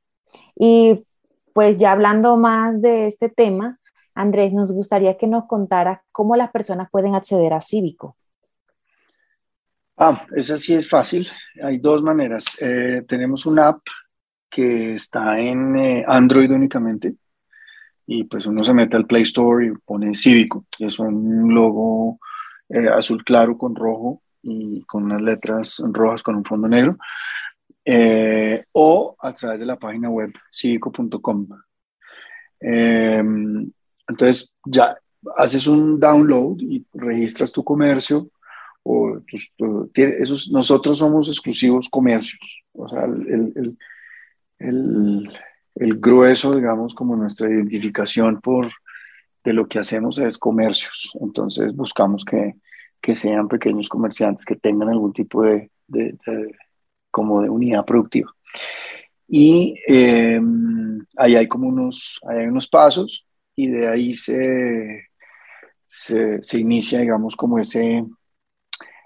Y 0.56 1.06
pues 1.54 1.78
ya 1.78 1.92
hablando 1.92 2.38
más 2.38 2.82
de 2.82 3.08
este 3.08 3.30
tema, 3.30 3.80
Andrés, 4.16 4.54
nos 4.54 4.72
gustaría 4.72 5.18
que 5.18 5.28
nos 5.28 5.46
contara 5.46 6.04
cómo 6.12 6.36
las 6.36 6.52
personas 6.52 6.90
pueden 6.92 7.16
acceder 7.16 7.54
a 7.54 7.62
Cívico. 7.62 8.16
Ah, 9.98 10.26
esa 10.36 10.58
sí 10.58 10.74
es 10.74 10.90
fácil. 10.90 11.28
Hay 11.64 11.78
dos 11.78 12.02
maneras. 12.02 12.46
Eh, 12.60 13.04
tenemos 13.08 13.46
una 13.46 13.70
app 13.70 13.82
que 14.50 14.96
está 14.96 15.40
en 15.40 15.76
eh, 15.78 16.06
Android 16.08 16.52
únicamente 16.52 17.16
y 18.06 18.26
pues 18.26 18.46
uno 18.46 18.64
se 18.64 18.74
mete 18.74 18.98
al 18.98 19.08
Play 19.08 19.24
Store 19.24 19.66
y 19.66 19.72
pone 19.86 20.14
Cívico, 20.14 20.66
que 20.76 20.86
es 20.86 21.00
un 21.00 21.54
logo 21.54 22.20
eh, 22.74 22.90
azul 22.90 23.24
claro 23.24 23.58
con 23.58 23.76
rojo 23.76 24.22
y 24.42 24.84
con 24.84 25.04
unas 25.04 25.22
letras 25.22 25.82
rojas 25.92 26.24
con 26.24 26.36
un 26.36 26.44
fondo 26.44 26.68
negro, 26.68 26.98
o 28.74 29.16
a 29.20 29.34
través 29.34 29.60
de 29.60 29.66
la 29.66 29.78
página 29.78 30.10
web 30.10 30.32
cívico.com. 30.52 31.48
Entonces 34.08 34.56
ya 34.66 34.98
haces 35.38 35.68
un 35.68 36.00
download 36.00 36.60
y 36.60 36.86
registras 36.94 37.52
tu 37.52 37.64
comercio. 37.64 38.30
O 38.84 39.18
nosotros 40.52 40.98
somos 40.98 41.30
exclusivos 41.30 41.88
comercios. 41.90 42.64
O 42.74 42.90
sea, 42.90 43.06
el, 43.06 43.54
el, 43.56 43.78
el, 44.60 45.40
el, 45.76 46.00
grueso, 46.00 46.52
digamos, 46.52 46.94
como 46.94 47.16
nuestra 47.16 47.50
identificación 47.50 48.42
por 48.42 48.70
de 49.46 49.54
lo 49.54 49.68
que 49.68 49.80
hacemos 49.80 50.20
es 50.20 50.38
comercios. 50.38 51.12
Entonces 51.22 51.74
buscamos 51.74 52.26
que, 52.26 52.56
que 53.04 53.14
sean 53.14 53.50
pequeños 53.50 53.90
comerciantes 53.90 54.46
que 54.46 54.56
tengan 54.56 54.88
algún 54.88 55.12
tipo 55.12 55.44
de, 55.44 55.70
de, 55.88 56.18
como 57.12 57.42
de 57.42 57.50
unidad 57.50 57.84
productiva. 57.84 58.34
Y 59.28 59.78
eh, 59.86 60.40
ahí 61.18 61.36
hay 61.36 61.48
como 61.50 61.68
unos, 61.68 62.22
hay 62.26 62.48
unos 62.48 62.70
pasos 62.70 63.28
y 63.58 63.68
de 63.68 63.90
ahí 63.90 64.14
se, 64.14 65.10
se, 65.86 66.40
inicia, 66.58 67.02
digamos, 67.02 67.36
como 67.36 67.60
ese, 67.60 68.06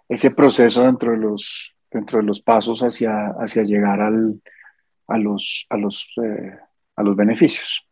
ese 0.07 0.29
proceso 0.29 0.83
dentro 0.83 1.13
de 1.13 1.17
los, 1.17 1.75
dentro 1.89 2.19
de 2.19 2.25
los 2.25 2.39
pasos 2.39 2.81
hacia, 2.81 3.29
hacia 3.39 3.63
llegar 3.63 3.99
al, 3.99 4.39
a, 5.07 5.17
los, 5.17 5.65
a, 5.71 5.77
los, 5.77 6.13
eh, 6.23 6.55
a 6.95 7.01
los 7.01 7.15
beneficios. 7.15 7.83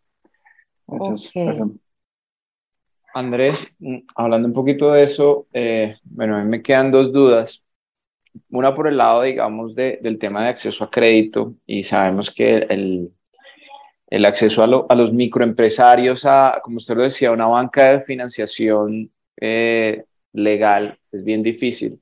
Andrés, 3.16 3.58
mm, 3.80 4.00
hablando 4.16 4.48
un 4.50 4.54
poquito 4.54 4.92
de 4.92 5.04
eso, 5.04 5.48
eh, 5.54 5.98
bueno, 6.04 6.36
a 6.36 6.44
mí 6.44 6.50
me 6.50 6.62
quedan 6.62 6.92
dos 6.92 7.14
dudas. 7.14 7.64
Una 8.50 8.76
por 8.76 8.88
el 8.88 8.98
lado, 8.98 9.22
digamos, 9.24 9.76
de, 9.76 10.00
del 10.02 10.20
tema 10.20 10.44
de 10.44 10.50
acceso 10.50 10.84
a 10.84 10.92
crédito 10.92 11.56
y 11.66 11.84
sabemos 11.84 12.30
que 12.32 12.58
el, 12.70 13.12
el 14.08 14.26
acceso 14.26 14.64
a, 14.64 14.96
los 14.96 15.14
microempresarios, 15.14 16.26
a, 16.26 16.60
como 16.64 16.78
usted 16.78 16.96
lo 16.96 17.04
decía, 17.04 17.32
una 17.32 17.48
banca 17.48 17.92
de 17.92 18.04
financiación 18.06 19.12
eh, 19.40 20.04
legal 20.34 21.00
es 21.12 21.24
bien 21.24 21.42
difícil. 21.44 22.02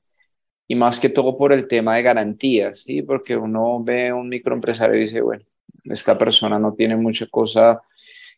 Y 0.68 0.74
más 0.76 0.98
que 1.00 1.10
todo 1.10 1.36
por 1.38 1.52
el 1.52 1.68
tema 1.68 1.96
de 1.96 2.02
garantías, 2.02 2.80
¿sí? 2.80 3.02
Porque 3.02 3.36
uno 3.36 3.82
ve 3.84 4.08
a 4.08 4.14
un 4.16 4.28
microempresario 4.28 4.96
y 4.96 5.02
dice, 5.02 5.20
bueno, 5.20 5.44
esta 5.84 6.18
persona 6.18 6.58
no 6.58 6.74
tiene 6.74 6.96
mucha 6.96 7.26
cosa. 7.28 7.82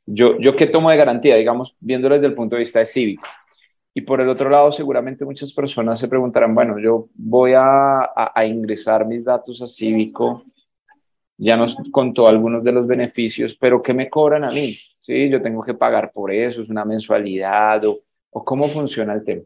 Yo, 0.07 0.39
yo 0.39 0.57
qué 0.57 0.67
tomo 0.67 0.91
de 0.91 0.97
garantía, 0.97 1.37
digamos, 1.37 1.75
viéndolo 1.81 2.15
desde 2.15 2.29
el 2.29 2.35
punto 2.35 2.57
de 2.57 2.61
vista 2.61 2.79
de 2.79 2.87
cívico. 2.87 3.27
Y 3.93 4.03
por 4.03 4.21
el 4.21 4.29
otro 4.29 4.49
lado, 4.49 4.71
seguramente 4.73 5.25
muchas 5.25 5.53
personas 5.53 5.99
se 5.99 6.09
preguntarán, 6.09 6.55
bueno, 6.55 6.79
yo 6.79 7.09
voy 7.15 7.53
a, 7.55 8.11
a 8.15 8.47
ingresar 8.47 9.07
mis 9.07 9.25
datos 9.25 9.63
a 9.63 9.67
Cívico 9.67 10.45
ya 11.39 11.57
nos 11.57 11.77
contó 11.91 12.27
algunos 12.27 12.65
de 12.65 12.73
los 12.73 12.87
beneficios, 12.87 13.57
pero 13.61 13.83
¿qué 13.83 13.93
me 13.93 14.09
cobran 14.09 14.45
a 14.45 14.51
mí? 14.51 14.79
¿Sí? 15.01 15.29
Yo 15.29 15.41
tengo 15.41 15.63
que 15.63 15.75
pagar 15.75 16.13
por 16.13 16.33
eso, 16.33 16.63
es 16.63 16.69
una 16.69 16.85
mensualidad 16.85 17.85
o, 17.85 18.01
o 18.31 18.45
cómo 18.45 18.69
funciona 18.71 19.13
el 19.13 19.25
tema. 19.25 19.43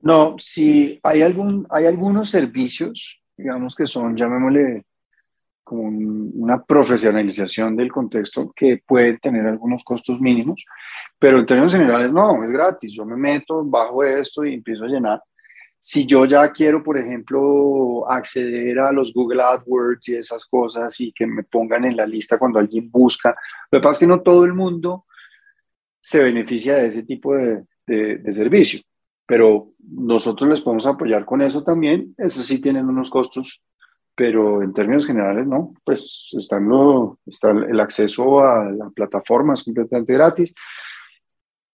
No, 0.00 0.36
si 0.38 1.00
hay, 1.02 1.22
algún, 1.22 1.66
hay 1.70 1.86
algunos 1.86 2.28
servicios, 2.28 3.20
digamos 3.36 3.74
que 3.74 3.86
son, 3.86 4.16
llamémosle, 4.16 4.84
como 5.66 5.82
una 5.82 6.62
profesionalización 6.62 7.74
del 7.74 7.90
contexto 7.90 8.52
que 8.54 8.80
pueden 8.86 9.18
tener 9.18 9.44
algunos 9.46 9.82
costos 9.82 10.20
mínimos, 10.20 10.64
pero 11.18 11.40
en 11.40 11.46
términos 11.46 11.72
generales 11.72 12.12
no, 12.12 12.44
es 12.44 12.52
gratis. 12.52 12.92
Yo 12.92 13.04
me 13.04 13.16
meto, 13.16 13.64
bajo 13.64 14.04
esto 14.04 14.44
y 14.44 14.54
empiezo 14.54 14.84
a 14.84 14.88
llenar 14.88 15.20
si 15.78 16.06
yo 16.06 16.24
ya 16.24 16.50
quiero, 16.50 16.82
por 16.82 16.98
ejemplo, 16.98 18.10
acceder 18.10 18.78
a 18.80 18.92
los 18.92 19.12
Google 19.12 19.42
AdWords 19.42 20.08
y 20.08 20.16
esas 20.16 20.44
cosas 20.46 21.00
y 21.00 21.12
que 21.12 21.26
me 21.26 21.44
pongan 21.44 21.84
en 21.84 21.96
la 21.96 22.06
lista 22.06 22.38
cuando 22.38 22.58
alguien 22.58 22.90
busca, 22.90 23.36
lo 23.70 23.78
que 23.78 23.82
pasa 23.82 23.92
es 23.92 23.98
que 24.00 24.06
no 24.06 24.20
todo 24.20 24.44
el 24.44 24.54
mundo 24.54 25.04
se 26.00 26.22
beneficia 26.22 26.76
de 26.76 26.88
ese 26.88 27.02
tipo 27.02 27.34
de, 27.34 27.64
de, 27.86 28.32
servicio, 28.32 28.80
pero 29.26 29.72
nosotros 29.78 30.48
les 30.48 30.60
podemos 30.60 30.86
apoyar 30.86 31.24
con 31.24 31.42
eso 31.42 31.62
también. 31.62 32.14
Eso 32.16 32.42
sí 32.42 32.60
tienen 32.60 32.88
unos 32.88 33.10
costos, 33.10 33.62
pero 34.16 34.62
en 34.62 34.72
términos 34.72 35.06
generales 35.06 35.46
no, 35.46 35.74
pues 35.84 36.30
están 36.36 36.66
lo, 36.66 37.18
está 37.26 37.50
el 37.50 37.78
acceso 37.78 38.40
a 38.40 38.64
la 38.72 38.88
plataforma 38.88 39.52
es 39.52 39.62
completamente 39.62 40.14
gratis. 40.14 40.54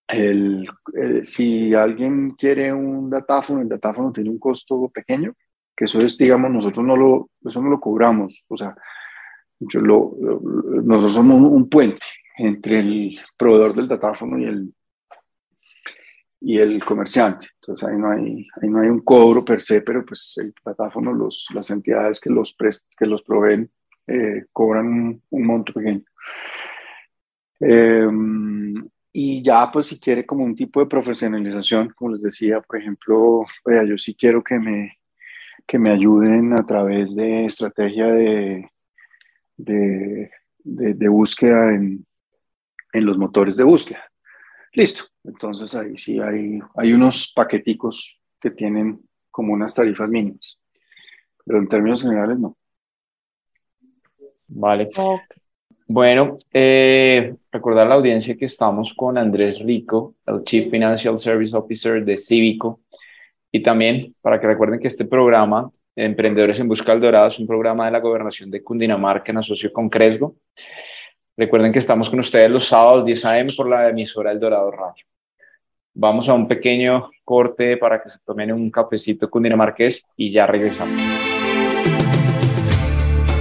El, 0.09 0.69
eh, 0.95 1.25
si 1.25 1.73
alguien 1.73 2.33
quiere 2.33 2.73
un 2.73 3.09
datáfono, 3.09 3.63
el 3.63 3.69
datáfono 3.69 4.11
tiene 4.13 4.29
un 4.29 4.41
costo 4.41 4.91
pequeño, 4.93 5.33
que 5.75 5.85
eso 5.85 5.99
es, 5.99 6.19
digamos, 6.19 6.51
nosotros 6.51 6.85
no 6.85 6.97
lo, 6.97 7.31
eso 7.45 7.63
no 7.63 7.71
lo 7.71 7.81
cobramos, 7.81 8.45
o 8.49 8.57
sea, 8.57 8.75
lo, 9.75 10.17
nosotros 10.85 11.15
somos 11.15 11.41
un, 11.41 11.69
puente 11.69 12.03
entre 12.37 12.81
el 12.81 13.21
proveedor 13.37 13.77
del 13.77 13.87
datáfono 13.87 14.37
y 14.39 14.45
el, 14.45 14.75
y 16.45 16.59
el 16.59 16.85
comerciante. 16.85 17.47
Entonces 17.61 17.89
ahí 17.89 17.97
no 17.97 18.11
hay, 18.11 18.49
ahí 18.61 18.69
no 18.69 18.81
hay 18.81 18.89
un 18.89 19.01
cobro 19.01 19.45
per 19.45 19.61
se, 19.61 19.81
pero 19.81 20.05
pues 20.05 20.35
el 20.39 20.53
datáfono, 20.65 21.13
los, 21.13 21.47
las 21.55 21.71
entidades 21.71 22.21
que 22.21 22.31
los, 22.31 22.57
que 22.99 23.07
los 23.07 23.23
proveen 23.23 23.71
eh, 24.07 24.47
cobran 24.53 25.21
un, 25.31 25.47
monto 25.47 25.73
pequeño. 25.73 26.03
Eh, 27.61 28.09
y 29.13 29.43
ya, 29.43 29.71
pues 29.71 29.87
si 29.87 30.01
quiere 30.01 30.25
como 30.25 30.45
un 30.45 30.55
tipo 30.55 30.81
de 30.81 30.87
profesionalización, 30.87 31.91
como 31.91 32.13
les 32.13 32.23
decía, 32.23 32.61
por 32.61 32.81
ejemplo, 32.81 33.45
yo 33.87 33.99
sí 33.99 34.15
quiero 34.15 34.43
que 34.43 34.59
me, 34.59 34.99
que 35.67 35.79
me 35.79 35.91
ayuden 35.91 36.55
a 36.55 36.67
través 36.67 37.15
de 37.15 37.45
estrategia 37.45 38.07
de, 38.07 38.71
de, 39.57 40.31
de, 40.65 41.09
búsqueda 41.09 41.75
en, 41.75 42.07
en, 42.95 43.05
los 43.05 43.19
motores 43.19 43.57
de 43.57 43.65
búsqueda. 43.65 44.03
Listo. 44.73 45.05
Entonces 45.25 45.75
ahí 45.75 45.97
sí 45.97 46.21
hay, 46.21 46.59
hay 46.77 46.93
unos 46.93 47.33
paqueticos 47.35 48.21
que 48.41 48.51
tienen 48.51 49.01
como 49.31 49.53
unas 49.53 49.75
tarifas 49.75 50.09
mínimas, 50.09 50.61
pero 51.45 51.59
en 51.59 51.69
términos 51.69 52.03
generales 52.03 52.39
no. 52.39 52.57
Vale. 54.49 54.91
Bueno, 55.87 56.39
eh, 56.53 57.35
recordar 57.51 57.87
a 57.87 57.89
la 57.91 57.95
audiencia 57.97 58.37
que 58.37 58.47
estamos 58.47 58.95
con 58.95 59.19
Andrés 59.19 59.61
Rico, 59.61 60.15
el 60.27 60.43
Chief 60.45 60.71
Financial 60.71 61.19
Service 61.19 61.55
Officer 61.57 62.05
de 62.05 62.17
Cívico, 62.17 62.81
y 63.51 63.63
también 63.63 64.15
para 64.21 64.41
que 64.41 64.47
recuerden 64.47 64.81
que 64.81 64.89
este 64.89 65.05
programa, 65.05 65.71
Emprendedores 65.95 66.59
en 66.59 66.69
Busca 66.69 66.93
del 66.93 67.03
Dorado, 67.03 67.29
es 67.29 67.39
un 67.39 67.47
programa 67.47 67.85
de 67.85 67.91
la 67.91 68.01
Gobernación 68.01 68.51
de 68.51 68.63
Cundinamarca 68.63 69.33
en 69.33 69.39
asocio 69.39 69.71
con 69.73 69.91
Cresgo. 69.91 70.37
Recuerden 71.37 71.73
que 71.73 71.79
estamos 71.79 72.11
con 72.11 72.21
ustedes 72.21 72.51
los 72.51 72.69
sábados 72.69 73.05
10 73.07 73.25
a.m. 73.25 73.53
por 73.57 73.69
la 73.69 73.89
emisora 73.89 74.33
El 74.33 74.41
Dorado 74.41 74.71
Radio. 74.71 75.05
Vamos 75.95 76.29
a 76.29 76.35
un 76.35 76.47
pequeño 76.47 77.11
corte 77.25 77.77
para 77.77 78.03
que 78.03 78.11
se 78.11 78.19
tomen 78.25 78.53
un 78.53 78.71
cafecito 78.71 79.31
cundinamarqués 79.31 80.05
y 80.17 80.31
ya 80.31 80.47
regresamos. 80.47 81.01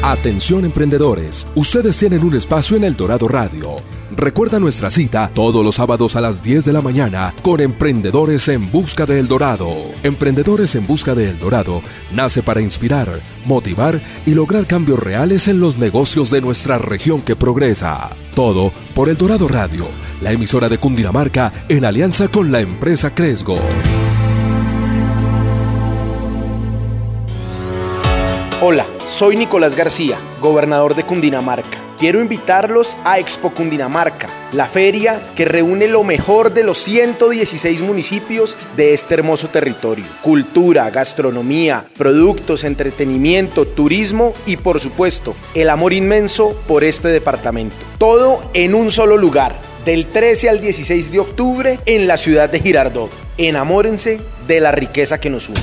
Atención 0.03 0.65
emprendedores, 0.65 1.47
ustedes 1.55 1.99
tienen 1.99 2.23
un 2.23 2.35
espacio 2.35 2.75
en 2.75 2.85
El 2.85 2.95
Dorado 2.95 3.27
Radio. 3.27 3.75
Recuerda 4.15 4.59
nuestra 4.59 4.91
cita 4.91 5.31
todos 5.33 5.63
los 5.63 5.75
sábados 5.75 6.17
a 6.17 6.21
las 6.21 6.41
10 6.41 6.65
de 6.65 6.73
la 6.73 6.81
mañana 6.81 7.33
con 7.41 7.61
Emprendedores 7.61 8.49
en 8.49 8.69
Busca 8.69 9.05
de 9.05 9.23
Dorado. 9.23 9.73
Emprendedores 10.03 10.75
en 10.75 10.85
Busca 10.85 11.15
de 11.15 11.33
Dorado 11.33 11.81
nace 12.11 12.43
para 12.43 12.59
inspirar, 12.59 13.21
motivar 13.45 14.01
y 14.25 14.33
lograr 14.33 14.67
cambios 14.67 14.99
reales 14.99 15.47
en 15.47 15.61
los 15.61 15.77
negocios 15.77 16.29
de 16.29 16.41
nuestra 16.41 16.77
región 16.77 17.21
que 17.21 17.37
progresa. 17.37 18.09
Todo 18.35 18.73
por 18.93 19.07
El 19.07 19.15
Dorado 19.15 19.47
Radio, 19.47 19.87
la 20.19 20.33
emisora 20.33 20.67
de 20.67 20.77
Cundinamarca 20.77 21.53
en 21.69 21.85
alianza 21.85 22.27
con 22.27 22.51
la 22.51 22.59
empresa 22.59 23.15
Cresgo. 23.15 23.55
Hola, 28.61 28.85
soy 29.07 29.37
Nicolás 29.37 29.73
García, 29.75 30.17
gobernador 30.41 30.95
de 30.95 31.03
Cundinamarca. 31.03 31.90
Quiero 32.01 32.19
invitarlos 32.19 32.97
a 33.03 33.19
Expo 33.19 33.51
Cundinamarca, 33.51 34.27
la 34.53 34.65
feria 34.65 35.21
que 35.35 35.45
reúne 35.45 35.87
lo 35.87 36.03
mejor 36.03 36.51
de 36.51 36.63
los 36.63 36.79
116 36.79 37.83
municipios 37.83 38.57
de 38.75 38.95
este 38.95 39.13
hermoso 39.13 39.49
territorio. 39.49 40.05
Cultura, 40.23 40.89
gastronomía, 40.89 41.85
productos, 41.95 42.63
entretenimiento, 42.63 43.67
turismo 43.67 44.33
y 44.47 44.57
por 44.57 44.79
supuesto 44.79 45.35
el 45.53 45.69
amor 45.69 45.93
inmenso 45.93 46.59
por 46.67 46.83
este 46.83 47.09
departamento. 47.09 47.75
Todo 47.99 48.41
en 48.55 48.73
un 48.73 48.89
solo 48.89 49.15
lugar, 49.15 49.53
del 49.85 50.07
13 50.07 50.49
al 50.49 50.59
16 50.59 51.11
de 51.11 51.19
octubre 51.19 51.79
en 51.85 52.07
la 52.07 52.17
ciudad 52.17 52.49
de 52.49 52.61
Girardot. 52.61 53.11
Enamórense 53.37 54.19
de 54.47 54.59
la 54.59 54.71
riqueza 54.71 55.19
que 55.19 55.29
nos 55.29 55.49
une. 55.49 55.59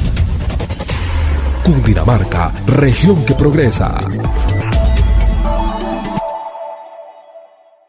Cundinamarca, 1.64 2.52
región 2.64 3.26
que 3.26 3.34
progresa. 3.34 3.98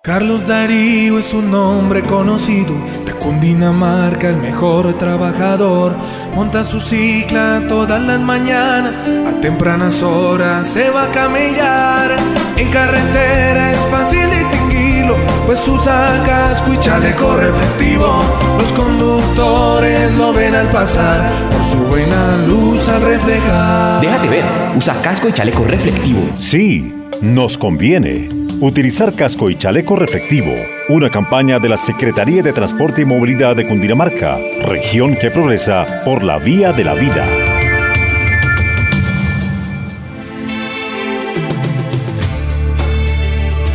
Carlos 0.09 0.43
Darío 0.47 1.19
es 1.19 1.35
un 1.35 1.53
hombre 1.53 2.01
conocido 2.01 2.73
de 3.05 3.13
Cundinamarca, 3.13 4.29
el 4.29 4.37
mejor 4.37 4.97
trabajador. 4.97 5.93
Monta 6.33 6.65
su 6.65 6.79
cicla 6.79 7.61
todas 7.69 8.01
las 8.01 8.19
mañanas, 8.19 8.97
a 9.27 9.39
tempranas 9.39 10.01
horas 10.01 10.65
se 10.65 10.89
va 10.89 11.03
a 11.03 11.11
camellar. 11.11 12.15
En 12.57 12.71
carretera 12.71 13.71
es 13.71 13.79
fácil 13.91 14.27
distinguirlo, 14.31 15.15
pues 15.45 15.59
usa 15.67 16.23
casco 16.25 16.73
y 16.73 16.79
chaleco 16.79 17.37
reflectivo. 17.37 18.23
Los 18.57 18.73
conductores 18.73 20.11
lo 20.15 20.33
ven 20.33 20.55
al 20.55 20.71
pasar, 20.71 21.29
por 21.51 21.63
su 21.63 21.77
buena 21.85 22.47
luz 22.47 22.89
al 22.89 23.03
reflejar. 23.03 24.01
Déjate 24.01 24.27
ver, 24.27 24.45
usa 24.75 24.99
casco 25.03 25.29
y 25.29 25.33
chaleco 25.33 25.65
reflectivo. 25.65 26.21
Sí, 26.39 26.95
nos 27.21 27.59
conviene. 27.59 28.38
Utilizar 28.61 29.15
casco 29.15 29.49
y 29.49 29.55
chaleco 29.55 29.95
reflectivo. 29.95 30.53
Una 30.89 31.09
campaña 31.09 31.59
de 31.59 31.69
la 31.69 31.77
Secretaría 31.77 32.43
de 32.43 32.51
Transporte 32.51 33.03
y 33.03 33.05
Movilidad 33.05 33.55
de 33.55 33.65
Cundinamarca, 33.65 34.37
región 34.63 35.15
que 35.15 35.31
progresa 35.31 36.01
por 36.03 36.23
la 36.25 36.39
vía 36.39 36.73
de 36.73 36.83
la 36.83 36.93
vida. 36.93 37.25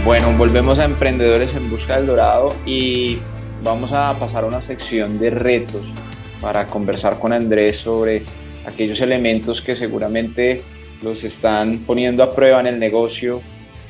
Bueno, 0.05 0.37
volvemos 0.37 0.79
a 0.79 0.85
Emprendedores 0.85 1.57
en 1.57 1.71
Busca 1.71 1.97
del 1.97 2.07
Dorado 2.07 2.51
y 2.67 3.17
vamos 3.63 3.91
a 3.91 4.19
pasar 4.19 4.45
a 4.45 4.49
una 4.49 4.61
sección 4.61 5.19
de 5.19 5.31
retos 5.31 5.81
para 6.43 6.67
conversar 6.67 7.19
con 7.19 7.33
Andrés 7.33 7.79
sobre 7.79 8.23
aquellos 8.67 9.01
elementos 9.01 9.63
que 9.63 9.77
seguramente 9.77 10.61
los 11.01 11.25
están 11.25 11.79
poniendo 11.87 12.23
a 12.23 12.35
prueba 12.35 12.61
en 12.61 12.67
el 12.67 12.79
negocio 12.79 13.41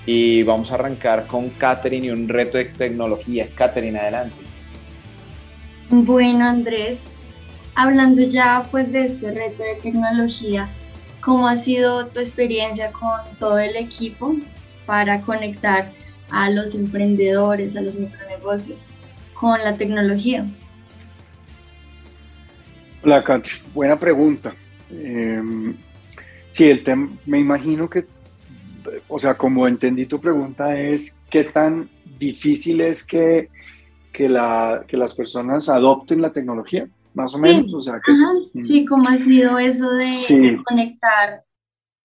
y 0.06 0.42
vamos 0.42 0.70
a 0.70 0.74
arrancar 0.74 1.26
con 1.26 1.50
Catherine 1.50 2.06
y 2.06 2.10
un 2.10 2.28
reto 2.28 2.58
de 2.58 2.66
tecnología. 2.66 3.48
Catherine, 3.54 3.98
adelante. 3.98 4.36
Bueno, 5.90 6.48
Andrés, 6.48 7.10
hablando 7.74 8.22
ya 8.22 8.66
pues 8.70 8.92
de 8.92 9.04
este 9.04 9.30
reto 9.30 9.62
de 9.62 9.76
tecnología, 9.82 10.68
¿cómo 11.20 11.48
ha 11.48 11.56
sido 11.56 12.06
tu 12.06 12.20
experiencia 12.20 12.90
con 12.92 13.20
todo 13.38 13.58
el 13.58 13.76
equipo 13.76 14.36
para 14.86 15.20
conectar 15.22 15.90
a 16.30 16.50
los 16.50 16.74
emprendedores, 16.74 17.76
a 17.76 17.80
los 17.80 17.94
micronegocios 17.94 18.84
con 19.34 19.62
la 19.62 19.74
tecnología? 19.74 20.46
Hola, 23.02 23.22
Catherine. 23.22 23.62
Buena 23.74 23.98
pregunta. 23.98 24.54
Eh, 24.90 25.42
sí, 26.50 26.70
el 26.70 26.82
tema, 26.82 27.10
me 27.26 27.38
imagino 27.38 27.88
que 27.88 28.06
o 29.08 29.18
sea, 29.18 29.36
como 29.36 29.66
entendí 29.66 30.06
tu 30.06 30.20
pregunta, 30.20 30.78
es 30.78 31.20
qué 31.30 31.44
tan 31.44 31.88
difícil 32.18 32.80
es 32.80 33.06
que, 33.06 33.50
que, 34.12 34.28
la, 34.28 34.84
que 34.86 34.96
las 34.96 35.14
personas 35.14 35.68
adopten 35.68 36.22
la 36.22 36.32
tecnología, 36.32 36.88
más 37.14 37.34
o 37.34 37.38
menos. 37.38 37.66
Sí, 37.66 37.74
o 37.74 37.80
sea, 37.80 38.00
que, 38.04 38.12
mm. 38.12 38.62
sí 38.62 38.84
¿cómo 38.84 39.08
ha 39.08 39.16
sido 39.16 39.58
eso 39.58 39.88
de, 39.88 40.62
conectar? 40.64 41.44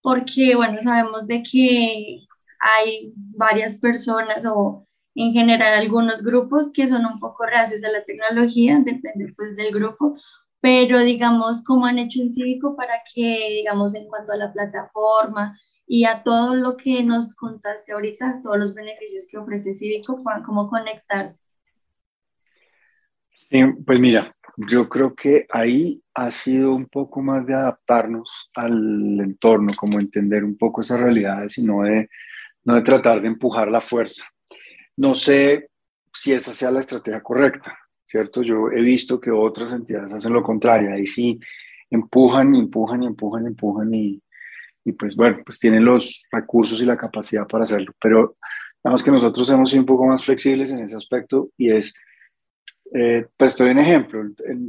Porque, 0.01 0.55
bueno, 0.55 0.79
sabemos 0.79 1.27
de 1.27 1.43
que 1.43 2.21
hay 2.59 3.13
varias 3.15 3.77
personas 3.77 4.43
o 4.45 4.85
en 5.15 5.33
general 5.33 5.73
algunos 5.73 6.23
grupos 6.23 6.71
que 6.71 6.87
son 6.87 7.05
un 7.05 7.19
poco 7.19 7.45
reacios 7.45 7.83
a 7.83 7.91
la 7.91 8.03
tecnología, 8.03 8.81
depende 8.85 9.33
pues 9.35 9.55
del 9.55 9.73
grupo, 9.73 10.15
pero 10.61 10.99
digamos, 10.99 11.63
¿cómo 11.63 11.85
han 11.85 11.99
hecho 11.99 12.21
en 12.21 12.29
Cívico 12.29 12.75
para 12.75 13.01
que, 13.13 13.55
digamos, 13.57 13.95
en 13.95 14.07
cuanto 14.07 14.33
a 14.33 14.37
la 14.37 14.51
plataforma, 14.51 15.57
y 15.91 16.05
a 16.05 16.21
todo 16.21 16.55
lo 16.55 16.77
que 16.77 17.03
nos 17.03 17.33
contaste 17.33 17.93
ahorita, 17.93 18.41
todos 18.43 18.59
los 18.59 18.75
beneficios 18.75 19.25
que 19.27 19.39
ofrece 19.39 19.73
Cívico, 19.73 20.19
cómo 20.45 20.69
conectarse. 20.69 21.41
Sí, 23.31 23.63
pues 23.83 23.99
mira, 23.99 24.31
yo 24.55 24.87
creo 24.87 25.15
que 25.15 25.47
ahí 25.49 26.03
ha 26.13 26.29
sido 26.29 26.75
un 26.75 26.85
poco 26.85 27.23
más 27.23 27.43
de 27.47 27.55
adaptarnos 27.55 28.51
al 28.53 29.19
entorno, 29.19 29.73
como 29.75 29.99
entender 29.99 30.43
un 30.43 30.59
poco 30.59 30.81
esas 30.81 30.99
realidades 30.99 31.57
y 31.57 31.63
no 31.63 31.81
de, 31.81 32.07
no 32.65 32.75
de 32.75 32.81
tratar 32.83 33.19
de 33.19 33.27
empujar 33.27 33.71
la 33.71 33.81
fuerza. 33.81 34.25
No 34.95 35.15
sé 35.15 35.71
si 36.13 36.33
esa 36.33 36.53
sea 36.53 36.69
la 36.69 36.81
estrategia 36.81 37.23
correcta, 37.23 37.75
¿cierto? 38.05 38.43
Yo 38.43 38.69
he 38.69 38.81
visto 38.83 39.19
que 39.19 39.31
otras 39.31 39.73
entidades 39.73 40.13
hacen 40.13 40.33
lo 40.33 40.43
contrario, 40.43 40.93
ahí 40.93 41.07
sí 41.07 41.39
empujan, 41.89 42.53
empujan, 42.53 43.01
empujan, 43.01 43.47
empujan 43.47 43.91
y, 43.91 44.21
y 44.83 44.93
pues 44.93 45.15
bueno, 45.15 45.39
pues 45.45 45.59
tienen 45.59 45.85
los 45.85 46.27
recursos 46.31 46.81
y 46.81 46.85
la 46.85 46.97
capacidad 46.97 47.47
para 47.47 47.63
hacerlo. 47.63 47.93
Pero 48.01 48.37
vamos 48.83 49.03
que 49.03 49.11
nosotros 49.11 49.49
hemos 49.49 49.69
sido 49.69 49.81
un 49.81 49.85
poco 49.85 50.05
más 50.05 50.23
flexibles 50.23 50.71
en 50.71 50.79
ese 50.79 50.95
aspecto 50.95 51.49
y 51.57 51.71
es, 51.71 51.93
eh, 52.93 53.27
pues 53.37 53.51
estoy 53.51 53.71
un 53.71 53.79
ejemplo, 53.79 54.21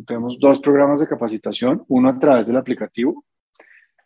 tenemos 0.06 0.38
dos 0.38 0.60
programas 0.60 1.00
de 1.00 1.08
capacitación, 1.08 1.84
uno 1.88 2.10
a 2.10 2.18
través 2.18 2.46
del 2.46 2.56
aplicativo, 2.56 3.24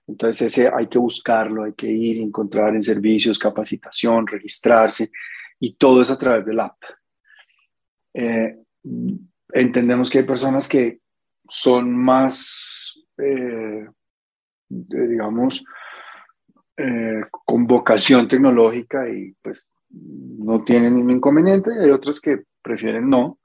entonces 0.06 0.48
ese 0.48 0.70
hay 0.72 0.86
que 0.86 0.98
buscarlo, 0.98 1.64
hay 1.64 1.72
que 1.72 1.90
ir, 1.90 2.18
encontrar 2.18 2.74
en 2.74 2.82
servicios, 2.82 3.38
capacitación, 3.38 4.26
registrarse 4.26 5.10
y 5.58 5.74
todo 5.74 6.02
es 6.02 6.10
a 6.10 6.18
través 6.18 6.44
del 6.44 6.60
app. 6.60 6.76
Eh, 8.12 8.58
entendemos 9.52 10.10
que 10.10 10.18
hay 10.18 10.24
personas 10.24 10.68
que 10.68 11.00
son 11.48 11.96
más, 11.96 13.00
eh, 13.18 13.86
digamos, 14.68 15.64
eh, 16.76 17.20
con 17.30 17.66
vocación 17.66 18.26
tecnológica 18.26 19.08
y 19.08 19.32
pues 19.40 19.68
no 19.90 20.64
tienen 20.64 20.96
ningún 20.96 21.12
inconveniente, 21.12 21.70
y 21.74 21.84
hay 21.84 21.90
otras 21.90 22.20
que 22.20 22.42
prefieren 22.62 23.08
no. 23.08 23.38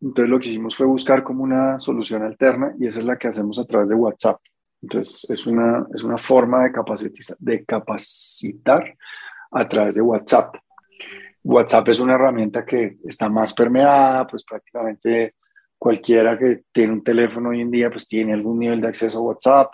Entonces 0.00 0.28
lo 0.28 0.38
que 0.38 0.48
hicimos 0.48 0.76
fue 0.76 0.86
buscar 0.86 1.22
como 1.22 1.42
una 1.42 1.78
solución 1.78 2.22
alterna 2.22 2.74
y 2.78 2.86
esa 2.86 2.98
es 2.98 3.04
la 3.04 3.16
que 3.16 3.28
hacemos 3.28 3.58
a 3.58 3.64
través 3.64 3.90
de 3.90 3.94
WhatsApp. 3.94 4.38
Entonces 4.82 5.30
es 5.30 5.46
una, 5.46 5.86
es 5.94 6.02
una 6.02 6.18
forma 6.18 6.64
de, 6.64 6.72
capacitar, 6.72 7.36
de 7.38 7.64
capacitar 7.64 8.94
a 9.52 9.68
través 9.68 9.94
de 9.94 10.02
WhatsApp. 10.02 10.56
WhatsApp 11.42 11.88
es 11.88 12.00
una 12.00 12.14
herramienta 12.14 12.64
que 12.64 12.98
está 13.04 13.28
más 13.28 13.54
permeada, 13.54 14.26
pues 14.26 14.44
prácticamente 14.44 15.34
cualquiera 15.78 16.36
que 16.38 16.64
tiene 16.72 16.92
un 16.92 17.04
teléfono 17.04 17.50
hoy 17.50 17.60
en 17.60 17.70
día 17.70 17.90
pues 17.90 18.06
tiene 18.06 18.32
algún 18.32 18.58
nivel 18.58 18.80
de 18.80 18.88
acceso 18.88 19.18
a 19.18 19.22
WhatsApp. 19.22 19.68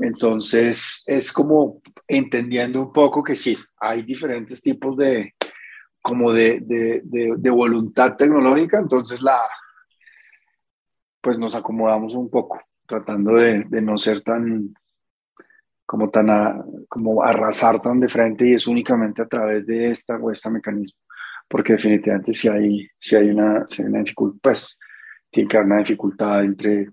Entonces, 0.00 1.02
es 1.06 1.32
como 1.32 1.78
entendiendo 2.08 2.80
un 2.80 2.92
poco 2.92 3.22
que 3.22 3.34
sí, 3.34 3.56
hay 3.80 4.02
diferentes 4.02 4.60
tipos 4.60 4.96
de, 4.96 5.34
como 6.02 6.32
de, 6.32 6.60
de, 6.60 7.50
voluntad 7.50 8.16
tecnológica, 8.16 8.78
entonces 8.78 9.22
la, 9.22 9.40
pues 11.20 11.38
nos 11.38 11.54
acomodamos 11.54 12.14
un 12.14 12.28
poco, 12.28 12.60
tratando 12.86 13.36
de, 13.36 13.64
no 13.80 13.96
ser 13.96 14.20
tan, 14.20 14.74
como 15.86 16.10
tan, 16.10 16.26
como 16.88 17.22
arrasar 17.22 17.80
tan 17.80 18.00
de 18.00 18.08
frente 18.08 18.46
y 18.48 18.54
es 18.54 18.66
únicamente 18.66 19.22
a 19.22 19.28
través 19.28 19.66
de 19.66 19.86
esta 19.86 20.16
o 20.16 20.30
este 20.30 20.50
mecanismo, 20.50 21.00
porque 21.48 21.72
definitivamente 21.72 22.32
si 22.32 22.48
hay, 22.48 22.86
si 22.98 23.16
hay, 23.16 23.30
una, 23.30 23.66
si 23.66 23.82
hay 23.82 23.88
una 23.88 24.00
dificultad, 24.00 24.40
pues 24.42 24.78
tiene 25.30 25.48
que 25.48 25.56
haber 25.56 25.66
una 25.66 25.78
dificultad 25.78 26.44
entre 26.44 26.90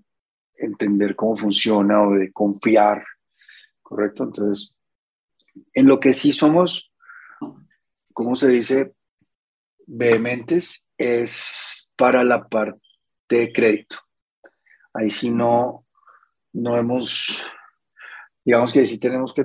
entender 0.56 1.16
cómo 1.16 1.36
funciona 1.36 2.02
o 2.02 2.12
de 2.12 2.32
confiar, 2.32 3.04
¿correcto? 3.82 4.24
Entonces, 4.24 4.76
En 5.74 5.86
lo 5.86 6.00
que 6.00 6.14
sí 6.14 6.32
somos, 6.32 6.90
¿cómo 8.14 8.34
se 8.34 8.48
dice? 8.48 8.94
Vehementes 9.86 10.88
es 10.96 11.92
para 11.96 12.24
la 12.24 12.48
parte 12.48 12.80
de 13.28 13.52
crédito. 13.52 13.96
Ahí 14.94 15.10
sí 15.10 15.30
no, 15.30 15.86
no 16.52 16.76
hemos, 16.76 17.50
digamos 18.44 18.72
que 18.72 18.86
sí 18.86 18.98
tenemos 18.98 19.32
que 19.32 19.44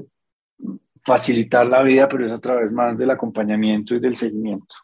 facilitar 1.04 1.66
la 1.66 1.82
vida, 1.84 2.08
pero 2.10 2.26
es 2.26 2.34
a 2.34 2.40
través 2.40 2.72
más 2.74 2.98
del 2.98 3.12
acompañamiento 3.12 3.96
y 3.96 4.00
del 4.00 4.16
seguimiento. 4.16 4.76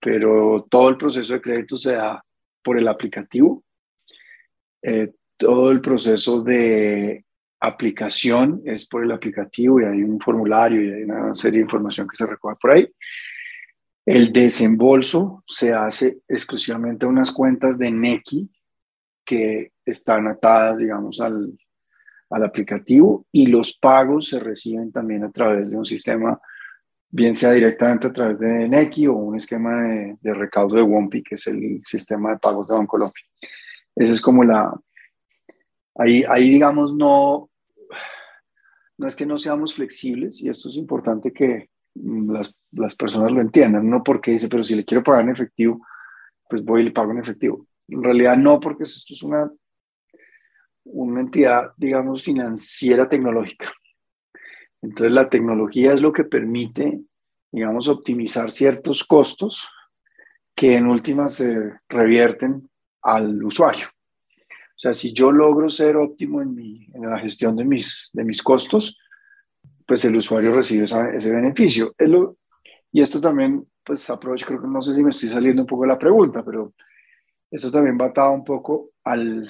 Pero 0.00 0.66
todo 0.70 0.88
el 0.88 0.96
proceso 0.96 1.34
de 1.34 1.40
crédito 1.40 1.76
se 1.76 1.94
da 1.94 2.24
por 2.62 2.78
el 2.78 2.86
aplicativo. 2.88 3.64
Eh, 4.82 5.12
todo 5.42 5.72
el 5.72 5.80
proceso 5.80 6.40
de 6.40 7.24
aplicación 7.58 8.62
es 8.64 8.86
por 8.86 9.02
el 9.02 9.10
aplicativo 9.10 9.80
y 9.80 9.84
hay 9.84 10.04
un 10.04 10.20
formulario 10.20 10.80
y 10.80 10.92
hay 10.92 11.02
una 11.02 11.34
serie 11.34 11.58
de 11.58 11.64
información 11.64 12.06
que 12.06 12.16
se 12.16 12.26
recoge 12.26 12.56
por 12.60 12.70
ahí. 12.70 12.88
El 14.06 14.32
desembolso 14.32 15.42
se 15.44 15.72
hace 15.72 16.20
exclusivamente 16.28 17.06
a 17.06 17.08
unas 17.08 17.32
cuentas 17.32 17.76
de 17.76 17.90
NECI 17.90 18.48
que 19.24 19.72
están 19.84 20.28
atadas, 20.28 20.78
digamos, 20.78 21.20
al, 21.20 21.58
al 22.30 22.44
aplicativo 22.44 23.26
y 23.32 23.46
los 23.46 23.76
pagos 23.76 24.28
se 24.28 24.38
reciben 24.38 24.92
también 24.92 25.24
a 25.24 25.32
través 25.32 25.72
de 25.72 25.76
un 25.76 25.84
sistema, 25.84 26.40
bien 27.10 27.34
sea 27.34 27.50
directamente 27.50 28.06
a 28.06 28.12
través 28.12 28.38
de 28.38 28.68
NECI 28.68 29.08
o 29.08 29.14
un 29.14 29.34
esquema 29.34 29.82
de, 29.82 30.16
de 30.20 30.34
recaudo 30.34 30.76
de 30.76 30.82
WOMPI, 30.82 31.24
que 31.24 31.34
es 31.34 31.48
el 31.48 31.80
sistema 31.84 32.30
de 32.30 32.38
pagos 32.38 32.68
de 32.68 32.76
Bancolombia. 32.76 33.24
Esa 33.96 34.12
es 34.12 34.20
como 34.20 34.44
la... 34.44 34.72
Ahí, 35.94 36.24
ahí 36.28 36.50
digamos, 36.50 36.94
no, 36.94 37.50
no 38.98 39.06
es 39.06 39.16
que 39.16 39.26
no 39.26 39.36
seamos 39.36 39.74
flexibles, 39.74 40.42
y 40.42 40.48
esto 40.48 40.68
es 40.68 40.76
importante 40.76 41.32
que 41.32 41.68
las, 41.94 42.56
las 42.70 42.96
personas 42.96 43.32
lo 43.32 43.40
entiendan, 43.40 43.88
no 43.88 44.02
porque 44.02 44.32
dice, 44.32 44.48
pero 44.48 44.64
si 44.64 44.74
le 44.74 44.84
quiero 44.84 45.02
pagar 45.02 45.22
en 45.22 45.30
efectivo, 45.30 45.84
pues 46.48 46.64
voy 46.64 46.82
y 46.82 46.84
le 46.84 46.90
pago 46.92 47.12
en 47.12 47.18
efectivo. 47.18 47.66
En 47.88 48.02
realidad 48.02 48.36
no, 48.36 48.60
porque 48.60 48.84
esto 48.84 49.12
es 49.12 49.22
una, 49.22 49.50
una 50.84 51.20
entidad, 51.20 51.72
digamos, 51.76 52.22
financiera 52.22 53.08
tecnológica. 53.08 53.72
Entonces 54.80 55.12
la 55.12 55.28
tecnología 55.28 55.92
es 55.92 56.02
lo 56.02 56.12
que 56.12 56.24
permite, 56.24 57.00
digamos, 57.50 57.88
optimizar 57.88 58.50
ciertos 58.50 59.04
costos 59.04 59.68
que 60.54 60.76
en 60.76 60.86
últimas 60.86 61.34
se 61.34 61.80
revierten 61.88 62.68
al 63.02 63.42
usuario. 63.44 63.86
O 64.82 64.90
sea, 64.90 64.94
si 64.94 65.12
yo 65.12 65.30
logro 65.30 65.70
ser 65.70 65.96
óptimo 65.96 66.42
en, 66.42 66.90
la 66.94 67.16
gestión 67.20 67.54
de 67.54 67.64
mis, 67.64 68.42
costos, 68.42 68.98
pues 69.86 70.04
el 70.04 70.16
usuario 70.16 70.52
recibe 70.52 70.82
ese 70.82 71.30
beneficio. 71.30 71.94
y 72.90 73.00
esto 73.00 73.20
también, 73.20 73.64
pues 73.84 74.10
aprovecho, 74.10 74.44
creo 74.44 74.60
que 74.60 74.66
no 74.66 74.82
sé 74.82 74.96
si 74.96 75.04
me 75.04 75.10
estoy 75.10 75.28
saliendo 75.28 75.62
un 75.62 75.68
poco 75.68 75.82
de 75.82 75.88
la 75.90 75.98
pregunta, 76.00 76.44
pero 76.44 76.74
esto 77.48 77.70
también 77.70 77.96
va 77.96 78.06
atado 78.06 78.32
un 78.32 78.42
poco 78.42 78.90
al, 79.04 79.48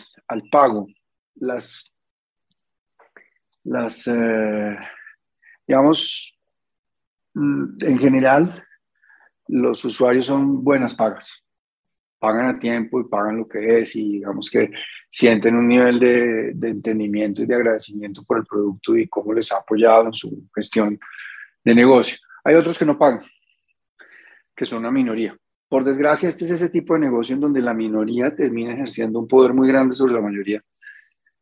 pago. 0.50 0.86
Las, 1.36 1.90
las 3.64 4.06
eh, 4.08 4.76
digamos, 5.66 6.38
mm, 7.32 7.82
en 7.86 7.98
general, 7.98 8.62
los 9.48 9.82
usuarios 9.82 10.26
son 10.26 10.62
buenas 10.62 10.94
pagas 10.94 11.42
pagan 12.22 12.54
a 12.54 12.54
tiempo 12.54 13.00
y 13.00 13.08
pagan 13.08 13.38
lo 13.38 13.48
que 13.48 13.80
es 13.80 13.96
y 13.96 14.12
digamos 14.12 14.48
que 14.48 14.70
sienten 15.10 15.56
un 15.56 15.66
nivel 15.66 15.98
de, 15.98 16.52
de, 16.54 16.68
entendimiento 16.68 17.42
y 17.42 17.46
de 17.46 17.54
agradecimiento 17.56 18.22
por 18.22 18.38
el 18.38 18.44
producto 18.44 18.96
y 18.96 19.08
cómo 19.08 19.32
les 19.34 19.50
ha 19.50 19.56
apoyado 19.56 20.06
en 20.06 20.14
su 20.14 20.48
gestión 20.54 21.00
de 21.64 21.74
negocio. 21.74 22.18
Hay 22.44 22.54
otros 22.54 22.78
que 22.78 22.84
no 22.84 22.96
pagan, 22.96 23.24
que 24.54 24.64
son 24.64 24.78
una 24.78 24.92
minoría. 24.92 25.36
Por 25.68 25.82
desgracia, 25.82 26.28
este 26.28 26.44
es 26.44 26.52
ese 26.52 26.68
tipo 26.68 26.94
de 26.94 27.00
negocio 27.00 27.34
en 27.34 27.40
donde 27.40 27.60
la 27.60 27.74
minoría 27.74 28.32
termina 28.32 28.72
ejerciendo 28.72 29.18
un 29.18 29.26
poder 29.26 29.52
muy 29.52 29.66
grande 29.66 29.92
sobre 29.92 30.14
la 30.14 30.20
mayoría. 30.20 30.62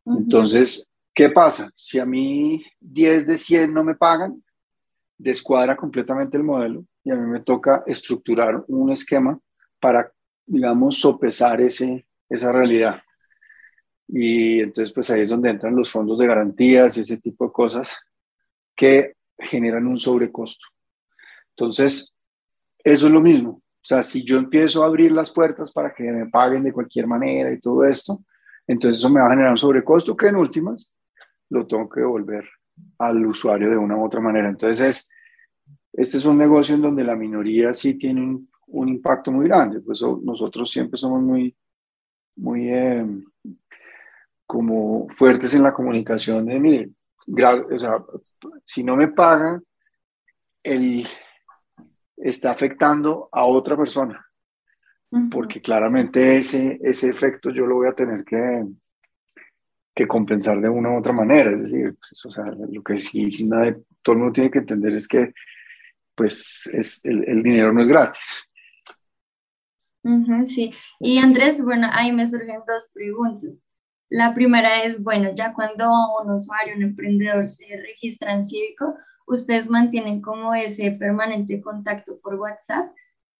Entonces, 0.06 0.88
¿qué 1.12 1.28
pasa? 1.28 1.70
Si 1.76 1.98
a 1.98 2.06
mí 2.06 2.64
10 2.80 3.26
de 3.26 3.36
100 3.36 3.74
no 3.74 3.84
me 3.84 3.96
pagan, 3.96 4.42
descuadra 5.18 5.76
completamente 5.76 6.38
el 6.38 6.42
modelo 6.42 6.86
y 7.04 7.10
a 7.10 7.16
mí 7.16 7.26
me 7.26 7.40
toca 7.40 7.82
estructurar 7.86 8.64
un 8.66 8.90
esquema 8.90 9.38
para 9.78 10.10
digamos, 10.50 10.98
sopesar 10.98 11.60
ese, 11.60 12.06
esa 12.28 12.50
realidad. 12.50 13.00
Y 14.08 14.60
entonces, 14.60 14.92
pues 14.92 15.08
ahí 15.10 15.20
es 15.20 15.28
donde 15.28 15.48
entran 15.48 15.76
los 15.76 15.88
fondos 15.88 16.18
de 16.18 16.26
garantías 16.26 16.96
y 16.96 17.02
ese 17.02 17.20
tipo 17.20 17.46
de 17.46 17.52
cosas 17.52 18.00
que 18.74 19.14
generan 19.38 19.86
un 19.86 19.96
sobrecosto. 19.96 20.66
Entonces, 21.50 22.16
eso 22.82 23.06
es 23.06 23.12
lo 23.12 23.20
mismo. 23.20 23.50
O 23.50 23.84
sea, 23.84 24.02
si 24.02 24.24
yo 24.24 24.38
empiezo 24.38 24.82
a 24.82 24.86
abrir 24.86 25.12
las 25.12 25.30
puertas 25.30 25.70
para 25.70 25.94
que 25.94 26.02
me 26.02 26.26
paguen 26.26 26.64
de 26.64 26.72
cualquier 26.72 27.06
manera 27.06 27.52
y 27.52 27.60
todo 27.60 27.84
esto, 27.84 28.24
entonces 28.66 28.98
eso 28.98 29.08
me 29.08 29.20
va 29.20 29.28
a 29.28 29.30
generar 29.30 29.52
un 29.52 29.58
sobrecosto 29.58 30.16
que 30.16 30.26
en 30.26 30.36
últimas 30.36 30.92
lo 31.48 31.66
tengo 31.66 31.88
que 31.88 32.00
devolver 32.00 32.44
al 32.98 33.24
usuario 33.24 33.70
de 33.70 33.76
una 33.76 33.96
u 33.96 34.04
otra 34.04 34.20
manera. 34.20 34.48
Entonces, 34.48 35.08
este 35.92 36.16
es 36.16 36.24
un 36.24 36.38
negocio 36.38 36.74
en 36.74 36.82
donde 36.82 37.04
la 37.04 37.14
minoría 37.14 37.72
sí 37.72 37.94
tiene 37.94 38.20
un 38.20 38.50
un 38.70 38.88
impacto 38.88 39.30
muy 39.32 39.46
grande. 39.46 39.80
Pues 39.80 40.02
nosotros 40.22 40.70
siempre 40.70 40.96
somos 40.96 41.22
muy, 41.22 41.54
muy 42.36 42.68
eh, 42.68 43.06
como 44.46 45.08
fuertes 45.10 45.54
en 45.54 45.62
la 45.62 45.72
comunicación 45.72 46.46
de, 46.46 46.58
mire, 46.58 46.90
o 47.26 47.78
sea, 47.78 48.02
si 48.64 48.82
no 48.82 48.96
me 48.96 49.08
pagan, 49.08 49.62
el, 50.62 51.06
está 52.16 52.50
afectando 52.50 53.28
a 53.32 53.44
otra 53.44 53.76
persona, 53.76 54.26
porque 55.30 55.60
claramente 55.60 56.36
ese, 56.36 56.78
ese 56.82 57.08
efecto 57.08 57.50
yo 57.50 57.66
lo 57.66 57.76
voy 57.76 57.88
a 57.88 57.94
tener 57.94 58.24
que, 58.24 58.64
que 59.94 60.06
compensar 60.06 60.60
de 60.60 60.68
una 60.68 60.90
u 60.90 60.98
otra 60.98 61.12
manera. 61.12 61.52
Es 61.52 61.62
decir, 61.62 61.94
pues, 61.94 62.24
o 62.26 62.30
sea, 62.30 62.44
lo 62.44 62.82
que 62.82 62.98
sí 62.98 63.30
todo 64.02 64.14
el 64.14 64.18
mundo 64.18 64.32
tiene 64.32 64.50
que 64.50 64.58
entender 64.58 64.94
es 64.94 65.08
que 65.08 65.32
pues 66.14 66.68
es, 66.74 67.04
el, 67.06 67.24
el 67.28 67.42
dinero 67.42 67.72
no 67.72 67.82
es 67.82 67.88
gratis 67.88 68.49
sí, 70.44 70.72
y 70.98 71.18
Andrés, 71.18 71.62
bueno, 71.62 71.88
ahí 71.92 72.12
me 72.12 72.26
surgen 72.26 72.60
dos 72.66 72.90
preguntas. 72.94 73.60
La 74.08 74.34
primera 74.34 74.82
es, 74.82 75.02
bueno, 75.02 75.30
ya 75.34 75.54
cuando 75.54 75.88
un 76.22 76.32
usuario, 76.32 76.74
un 76.76 76.82
emprendedor 76.82 77.46
se 77.46 77.64
registra 77.76 78.32
en 78.32 78.44
Cívico, 78.44 78.94
ustedes 79.26 79.70
mantienen 79.70 80.20
como 80.20 80.54
ese 80.54 80.90
permanente 80.92 81.60
contacto 81.60 82.18
por 82.20 82.34
WhatsApp. 82.34 82.92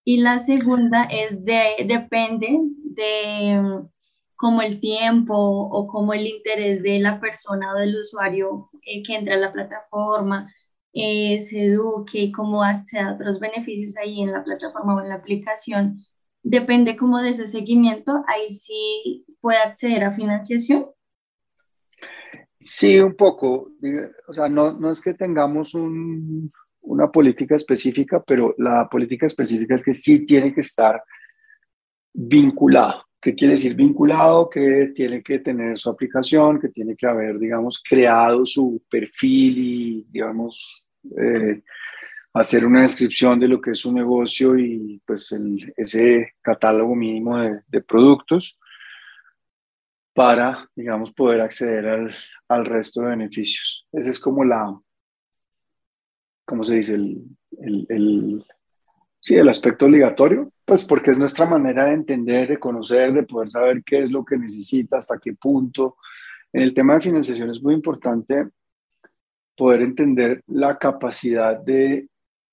Y 0.05 0.19
la 0.19 0.39
segunda 0.39 1.05
es 1.05 1.45
de, 1.45 1.85
depende 1.87 2.59
de 2.85 3.61
mm, 3.61 3.89
como 4.37 4.63
el 4.63 4.81
tiempo 4.81 5.35
o 5.35 5.87
como 5.87 6.15
el 6.15 6.27
interés 6.27 6.83
de 6.83 6.99
la 7.01 7.21
persona 7.21 7.73
o 7.73 7.79
del 7.79 7.97
usuario 7.97 8.71
eh, 8.83 9.03
que 9.03 9.17
entra 9.17 9.35
a 9.35 9.39
la 9.39 9.53
plataforma, 9.53 10.53
eh, 10.93 11.39
se 11.41 11.67
eduque, 11.67 12.33
cómo 12.33 12.63
accede 12.63 13.01
a 13.01 13.13
otros 13.15 13.39
beneficios 13.41 13.97
ahí 13.97 14.23
en 14.23 14.33
la 14.33 14.43
plataforma 14.45 14.97
o 14.97 15.01
en 15.01 15.09
la 15.11 15.17
aplicación 15.17 16.05
depende 16.43 16.97
como 16.97 17.19
de 17.19 17.31
ese 17.31 17.47
seguimiento, 17.47 18.25
ahí 18.27 18.49
sí 18.51 19.25
puede 19.41 19.59
acceder 19.59 20.05
a 20.05 20.13
financiación. 20.13 20.87
Sí, 22.59 23.01
un 23.01 23.15
poco. 23.15 23.73
O 24.29 24.33
sea, 24.35 24.49
no, 24.49 24.79
no 24.79 24.91
es 24.91 25.01
que 25.01 25.15
tengamos 25.15 25.75
un, 25.75 26.53
una 26.83 27.11
política 27.11 27.57
específica, 27.57 28.23
pero 28.23 28.55
la 28.59 28.89
política 28.89 29.27
específica 29.27 29.75
es 29.75 29.85
que 29.85 29.95
sí 29.95 30.27
tiene 30.27 30.53
que 30.53 30.61
estar 30.61 31.03
vinculado. 32.13 33.05
¿Qué 33.21 33.35
quiere 33.35 33.53
decir 33.53 33.75
vinculado? 33.75 34.49
Que 34.49 34.93
tiene 34.95 35.23
que 35.23 35.41
tener 35.41 35.77
su 35.77 35.91
aplicación, 35.91 36.59
que 36.59 36.69
tiene 36.69 36.97
que 36.97 37.07
haber, 37.07 37.39
digamos, 37.39 37.83
creado 37.87 38.47
su 38.47 38.83
perfil 38.91 39.59
y, 39.59 40.07
digamos, 40.11 40.89
eh, 41.19 41.63
hacer 42.33 42.65
una 42.65 42.83
descripción 42.83 43.41
de 43.41 43.49
lo 43.49 43.61
que 43.61 43.73
es 43.73 43.85
un 43.85 43.97
negocio 43.97 44.57
y 44.57 45.01
pues 45.05 45.37
ese 45.77 46.35
catálogo 46.41 46.95
mínimo 46.95 47.39
de, 47.39 47.83
productos 47.83 48.61
para, 50.15 50.69
digamos, 50.75 51.13
poder 51.13 51.41
acceder 51.41 51.87
al, 51.87 52.15
al, 52.49 52.65
resto 52.67 53.03
de 53.03 53.09
beneficios. 53.09 53.87
Ese 53.93 54.11
es 54.11 54.21
como 54.21 54.45
la, 54.45 54.79
¿cómo 56.45 56.63
se 56.63 56.77
dice? 56.77 56.95
El, 56.95 57.25
el, 57.59 57.87
el, 57.89 58.45
sí, 59.21 59.37
el 59.37 59.49
aspecto 59.49 59.87
obligatorio, 59.87 60.53
pues 60.65 60.85
porque 60.85 61.11
es 61.11 61.19
nuestra 61.19 61.47
manera 61.47 61.87
de 61.87 61.95
entender, 61.95 62.49
de 62.49 62.59
conocer, 62.59 63.13
de 63.13 63.23
poder 63.23 63.49
saber 63.49 63.83
qué 63.85 64.03
es 64.03 64.11
lo 64.11 64.25
que 64.25 64.37
necesita, 64.37 64.99
hasta 64.99 65.19
qué 65.19 65.33
punto. 65.33 65.97
En 66.53 66.63
el 66.63 66.75
tema 66.75 66.95
de 66.95 67.01
financiación 67.01 67.51
es 67.51 67.63
muy 67.63 67.75
importante 67.75 68.49
poder 69.57 69.83
entender 69.83 70.43
la 70.47 70.79
capacidad 70.79 71.59
de 71.61 72.10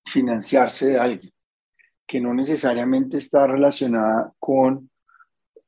financiarse 0.08 0.90
de 0.90 0.98
alguien, 0.98 1.32
que 2.06 2.20
no 2.20 2.34
necesariamente 2.34 3.18
está 3.18 3.46
relacionada 3.46 4.32
con 4.38 4.90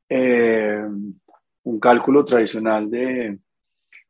eh, 0.08 0.82
un 1.62 1.80
cálculo 1.80 2.24
tradicional 2.24 2.90
de 2.90 3.38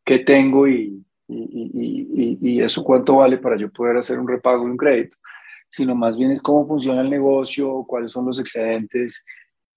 qué 0.05 0.21
tengo 0.21 0.67
y, 0.67 1.05
y, 1.29 2.61
eso 2.61 2.83
cuánto 2.83 3.17
vale 3.17 3.39
para 3.39 3.57
yo 3.57 3.71
poder 3.71 3.97
hacer 3.99 4.19
un 4.19 4.29
repago 4.29 4.65
de 4.65 4.71
un 4.71 4.77
crédito, 4.77 5.17
sino 5.69 5.95
más 5.95 6.17
bien 6.17 6.31
es 6.31 6.43
cómo 6.43 6.67
funciona 6.67 7.01
el 7.01 7.11
negocio, 7.11 7.85
cuáles 7.87 8.11
son 8.11 8.27
los 8.27 8.39
excedentes 8.39 9.25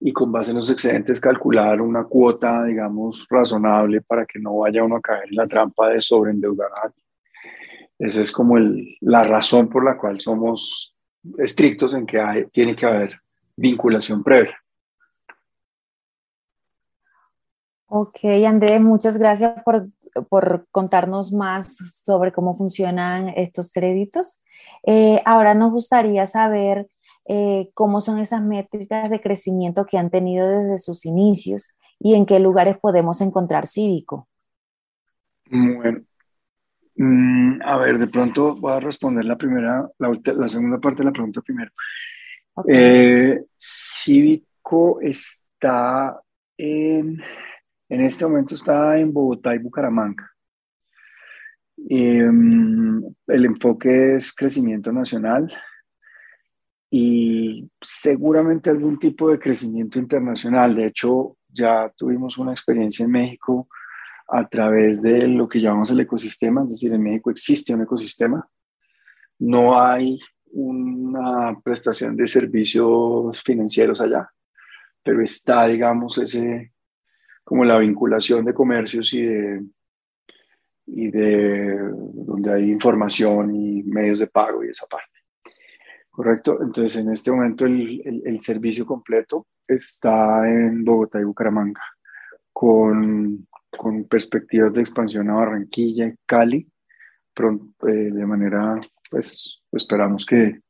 y 0.00 0.12
con 0.12 0.32
base 0.32 0.50
en 0.50 0.56
los 0.56 0.70
excedentes 0.70 1.20
calcular 1.20 1.80
una 1.80 2.04
cuota, 2.04 2.64
digamos, 2.64 3.26
razonable 3.28 4.00
para 4.02 4.26
que 4.26 4.38
no 4.38 4.58
vaya 4.58 4.84
uno 4.84 4.96
a 4.96 5.00
caer 5.00 5.28
en 5.30 5.36
la 5.36 5.46
trampa 5.46 5.88
de 5.90 6.00
sobreendeudar 6.00 6.70
a 6.72 6.86
alguien. 6.86 7.03
Esa 8.04 8.20
es 8.20 8.32
como 8.32 8.58
el, 8.58 8.98
la 9.00 9.22
razón 9.22 9.70
por 9.70 9.82
la 9.82 9.96
cual 9.96 10.20
somos 10.20 10.94
estrictos 11.38 11.94
en 11.94 12.04
que 12.04 12.20
hay, 12.20 12.46
tiene 12.48 12.76
que 12.76 12.84
haber 12.84 13.18
vinculación 13.56 14.22
previa. 14.22 14.58
Ok, 17.86 18.24
Andrés, 18.46 18.78
muchas 18.82 19.16
gracias 19.16 19.62
por, 19.64 19.86
por, 20.28 20.66
contarnos 20.70 21.32
más 21.32 21.78
sobre 22.04 22.30
cómo 22.30 22.56
funcionan 22.58 23.30
estos 23.30 23.72
créditos. 23.72 24.42
Eh, 24.82 25.22
ahora 25.24 25.54
nos 25.54 25.72
gustaría 25.72 26.26
saber 26.26 26.88
eh, 27.26 27.70
cómo 27.72 28.02
son 28.02 28.18
esas 28.18 28.42
métricas 28.42 29.08
de 29.08 29.22
crecimiento 29.22 29.86
que 29.86 29.96
han 29.96 30.10
tenido 30.10 30.46
desde 30.46 30.78
sus 30.78 31.06
inicios 31.06 31.74
y 31.98 32.14
en 32.16 32.26
qué 32.26 32.38
lugares 32.38 32.76
podemos 32.76 33.22
encontrar 33.22 33.66
Cívico. 33.66 34.28
Bueno, 35.50 36.02
mm, 36.96 37.60
a 37.62 37.76
ver, 37.78 37.98
de 37.98 38.06
pronto 38.06 38.56
voy 38.56 38.72
a 38.72 38.80
responder 38.80 39.24
la 39.24 39.36
primera, 39.36 39.88
la, 39.98 40.48
segunda 40.48 40.78
parte 40.80 40.98
de 40.98 41.06
la 41.06 41.12
pregunta 41.12 41.40
primero. 41.42 41.70
Eh, 42.68 43.38
Cívico 43.56 45.00
está 45.00 46.20
en 46.56 47.20
en 47.88 48.00
este 48.00 48.24
momento 48.24 48.54
está 48.54 48.98
en 48.98 49.12
Bogotá 49.12 49.54
y 49.54 49.58
Bucaramanga. 49.58 50.30
Em, 51.88 53.02
el 53.26 53.44
enfoque 53.44 54.16
es 54.16 54.34
crecimiento 54.34 54.90
nacional 54.90 55.52
y 56.90 57.70
seguramente 57.80 58.70
algún 58.70 58.98
tipo 58.98 59.30
de 59.30 59.38
crecimiento 59.38 59.98
internacional. 59.98 60.74
De 60.74 60.86
hecho, 60.86 61.36
ya 61.48 61.92
tuvimos 61.96 62.38
una 62.38 62.52
experiencia 62.52 63.04
en 63.04 63.10
México 63.12 63.68
a 64.28 64.48
través 64.48 65.02
de 65.02 65.26
lo 65.28 65.48
que 65.48 65.60
llamamos 65.60 65.90
el 65.90 66.00
ecosistema, 66.00 66.62
es 66.64 66.72
decir, 66.72 66.92
en 66.92 67.02
México 67.02 67.30
existe 67.30 67.74
un 67.74 67.82
ecosistema. 67.82 68.48
No 69.38 69.80
hay 69.80 70.18
una 70.52 71.58
prestación 71.62 72.16
de 72.16 72.26
servicios 72.26 73.42
financieros 73.42 74.00
allá, 74.00 74.28
pero 75.02 75.20
está, 75.20 75.66
digamos, 75.66 76.16
ese, 76.18 76.72
como 77.42 77.64
la 77.64 77.78
vinculación 77.78 78.44
de 78.44 78.54
comercios 78.54 79.12
y 79.12 79.22
de, 79.22 79.62
y 80.86 81.10
de 81.10 81.76
donde 82.14 82.52
hay 82.52 82.70
información 82.70 83.54
y 83.54 83.82
medios 83.82 84.20
de 84.20 84.26
pago 84.28 84.64
y 84.64 84.68
esa 84.68 84.86
parte. 84.86 85.10
Correcto. 86.10 86.58
Entonces, 86.62 86.96
en 87.02 87.10
este 87.10 87.32
momento 87.32 87.66
el, 87.66 88.22
el, 88.24 88.40
servicio 88.40 88.86
completo 88.86 89.48
está 89.66 90.48
en 90.48 90.84
Bogotá 90.84 91.20
y 91.20 91.24
Bucaramanga, 91.24 91.82
con, 92.52 93.48
con 93.76 94.04
perspectivas 94.04 94.74
de 94.74 94.80
expansión 94.80 95.30
a 95.30 95.34
Barranquilla 95.34 96.06
y 96.06 96.14
Cali, 96.26 96.66
pronto, 97.32 97.88
eh, 97.88 98.10
de 98.10 98.26
manera, 98.26 98.80
pues, 99.10 99.62
esperamos 99.72 100.24
que 100.24 100.60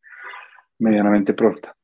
medianamente 0.78 1.34
pronta. 1.34 1.74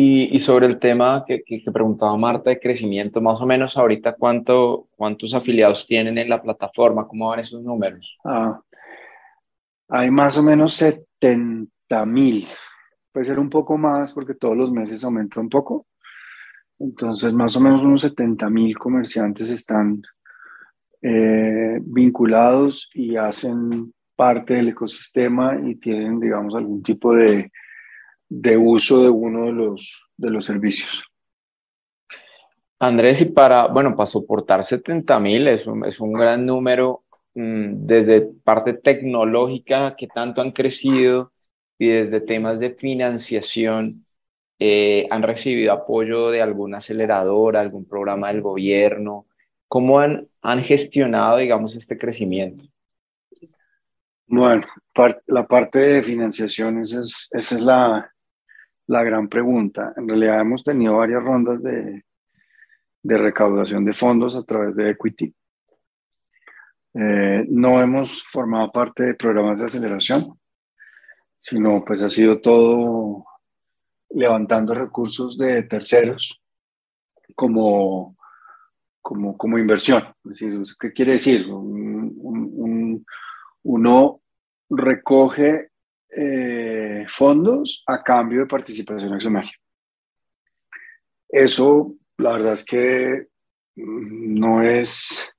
Y, 0.00 0.38
sobre 0.38 0.66
el 0.66 0.78
tema 0.78 1.24
que, 1.26 1.42
que, 1.42 1.72
preguntaba 1.72 2.16
Marta 2.16 2.50
de 2.50 2.60
crecimiento, 2.60 3.20
más 3.20 3.40
o 3.40 3.46
menos 3.46 3.76
ahorita 3.76 4.14
cuánto, 4.14 4.86
cuántos 4.94 5.34
afiliados 5.34 5.88
tienen 5.88 6.16
en 6.18 6.28
la 6.28 6.40
plataforma, 6.40 7.08
¿cómo 7.08 7.30
van 7.30 7.40
esos 7.40 7.64
números? 7.64 8.16
Ah, 8.24 8.60
hay 9.88 10.08
más 10.10 10.38
o 10.38 10.42
menos 10.44 10.74
70 10.74 12.06
mil, 12.06 12.46
puede 13.10 13.24
ser 13.24 13.40
un 13.40 13.50
poco 13.50 13.76
más 13.76 14.12
porque 14.12 14.34
todos 14.34 14.56
los 14.56 14.70
meses 14.70 15.02
aumenta 15.02 15.40
un 15.40 15.48
poco. 15.48 15.86
Entonces, 16.78 17.32
más 17.32 17.56
o 17.56 17.60
menos 17.60 17.82
unos 17.82 18.02
70 18.02 18.48
mil 18.50 18.78
comerciantes 18.78 19.50
están 19.50 20.02
eh, 21.02 21.78
vinculados 21.82 22.90
y 22.94 23.16
hacen 23.16 23.92
parte 24.16 24.54
del 24.54 24.68
ecosistema 24.68 25.58
y 25.64 25.76
tienen, 25.76 26.20
digamos, 26.20 26.54
algún 26.54 26.82
tipo 26.82 27.14
de 27.14 27.50
de 28.28 28.56
uso 28.56 29.02
de 29.02 29.08
uno 29.08 29.46
de 29.46 29.52
los, 29.52 30.06
de 30.16 30.30
los 30.30 30.44
servicios. 30.44 31.04
Andrés, 32.78 33.20
y 33.20 33.26
para, 33.26 33.66
bueno, 33.66 33.96
para 33.96 34.06
soportar 34.06 34.62
70 34.62 35.18
mil 35.18 35.48
es 35.48 35.66
un, 35.66 35.84
es 35.84 35.98
un 35.98 36.12
gran 36.12 36.46
número 36.46 37.04
mm, 37.34 37.86
desde 37.86 38.28
parte 38.44 38.74
tecnológica 38.74 39.96
que 39.96 40.06
tanto 40.06 40.40
han 40.40 40.52
crecido 40.52 41.32
y 41.78 41.88
desde 41.88 42.20
temas 42.20 42.60
de 42.60 42.70
financiación, 42.70 44.04
eh, 44.58 45.06
han 45.10 45.22
recibido 45.22 45.72
apoyo 45.72 46.30
de 46.30 46.42
alguna 46.42 46.78
aceleradora, 46.78 47.60
algún 47.60 47.86
programa 47.86 48.28
del 48.28 48.42
gobierno. 48.42 49.26
¿Cómo 49.68 50.00
han, 50.00 50.28
han 50.42 50.62
gestionado, 50.62 51.36
digamos, 51.38 51.76
este 51.76 51.98
crecimiento? 51.98 52.64
Bueno, 54.26 54.66
la 55.26 55.46
parte 55.46 55.78
de 55.78 56.02
financiación, 56.02 56.80
esa 56.80 57.00
es, 57.00 57.30
esa 57.32 57.54
es 57.54 57.60
la, 57.62 58.12
la 58.86 59.02
gran 59.02 59.28
pregunta. 59.28 59.94
En 59.96 60.08
realidad 60.08 60.40
hemos 60.40 60.62
tenido 60.62 60.96
varias 60.96 61.22
rondas 61.22 61.62
de, 61.62 62.04
de 63.02 63.18
recaudación 63.18 63.84
de 63.84 63.92
fondos 63.92 64.36
a 64.36 64.42
través 64.42 64.76
de 64.76 64.90
Equity. 64.90 65.34
Eh, 66.94 67.46
no 67.48 67.80
hemos 67.80 68.22
formado 68.24 68.72
parte 68.72 69.04
de 69.04 69.14
programas 69.14 69.60
de 69.60 69.66
aceleración, 69.66 70.38
sino 71.38 71.84
pues 71.84 72.02
ha 72.02 72.08
sido 72.08 72.40
todo 72.40 73.24
levantando 74.10 74.74
recursos 74.74 75.36
de 75.36 75.62
terceros 75.64 76.40
como, 77.34 78.16
como, 79.00 79.36
como 79.36 79.58
inversión. 79.58 80.04
¿Qué 80.80 80.92
quiere 80.92 81.12
decir? 81.12 81.46
uno 83.60 84.20
recoge 84.70 85.70
eh, 86.10 87.06
fondos 87.08 87.84
a 87.86 88.02
cambio 88.02 88.40
de 88.40 88.46
participación 88.46 89.12
accionaria. 89.12 89.52
Eso, 91.28 91.94
la 92.16 92.32
verdad 92.32 92.54
es 92.54 92.64
que 92.64 93.28
mm, 93.76 94.38
no 94.38 94.62
es, 94.62 95.30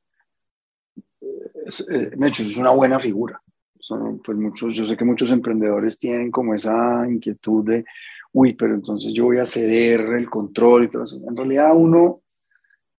eh, 1.90 2.12
hecho, 2.24 2.44
es 2.44 2.58
una 2.58 2.70
buena 2.72 3.00
figura. 3.00 3.42
Son, 3.80 4.22
pues 4.22 4.38
muchos, 4.38 4.76
yo 4.76 4.86
sé 4.86 4.96
que 4.96 5.06
muchos 5.06 5.32
emprendedores 5.32 5.98
tienen 5.98 6.30
como 6.30 6.54
esa 6.54 7.06
inquietud 7.08 7.66
de, 7.66 7.86
uy, 8.34 8.54
pero 8.54 8.76
entonces 8.76 9.14
yo 9.14 9.26
voy 9.26 9.40
a 9.40 9.46
ceder 9.46 10.02
el 10.02 10.30
control 10.30 10.86
y 10.86 10.90
todo 10.90 11.04
eso. 11.04 11.18
En 11.28 11.36
realidad 11.36 11.72
uno, 11.76 12.22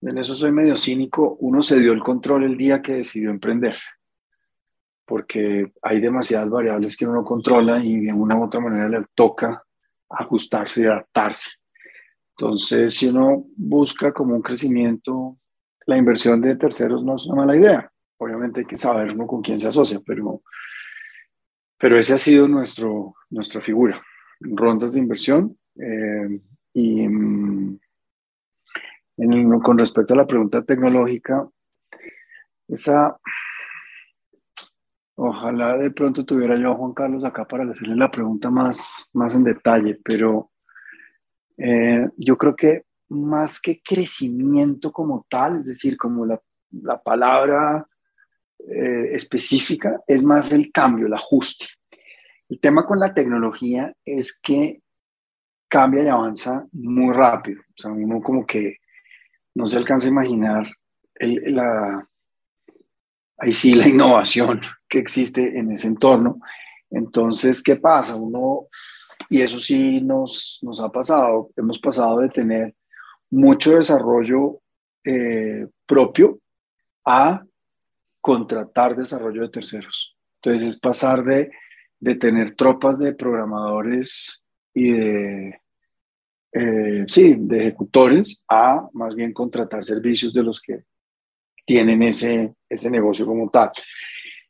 en 0.03 0.19
eso 0.19 0.35
soy 0.35 0.53
medio 0.53 0.77
cínico, 0.77 1.37
uno 1.41 1.63
cedió 1.63 1.93
el 1.93 2.01
control 2.01 2.45
el 2.45 2.57
día 2.57 2.83
que 2.83 2.95
decidió 2.95 3.31
emprender 3.31 3.77
porque 5.11 5.73
hay 5.83 6.01
demasiadas 6.01 6.49
variables 6.49 6.97
que 6.97 7.05
uno 7.05 7.17
no 7.17 7.25
controla 7.25 7.85
y 7.85 7.99
de 7.99 8.13
una 8.13 8.37
u 8.37 8.45
otra 8.45 8.61
manera 8.61 8.89
le 8.89 9.05
toca 9.13 9.61
ajustarse 10.09 10.83
y 10.83 10.85
adaptarse. 10.85 11.59
Entonces, 12.37 12.95
si 12.95 13.09
uno 13.09 13.45
busca 13.57 14.13
como 14.13 14.37
un 14.37 14.41
crecimiento, 14.41 15.37
la 15.87 15.97
inversión 15.97 16.41
de 16.41 16.55
terceros 16.55 17.03
no 17.03 17.17
es 17.17 17.27
una 17.27 17.45
mala 17.45 17.57
idea. 17.57 17.91
Obviamente 18.19 18.61
hay 18.61 18.67
que 18.67 18.77
saber 18.77 19.11
uno 19.11 19.27
con 19.27 19.43
quién 19.43 19.59
se 19.59 19.67
asocia, 19.67 20.01
pero, 20.07 20.43
pero 21.77 21.99
ese 21.99 22.13
ha 22.13 22.19
sido 22.19 22.47
nuestro, 22.47 23.17
nuestra 23.31 23.61
figura. 23.61 24.01
Rondas 24.41 24.93
de 24.93 24.99
inversión. 25.01 25.57
Eh, 25.77 26.41
y 26.75 27.09
mm, 27.09 27.79
con 29.63 29.79
respecto 29.79 30.15
a 30.15 30.17
la 30.17 30.27
pregunta 30.27 30.65
tecnológica, 30.65 31.49
esa 32.69 33.19
Ojalá 35.23 35.77
de 35.77 35.91
pronto 35.91 36.25
tuviera 36.25 36.57
yo 36.57 36.73
a 36.73 36.77
Juan 36.77 36.95
Carlos 36.95 37.23
acá 37.27 37.47
para 37.47 37.71
hacerle 37.71 37.95
la 37.95 38.11
pregunta 38.11 38.49
más, 38.49 39.11
más 39.13 39.35
en 39.35 39.45
detalle, 39.45 40.01
pero 40.03 40.51
eh, 41.59 42.09
yo 42.17 42.39
creo 42.39 42.57
que 42.57 42.85
más 43.11 43.61
que 43.61 43.83
crecimiento 43.85 44.91
como 44.91 45.27
tal, 45.29 45.59
es 45.59 45.67
decir, 45.67 45.99
como 45.99 46.25
la, 46.25 46.41
la 46.71 47.03
palabra 47.03 47.87
eh, 48.61 49.09
específica, 49.13 50.01
es 50.07 50.25
más 50.25 50.53
el 50.53 50.73
cambio, 50.73 51.07
el 51.07 51.13
ajuste. 51.13 51.67
El 52.51 52.59
tema 52.59 52.85
con 52.85 52.99
la 52.99 53.15
tecnología 53.15 53.95
es 54.05 54.39
que 54.41 54.83
cambia 55.69 56.03
y 56.03 56.09
avanza 56.09 56.67
muy 56.73 57.15
rápido. 57.15 57.63
O 57.63 57.75
sea, 57.77 57.93
uno 57.93 58.21
como 58.21 58.45
que 58.45 58.79
no 59.55 59.67
se 59.67 59.77
alcanza 59.77 60.09
a 60.09 60.11
imaginar 60.11 60.67
el, 61.15 61.55
la, 61.55 62.09
ahí 63.39 63.53
sí 63.53 63.75
la 63.75 63.89
innovación 63.95 64.61
que 64.89 64.99
existe 64.99 65.59
en 65.59 65.71
ese 65.71 65.87
entorno. 65.87 66.41
Entonces, 66.91 67.63
¿qué 67.63 67.77
pasa? 67.77 68.17
Uno, 68.17 68.67
y 69.29 69.43
eso 69.43 69.61
sí 69.61 70.01
nos, 70.01 70.59
nos 70.63 70.81
ha 70.81 70.89
pasado, 70.89 71.51
hemos 71.57 71.79
pasado 71.79 72.19
de 72.19 72.31
tener 72.31 72.75
mucho 73.31 73.77
desarrollo 73.77 74.61
eh, 75.05 75.69
propio 75.87 76.41
a 77.05 77.45
contratar 78.21 78.97
desarrollo 78.97 79.43
de 79.43 79.51
terceros. 79.51 80.17
Entonces 80.43 80.67
es 80.67 80.81
pasar 80.81 81.23
de, 81.23 81.53
de 82.01 82.15
tener 82.15 82.57
tropas 82.57 82.99
de 82.99 83.13
programadores 83.13 84.43
y 84.75 84.93
de, 84.93 85.61
eh, 86.53 87.05
sí, 87.07 87.37
de 87.39 87.59
ejecutores 87.59 88.45
a 88.49 88.89
más 88.93 89.15
bien 89.15 89.33
contratar 89.33 89.85
servicios 89.85 90.33
de 90.33 90.43
los 90.43 90.61
que 90.61 90.85
tienen 91.67 92.03
ese, 92.03 92.55
ese 92.69 92.91
negocio 92.91 93.27
como 93.27 93.51
tal. 93.51 93.71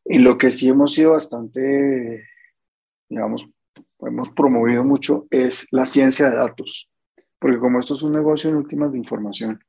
En 0.04 0.24
lo 0.24 0.38
que 0.38 0.50
sí 0.50 0.68
hemos 0.68 0.94
sido 0.94 1.12
bastante, 1.12 2.28
digamos, 3.08 3.48
hemos 4.00 4.30
promovido 4.30 4.84
mucho 4.84 5.26
es 5.30 5.66
la 5.72 5.84
ciencia 5.84 6.30
de 6.30 6.36
datos, 6.36 6.88
porque 7.38 7.58
como 7.58 7.80
esto 7.80 7.94
es 7.94 8.02
un 8.02 8.12
negocio 8.12 8.48
en 8.48 8.56
últimas 8.56 8.92
de 8.92 8.98
información, 8.98 9.60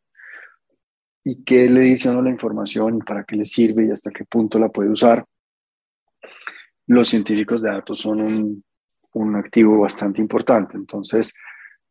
y 1.23 1.43
qué 1.43 1.69
le 1.69 1.81
dice 1.81 2.09
a 2.09 2.13
la 2.13 2.29
información 2.29 2.97
y 2.97 3.01
para 3.01 3.23
qué 3.23 3.35
le 3.35 3.45
sirve 3.45 3.85
y 3.85 3.91
hasta 3.91 4.11
qué 4.11 4.25
punto 4.25 4.57
la 4.57 4.69
puede 4.69 4.89
usar, 4.89 5.25
los 6.93 7.07
científicos 7.07 7.61
de 7.61 7.71
datos 7.71 7.99
son 7.99 8.21
un, 8.21 8.63
un 9.13 9.35
activo 9.35 9.79
bastante 9.79 10.21
importante. 10.21 10.75
Entonces, 10.75 11.33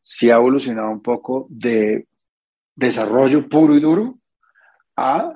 sí 0.03 0.31
ha 0.31 0.37
evolucionado 0.37 0.91
un 0.91 1.03
poco 1.03 1.47
de 1.49 2.07
desarrollo 2.75 3.49
puro 3.49 3.75
y 3.75 3.81
duro 3.81 4.19
a 4.97 5.35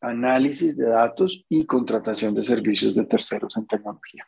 análisis 0.00 0.76
de 0.76 0.86
datos 0.86 1.44
y 1.48 1.64
contratación 1.64 2.34
de 2.34 2.42
servicios 2.42 2.94
de 2.94 3.06
terceros 3.06 3.56
en 3.56 3.66
tecnología. 3.66 4.26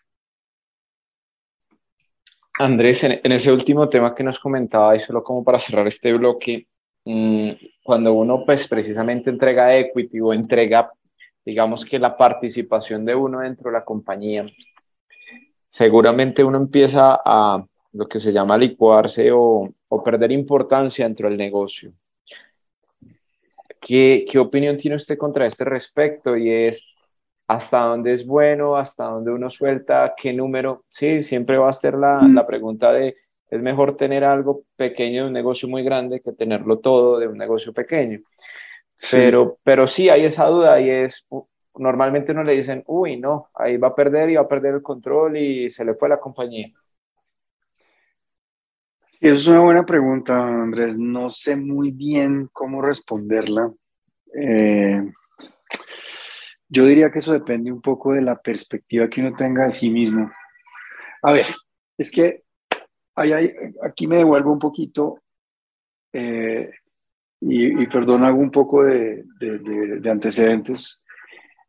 Andrés, 2.59 3.05
en, 3.05 3.33
ese 3.33 3.53
último 3.53 3.89
tema 3.89 4.15
que 4.15 4.25
nos 4.25 4.39
comentaba, 4.39 4.97
y 4.97 5.01
solo 5.01 5.23
como 5.23 5.45
para 5.45 5.61
cerrar 5.61 5.87
este 5.89 6.13
bloque, 6.15 6.67
mm, 7.05 7.51
cuando 7.83 8.15
uno 8.15 8.45
pues 8.47 8.67
precisamente 8.67 9.29
entrega 9.29 9.77
equity 9.77 10.21
o 10.21 10.33
entrega, 10.33 10.91
digamos 11.45 11.85
que 11.85 11.99
la 11.99 12.17
participación 12.17 13.05
de 13.05 13.15
uno 13.15 13.41
dentro 13.41 13.71
de 13.71 13.77
la 13.77 13.85
compañía, 13.85 14.47
seguramente 15.77 16.43
uno 16.43 16.57
empieza 16.57 17.21
a 17.23 17.63
lo 17.93 18.09
que 18.09 18.19
se 18.19 18.33
llama 18.33 18.57
licuarse 18.57 19.31
o, 19.31 19.69
o 19.89 20.03
perder 20.03 20.33
importancia 20.33 21.05
dentro 21.05 21.29
del 21.29 21.37
negocio. 21.37 21.93
¿Qué, 23.79 24.25
¿Qué 24.27 24.39
opinión 24.39 24.79
tiene 24.79 24.97
usted 24.97 25.19
contra 25.19 25.45
este 25.45 25.67
respecto? 25.67 26.35
Y 26.35 26.51
es, 26.51 26.83
hasta 27.47 27.81
dónde 27.81 28.15
es 28.15 28.25
bueno, 28.25 28.75
hasta 28.75 29.05
dónde 29.05 29.31
uno 29.33 29.51
suelta, 29.51 30.15
qué 30.17 30.33
número. 30.33 30.87
Sí, 30.89 31.23
siempre 31.23 31.59
va 31.59 31.69
a 31.69 31.75
ser 31.75 31.95
la, 31.95 32.23
mm. 32.23 32.35
la, 32.35 32.47
pregunta 32.47 32.91
de, 32.95 33.15
es 33.51 33.61
mejor 33.61 33.99
tener 33.99 34.25
algo 34.25 34.63
pequeño 34.77 35.25
de 35.25 35.27
un 35.27 35.35
negocio 35.35 35.69
muy 35.69 35.83
grande 35.83 36.23
que 36.23 36.33
tenerlo 36.33 36.79
todo 36.79 37.19
de 37.19 37.29
un 37.29 37.37
negocio 37.37 37.75
pequeño. 37.75 38.21
Pero, 39.11 39.59
pero 39.63 39.87
sí 39.87 40.09
hay 40.09 40.25
esa 40.25 40.47
duda 40.47 40.81
y 40.81 40.89
es, 40.89 41.23
normalmente 41.79 42.33
uno 42.33 42.43
le 42.43 42.55
dicen, 42.55 42.83
uy, 42.87 43.19
no, 43.19 43.49
ahí 43.55 43.77
va 43.77 43.89
a 43.89 43.95
perder 43.95 44.31
y 44.31 44.37
va 44.37 44.43
a 44.43 44.49
perder 44.49 44.75
el 44.75 44.83
control 44.83 45.37
y 45.37 45.71
se 45.71 45.85
le 45.85 45.95
fue 45.95 46.09
la 46.09 46.19
compañía. 46.19 46.73
Sí, 49.11 49.19
eso 49.21 49.35
es 49.35 49.47
una 49.49 49.61
buena 49.61 49.87
pregunta, 49.87 50.47
Andrés. 50.47 50.99
No 50.99 51.31
sé 51.31 51.57
muy 51.57 51.91
bien 51.91 52.49
cómo 52.53 52.83
responderla. 52.83 53.73
Eh, 54.35 55.03
yo 56.69 56.85
diría 56.85 57.11
que 57.11 57.21
eso 57.21 57.33
depende 57.33 57.73
un 57.73 57.81
poco 57.81 58.13
de 58.13 58.23
la 58.23 58.37
perspectiva 58.37 59.09
que 59.09 59.21
uno 59.21 59.35
tenga 59.35 59.65
de 59.65 59.71
sí 59.71 59.91
mismo. 59.91 60.31
A 61.23 61.33
ver, 61.33 61.47
es 61.97 62.11
que 62.11 62.43
aquí 63.83 64.07
me 64.07 64.17
devuelvo 64.17 64.53
un 64.53 64.59
poquito 64.59 65.23
eh, 66.13 66.71
y, 67.41 67.87
perdón, 67.87 68.25
hago 68.25 68.39
un 68.39 68.51
poco 68.51 68.85
de, 68.85 69.25
antecedentes. 70.11 71.05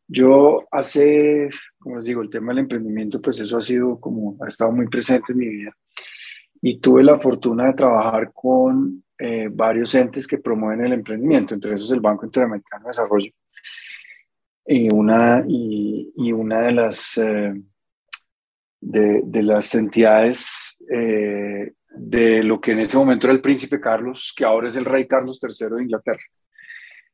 Yo 0.08 0.66
hace, 0.72 1.50
como 1.80 1.98
les 1.98 2.06
digo, 2.06 2.22
el 2.22 2.30
tema 2.30 2.54
del 2.54 2.60
emprendimiento, 2.60 3.22
pues 3.22 3.40
eso 3.40 3.58
ha 3.58 3.62
sido 3.62 4.00
como, 4.00 4.38
ha 4.44 4.48
estado 4.48 4.72
muy 4.72 4.88
presente 4.88 5.34
en 5.34 5.40
mi 5.40 5.50
vida. 5.50 5.72
Y 6.62 6.80
tuve 6.80 7.04
la 7.04 7.20
fortuna 7.20 7.68
de 7.68 7.74
trabajar 7.74 8.32
con 8.34 9.04
eh, 9.18 9.50
varios 9.52 9.94
entes 9.96 10.28
que 10.28 10.38
promueven 10.38 10.86
el 10.86 10.94
emprendimiento, 10.94 11.54
entre 11.54 11.74
esos 11.74 11.92
el 11.92 12.00
Banco 12.00 12.26
Interamericano 12.26 12.86
de 12.86 12.90
Desarrollo 12.90 13.32
y 14.68 14.94
una, 14.94 15.44
y, 15.48 16.32
una 16.34 16.62
de 16.62 16.72
las, 16.74 17.18
eh, 17.18 17.54
de, 18.82 19.44
las 19.44 19.74
entidades 19.76 20.84
eh, 20.94 21.72
de 21.90 22.44
lo 22.44 22.60
que 22.60 22.74
en 22.74 22.82
ese 22.82 22.98
momento 22.98 23.28
era 23.28 23.34
el 23.34 23.42
príncipe 23.42 23.80
Carlos, 23.80 24.34
que 24.36 24.44
ahora 24.44 24.68
es 24.68 24.76
el 24.76 24.86
rey 24.86 25.08
Carlos 25.08 25.40
III 25.42 25.70
de 25.78 25.84
Inglaterra. 25.84 26.24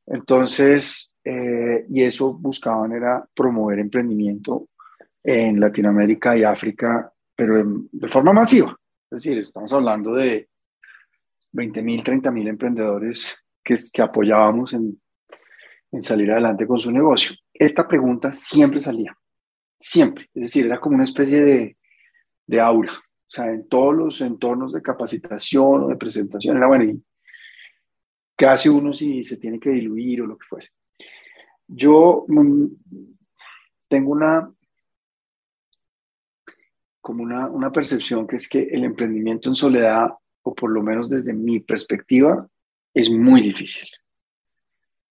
Entonces, 0.07 1.12
eh, 1.23 1.85
y 1.87 2.03
eso 2.03 2.33
buscaban 2.33 2.91
era 2.91 3.25
promover 3.33 3.79
emprendimiento 3.79 4.69
en 5.23 5.59
Latinoamérica 5.59 6.35
y 6.37 6.43
África, 6.43 7.11
pero 7.35 7.63
de 7.91 8.07
forma 8.09 8.33
masiva. 8.33 8.77
Es 9.09 9.23
decir, 9.23 9.37
estamos 9.37 9.71
hablando 9.71 10.13
de 10.15 10.49
20 11.53 11.81
mil, 11.81 12.03
30 12.03 12.31
mil 12.31 12.47
emprendedores 12.47 13.37
que, 13.63 13.75
que 13.93 14.01
apoyábamos 14.01 14.73
en, 14.73 14.99
en 15.91 16.01
salir 16.01 16.31
adelante 16.31 16.67
con 16.67 16.79
su 16.79 16.91
negocio. 16.91 17.35
Esta 17.53 17.87
pregunta 17.87 18.33
siempre 18.33 18.79
salía, 18.79 19.15
siempre. 19.79 20.29
Es 20.33 20.43
decir, 20.45 20.65
era 20.65 20.79
como 20.79 20.95
una 20.95 21.03
especie 21.03 21.41
de, 21.41 21.77
de 22.47 22.59
aura. 22.59 22.93
O 22.93 23.35
sea, 23.35 23.45
en 23.51 23.67
todos 23.67 23.95
los 23.95 24.21
entornos 24.21 24.73
de 24.73 24.81
capacitación 24.81 25.83
o 25.83 25.87
de 25.87 25.95
presentación 25.95 26.57
era 26.57 26.67
bueno, 26.67 26.83
y 26.83 27.03
¿qué 28.35 28.45
hace 28.45 28.69
uno 28.69 28.91
si 28.91 29.23
se 29.23 29.37
tiene 29.37 29.59
que 29.59 29.69
diluir 29.69 30.21
o 30.21 30.27
lo 30.27 30.37
que 30.37 30.45
fuese? 30.47 30.71
Yo 31.67 32.25
mm, 32.27 32.65
tengo 33.87 34.11
una, 34.11 34.51
como 37.01 37.23
una, 37.23 37.47
una 37.47 37.71
percepción 37.71 38.27
que 38.27 38.35
es 38.35 38.47
que 38.47 38.63
el 38.63 38.83
emprendimiento 38.83 39.49
en 39.49 39.55
soledad, 39.55 40.09
o 40.43 40.53
por 40.53 40.71
lo 40.71 40.81
menos 40.81 41.09
desde 41.09 41.33
mi 41.33 41.59
perspectiva, 41.59 42.47
es 42.93 43.09
muy 43.09 43.41
difícil. 43.41 43.89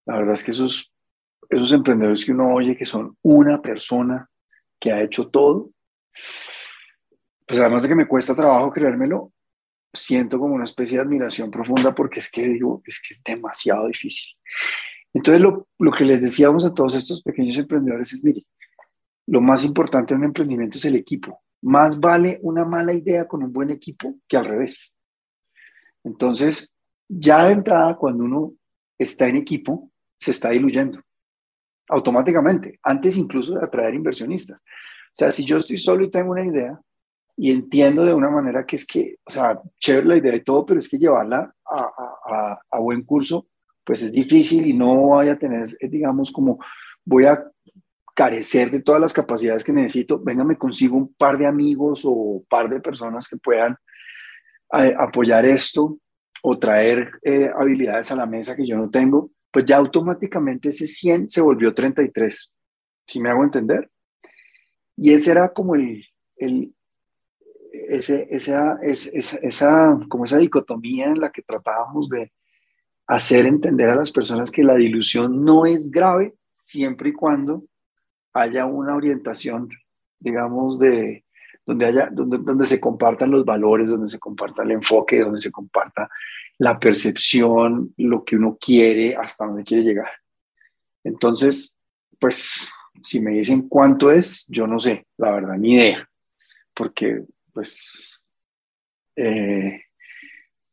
La 0.05 0.17
verdad 0.17 0.33
es 0.33 0.43
que 0.43 0.51
esos, 0.51 0.93
esos 1.49 1.73
emprendedores 1.73 2.25
que 2.25 2.31
uno 2.31 2.53
oye 2.53 2.75
que 2.75 2.85
son 2.85 3.17
una 3.21 3.61
persona 3.61 4.29
que 4.79 4.91
ha 4.91 5.01
hecho 5.01 5.29
todo, 5.29 5.71
pues 7.45 7.59
además 7.59 7.83
de 7.83 7.89
que 7.89 7.95
me 7.95 8.07
cuesta 8.07 8.35
trabajo 8.35 8.71
creérmelo, 8.71 9.31
siento 9.93 10.39
como 10.39 10.55
una 10.55 10.63
especie 10.63 10.97
de 10.97 11.03
admiración 11.03 11.51
profunda 11.51 11.93
porque 11.93 12.19
es 12.19 12.31
que 12.31 12.47
digo, 12.47 12.81
es 12.85 13.01
que 13.01 13.13
es 13.13 13.23
demasiado 13.23 13.87
difícil. 13.87 14.35
Entonces, 15.13 15.41
lo, 15.41 15.67
lo 15.79 15.91
que 15.91 16.05
les 16.05 16.21
decíamos 16.21 16.65
a 16.65 16.73
todos 16.73 16.95
estos 16.95 17.21
pequeños 17.21 17.57
emprendedores 17.57 18.13
es, 18.13 18.23
mire, 18.23 18.45
lo 19.27 19.41
más 19.41 19.63
importante 19.63 20.13
en 20.13 20.21
un 20.21 20.25
emprendimiento 20.25 20.77
es 20.77 20.85
el 20.85 20.95
equipo. 20.95 21.41
Más 21.61 21.99
vale 21.99 22.39
una 22.41 22.65
mala 22.65 22.93
idea 22.93 23.27
con 23.27 23.43
un 23.43 23.53
buen 23.53 23.69
equipo 23.69 24.15
que 24.27 24.37
al 24.37 24.45
revés. 24.45 24.95
Entonces, 26.03 26.75
ya 27.07 27.45
de 27.45 27.53
entrada, 27.53 27.95
cuando 27.95 28.23
uno 28.23 28.53
está 28.97 29.27
en 29.27 29.37
equipo, 29.37 29.91
se 30.19 30.31
está 30.31 30.49
diluyendo 30.49 30.99
automáticamente, 31.89 32.79
antes 32.83 33.17
incluso 33.17 33.55
de 33.55 33.65
atraer 33.65 33.93
inversionistas. 33.93 34.61
O 34.61 35.15
sea, 35.15 35.31
si 35.31 35.45
yo 35.45 35.57
estoy 35.57 35.77
solo 35.77 36.03
y 36.03 36.11
tengo 36.11 36.31
una 36.31 36.45
idea 36.45 36.79
y 37.35 37.51
entiendo 37.51 38.05
de 38.05 38.13
una 38.13 38.29
manera 38.29 38.65
que 38.65 38.75
es 38.75 38.85
que, 38.85 39.17
o 39.25 39.31
sea, 39.31 39.61
chévere 39.79 40.07
la 40.07 40.17
idea 40.17 40.35
y 40.35 40.43
todo, 40.43 40.65
pero 40.65 40.79
es 40.79 40.89
que 40.89 40.97
llevarla 40.97 41.53
a, 41.65 42.59
a, 42.71 42.79
buen 42.79 43.03
curso, 43.03 43.47
pues 43.83 44.01
es 44.03 44.13
difícil 44.13 44.65
y 44.67 44.73
no 44.73 44.95
voy 44.95 45.29
a 45.29 45.37
tener, 45.37 45.75
eh, 45.79 45.87
digamos, 45.87 46.31
como 46.31 46.59
voy 47.05 47.25
a 47.25 47.43
carecer 48.15 48.71
de 48.71 48.81
todas 48.81 49.01
las 49.01 49.13
capacidades 49.13 49.63
que 49.63 49.73
necesito, 49.73 50.19
venga, 50.19 50.43
me 50.43 50.57
consigo 50.57 50.97
un 50.97 51.13
par 51.13 51.37
de 51.37 51.47
amigos 51.47 52.05
o 52.05 52.11
un 52.11 52.45
par 52.45 52.69
de 52.69 52.79
personas 52.79 53.27
que 53.27 53.37
puedan 53.37 53.75
eh, 54.77 54.93
apoyar 54.97 55.45
esto 55.45 55.97
o 56.41 56.59
traer 56.59 57.11
eh, 57.23 57.49
habilidades 57.55 58.11
a 58.11 58.15
la 58.15 58.25
mesa 58.25 58.55
que 58.55 58.65
yo 58.65 58.77
no 58.77 58.89
tengo 58.89 59.31
pues 59.53 59.65
ya 59.65 59.77
automáticamente 59.77 60.69
ese 60.69 60.87
100 60.87 61.29
se 61.29 61.39
volvió 61.39 61.75
33. 61.75 62.51
¿Sí 63.05 63.19
me 63.19 63.29
hago 63.29 63.43
entender? 63.43 63.87
Y 64.97 65.13
ese 65.13 65.29
era 65.29 65.53
como 65.53 65.75
el, 65.75 66.03
el 66.37 66.73
ese, 67.71 68.27
esa, 68.31 68.79
esa, 68.81 69.37
esa, 69.37 69.99
como 70.09 70.25
esa 70.25 70.39
dicotomía 70.39 71.05
en 71.05 71.19
la 71.19 71.31
que 71.31 71.43
tratábamos 71.43 72.09
de 72.09 72.33
hacer 73.07 73.45
entender 73.45 73.89
a 73.89 73.95
las 73.95 74.11
personas 74.11 74.51
que 74.51 74.63
la 74.63 74.75
dilución 74.75 75.43
no 75.43 75.65
es 75.65 75.91
grave 75.91 76.33
siempre 76.53 77.09
y 77.09 77.13
cuando 77.13 77.63
haya 78.33 78.65
una 78.65 78.95
orientación, 78.95 79.69
digamos, 80.19 80.79
de 80.79 81.23
donde 81.65 81.85
haya, 81.85 82.09
donde, 82.11 82.39
donde 82.39 82.65
se 82.65 82.79
compartan 82.79 83.31
los 83.31 83.45
valores, 83.45 83.89
donde 83.89 84.07
se 84.07 84.19
comparta 84.19 84.63
el 84.63 84.71
enfoque, 84.71 85.19
donde 85.19 85.37
se 85.37 85.51
comparta 85.51 86.09
la 86.57 86.79
percepción, 86.79 87.93
lo 87.97 88.23
que 88.23 88.35
uno 88.35 88.57
quiere, 88.59 89.15
hasta 89.15 89.45
dónde 89.45 89.63
quiere 89.63 89.83
llegar. 89.83 90.09
Entonces, 91.03 91.77
pues, 92.19 92.69
si 93.01 93.19
me 93.19 93.31
dicen 93.31 93.67
cuánto 93.67 94.11
es, 94.11 94.45
yo 94.47 94.67
no 94.67 94.79
sé, 94.79 95.05
la 95.17 95.31
verdad, 95.31 95.57
ni 95.57 95.73
idea, 95.73 96.09
porque, 96.73 97.23
pues, 97.53 98.21
eh, 99.15 99.81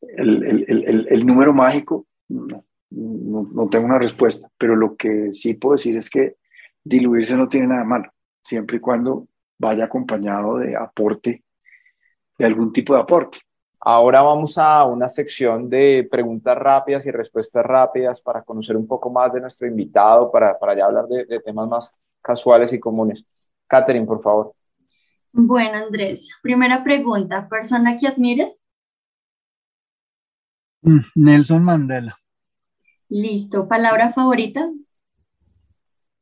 el, 0.01 0.45
el, 0.45 0.64
el, 0.68 1.07
el, 1.11 1.26
número 1.26 1.53
mágico, 1.53 2.07
no, 2.31 2.64
no, 2.91 3.49
no, 3.53 3.68
tengo 3.68 3.87
una 3.87 3.99
respuesta, 3.99 4.49
pero 4.57 4.76
lo 4.76 4.97
que 4.97 5.33
sí 5.33 5.55
puedo 5.55 5.72
decir 5.72 5.97
es 5.97 6.09
que 6.11 6.37
diluirse 6.83 7.37
no 7.37 7.49
tiene 7.49 7.68
nada 7.68 7.85
malo, 7.85 8.11
siempre 8.43 8.78
y 8.78 8.81
cuando 8.81 9.28
vaya 9.59 9.85
acompañado 9.85 10.59
de 10.59 10.76
aporte, 10.76 11.45
de 12.39 12.47
algún 12.47 12.72
tipo 12.72 12.95
de 12.95 13.01
aporte. 13.01 13.39
Ahora 13.83 14.22
vamos 14.22 14.59
a 14.59 14.85
una 14.85 15.09
sección 15.09 15.68
de 15.68 16.07
preguntas 16.11 16.57
rápidas 16.57 17.05
y 17.07 17.11
respuestas 17.11 17.64
rápidas 17.64 18.20
para 18.20 18.43
conocer 18.43 18.76
un 18.76 18.87
poco 18.87 19.11
más 19.11 19.33
de 19.33 19.41
nuestro 19.41 19.66
invitado, 19.66 20.31
para, 20.31 20.59
para 20.59 20.76
ya 20.76 20.85
hablar 20.85 21.07
de, 21.07 21.24
de 21.24 21.41
temas 21.41 21.68
más 21.68 21.91
casuales 22.20 22.72
y 22.72 22.81
comunes. 22.81 23.24
Catherine, 23.66 24.07
por 24.07 24.22
favor. 24.22 24.55
Bueno, 25.33 25.76
Andrés, 25.76 26.31
primera 26.43 26.83
pregunta, 26.83 27.49
¿persona 27.49 27.97
que 27.97 28.09
admires? 28.09 28.61
Mm, 30.83 31.01
Nelson 31.14 31.62
Mandela. 31.62 32.19
Listo, 33.11 33.66
¿palabra 33.66 34.12
favorita? 34.12 34.70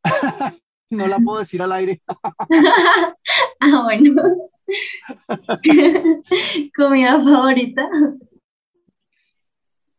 no 0.90 1.06
la 1.06 1.18
puedo 1.18 1.40
decir 1.40 1.60
al 1.60 1.72
aire. 1.72 2.00
ah, 3.60 3.82
bueno. 3.84 4.22
¿Comida 6.74 7.22
favorita? 7.22 7.90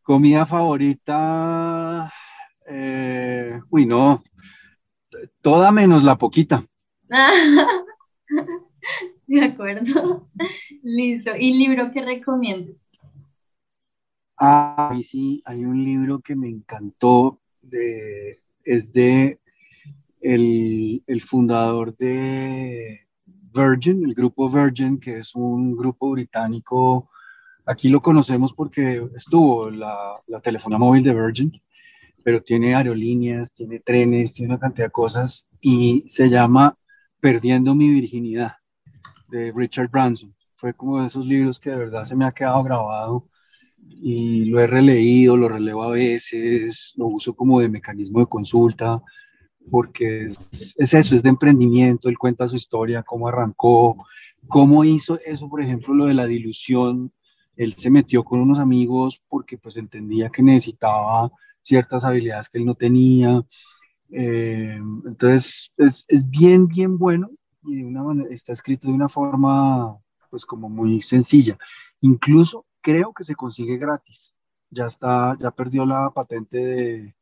Comida 0.02 0.44
favorita. 0.44 2.12
Eh, 2.66 3.60
uy, 3.70 3.86
no. 3.86 4.24
Toda 5.42 5.70
menos 5.70 6.02
la 6.02 6.18
poquita. 6.18 6.66
De 9.28 9.44
acuerdo. 9.44 10.28
Listo. 10.82 11.36
¿Y 11.38 11.54
libro 11.54 11.92
que 11.92 12.02
recomiendas? 12.02 12.79
Ah, 14.42 14.98
sí, 15.02 15.42
hay 15.44 15.66
un 15.66 15.84
libro 15.84 16.20
que 16.20 16.34
me 16.34 16.48
encantó. 16.48 17.38
Es 18.64 18.90
de 18.90 19.38
el, 20.20 21.02
el 21.06 21.20
fundador 21.20 21.94
de 21.94 23.00
Virgin, 23.26 24.02
el 24.02 24.14
grupo 24.14 24.48
Virgin, 24.48 24.98
que 24.98 25.18
es 25.18 25.34
un 25.34 25.76
grupo 25.76 26.10
británico. 26.10 27.10
Aquí 27.66 27.90
lo 27.90 28.00
conocemos 28.00 28.54
porque 28.54 29.06
estuvo 29.14 29.68
la, 29.70 30.18
la 30.26 30.40
telefonía 30.40 30.78
móvil 30.78 31.04
de 31.04 31.14
Virgin, 31.14 31.52
pero 32.22 32.42
tiene 32.42 32.74
aerolíneas, 32.74 33.52
tiene 33.52 33.80
trenes, 33.80 34.32
tiene 34.32 34.54
una 34.54 34.60
cantidad 34.60 34.86
de 34.86 34.92
cosas 34.92 35.46
y 35.60 36.02
se 36.06 36.30
llama 36.30 36.78
Perdiendo 37.20 37.74
mi 37.74 37.90
virginidad 37.90 38.54
de 39.28 39.52
Richard 39.54 39.90
Branson. 39.90 40.34
Fue 40.56 40.72
como 40.72 41.00
de 41.00 41.08
esos 41.08 41.26
libros 41.26 41.60
que 41.60 41.68
de 41.68 41.76
verdad 41.76 42.04
se 42.04 42.16
me 42.16 42.24
ha 42.24 42.32
quedado 42.32 42.62
grabado 42.64 43.29
y 43.88 44.46
lo 44.46 44.60
he 44.60 44.66
releído, 44.66 45.36
lo 45.36 45.48
relevo 45.48 45.82
a 45.82 45.90
veces, 45.90 46.94
lo 46.96 47.06
uso 47.06 47.34
como 47.34 47.60
de 47.60 47.68
mecanismo 47.68 48.20
de 48.20 48.26
consulta 48.26 49.02
porque 49.70 50.26
es, 50.26 50.76
eso, 50.78 51.14
es 51.14 51.22
de 51.22 51.28
emprendimiento, 51.28 52.08
él 52.08 52.18
cuenta 52.18 52.48
su 52.48 52.56
historia, 52.56 53.02
cómo 53.02 53.28
arrancó, 53.28 54.04
cómo 54.48 54.84
hizo 54.84 55.18
eso, 55.24 55.48
por 55.48 55.62
ejemplo, 55.62 55.94
lo 55.94 56.06
de 56.06 56.14
la 56.14 56.26
dilución, 56.26 57.12
él 57.56 57.74
se 57.76 57.90
metió 57.90 58.24
con 58.24 58.40
unos 58.40 58.58
amigos 58.58 59.22
porque 59.28 59.58
pues 59.58 59.76
entendía 59.76 60.30
que 60.30 60.42
necesitaba 60.42 61.30
ciertas 61.60 62.04
habilidades 62.04 62.48
que 62.48 62.58
él 62.58 62.64
no 62.64 62.74
tenía, 62.74 63.42
eh, 64.12 64.80
entonces 65.06 65.72
es, 65.76 66.04
es, 66.08 66.28
bien, 66.28 66.66
bien 66.66 66.98
bueno 66.98 67.30
y 67.64 67.76
de 67.76 67.84
una 67.84 68.02
manera, 68.02 68.28
está 68.30 68.52
escrito 68.52 68.88
de 68.88 68.94
una 68.94 69.08
forma 69.08 69.96
pues 70.30 70.46
como 70.46 70.68
muy 70.68 71.00
sencilla, 71.00 71.58
incluso 72.00 72.64
creo 72.80 73.12
que 73.12 73.24
se 73.24 73.34
consigue 73.34 73.78
gratis, 73.78 74.34
ya 74.70 74.86
está, 74.86 75.36
ya 75.38 75.50
perdió 75.50 75.84
la 75.86 76.10
patente 76.10 76.58
de 76.58 77.14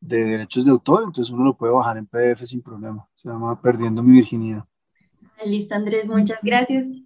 de 0.00 0.24
derechos 0.24 0.64
de 0.64 0.70
autor, 0.70 1.04
entonces 1.04 1.30
uno 1.30 1.44
lo 1.44 1.56
puede 1.56 1.72
bajar 1.72 1.98
en 1.98 2.06
PDF 2.06 2.44
sin 2.44 2.62
problema. 2.62 3.06
Se 3.14 3.28
llama 3.28 3.60
Perdiendo 3.60 4.02
mi 4.02 4.14
virginidad. 4.14 4.64
Listo, 5.44 5.74
Andrés, 5.74 6.08
muchas 6.08 6.38
gracias. 6.42 7.02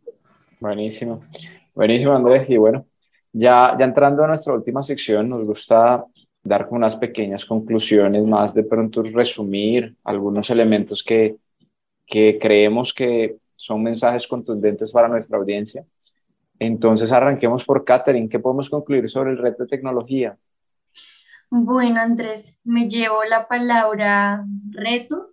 Buenísimo, 0.61 1.21
buenísimo, 1.75 2.13
Andrés. 2.15 2.49
Y 2.49 2.57
bueno, 2.57 2.87
ya, 3.33 3.77
ya 3.79 3.85
entrando 3.85 4.25
a 4.25 4.29
nuestra 4.29 4.55
última 4.55 4.83
sección, 4.83 5.29
nos 5.29 5.45
gusta 5.45 6.05
dar 6.43 6.69
unas 6.71 6.97
pequeñas 6.97 7.45
conclusiones, 7.45 8.25
más 8.25 8.55
de 8.55 8.65
pronto 8.65 9.03
resumir 9.03 9.97
algunos 10.05 10.49
elementos 10.51 11.03
que, 11.03 11.37
que 12.07 12.39
creemos 12.41 12.93
que 12.93 13.39
son 13.57 13.83
mensajes 13.83 14.27
contundentes 14.27 14.93
para 14.93 15.09
nuestra 15.09 15.39
audiencia. 15.39 15.85
Entonces 16.59 17.13
arranquemos 17.13 17.65
por 17.65 17.85
Catherine. 17.85 18.29
¿Qué 18.29 18.39
podemos 18.39 18.71
concluir 18.71 19.11
sobre 19.11 19.33
el 19.33 19.39
reto 19.39 19.65
de 19.65 19.69
tecnología? 19.69 20.39
Bueno, 21.51 22.01
Andrés, 22.01 22.59
me 22.65 22.89
llevo 22.89 23.25
la 23.25 23.47
palabra 23.49 24.45
reto. 24.71 25.31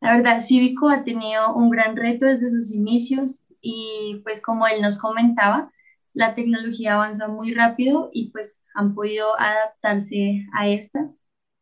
La 0.00 0.16
verdad, 0.16 0.40
Cívico 0.40 0.88
ha 0.88 1.04
tenido 1.04 1.54
un 1.54 1.70
gran 1.70 1.96
reto 1.96 2.26
desde 2.26 2.50
sus 2.50 2.72
inicios 2.72 3.46
y 3.60 4.20
pues 4.24 4.40
como 4.42 4.66
él 4.66 4.82
nos 4.82 4.98
comentaba, 4.98 5.72
la 6.14 6.34
tecnología 6.34 6.94
avanza 6.94 7.28
muy 7.28 7.54
rápido 7.54 8.10
y 8.12 8.30
pues 8.30 8.64
han 8.74 8.94
podido 8.94 9.38
adaptarse 9.38 10.46
a 10.54 10.68
esta. 10.68 11.10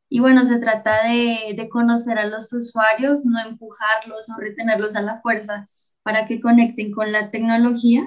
Y 0.08 0.20
bueno, 0.20 0.44
se 0.46 0.58
trata 0.60 1.08
de, 1.08 1.54
de 1.56 1.68
conocer 1.68 2.18
a 2.18 2.26
los 2.26 2.52
usuarios, 2.52 3.24
no 3.24 3.40
empujarlos 3.40 4.28
o 4.30 4.40
retenerlos 4.40 4.94
a 4.96 5.02
la 5.02 5.20
fuerza 5.20 5.68
para 6.02 6.26
que 6.26 6.40
conecten 6.40 6.92
con 6.92 7.12
la 7.12 7.30
tecnología, 7.30 8.06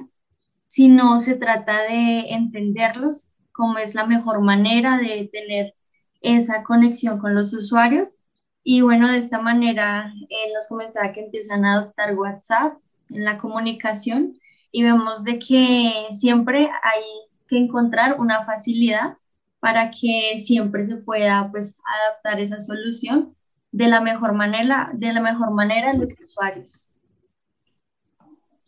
sino 0.67 1.19
se 1.19 1.35
trata 1.35 1.83
de 1.83 2.33
entenderlos 2.33 3.31
cómo 3.51 3.77
es 3.77 3.95
la 3.95 4.05
mejor 4.05 4.41
manera 4.41 4.97
de 4.97 5.29
tener 5.31 5.73
esa 6.21 6.63
conexión 6.63 7.19
con 7.19 7.35
los 7.35 7.53
usuarios. 7.53 8.17
Y 8.63 8.81
bueno, 8.81 9.09
de 9.09 9.17
esta 9.17 9.39
manera 9.39 10.13
él 10.29 10.53
nos 10.53 10.67
comentaba 10.67 11.11
que 11.11 11.21
empiezan 11.21 11.65
a 11.65 11.73
adoptar 11.73 12.15
WhatsApp 12.15 12.77
en 13.09 13.23
la 13.23 13.37
comunicación 13.37 14.37
y 14.71 14.83
vemos 14.83 15.23
de 15.23 15.39
que 15.39 16.07
siempre 16.11 16.69
hay 16.83 17.03
que 17.47 17.57
encontrar 17.57 18.19
una 18.19 18.43
facilidad 18.43 19.17
para 19.59 19.89
que 19.89 20.37
siempre 20.37 20.85
se 20.85 20.97
pueda 20.97 21.49
pues 21.51 21.79
adaptar 21.85 22.39
esa 22.39 22.59
solución 22.59 23.35
de 23.71 23.87
la 23.87 24.01
mejor 24.01 24.33
manera, 24.33 24.91
de 24.93 25.13
la 25.13 25.21
mejor 25.21 25.51
manera 25.51 25.91
a 25.91 25.93
los 25.93 26.19
usuarios. 26.19 26.93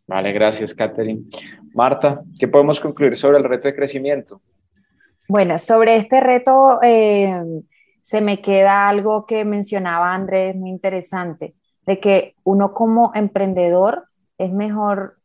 Vale, 0.07 0.31
gracias, 0.31 0.73
Catherine. 0.73 1.25
Marta, 1.73 2.21
¿qué 2.39 2.47
podemos 2.47 2.79
concluir 2.79 3.15
sobre 3.17 3.37
el 3.37 3.43
reto 3.43 3.67
de 3.67 3.75
crecimiento? 3.75 4.41
Bueno, 5.27 5.59
sobre 5.59 5.97
este 5.97 6.19
reto 6.21 6.79
eh, 6.81 7.31
se 8.01 8.21
me 8.21 8.41
queda 8.41 8.89
algo 8.89 9.25
que 9.25 9.45
mencionaba 9.45 10.13
Andrés, 10.13 10.55
muy 10.55 10.69
interesante, 10.69 11.55
de 11.85 11.99
que 11.99 12.35
uno 12.43 12.73
como 12.73 13.11
emprendedor 13.13 14.05
es 14.37 14.51
mejor 14.51 15.19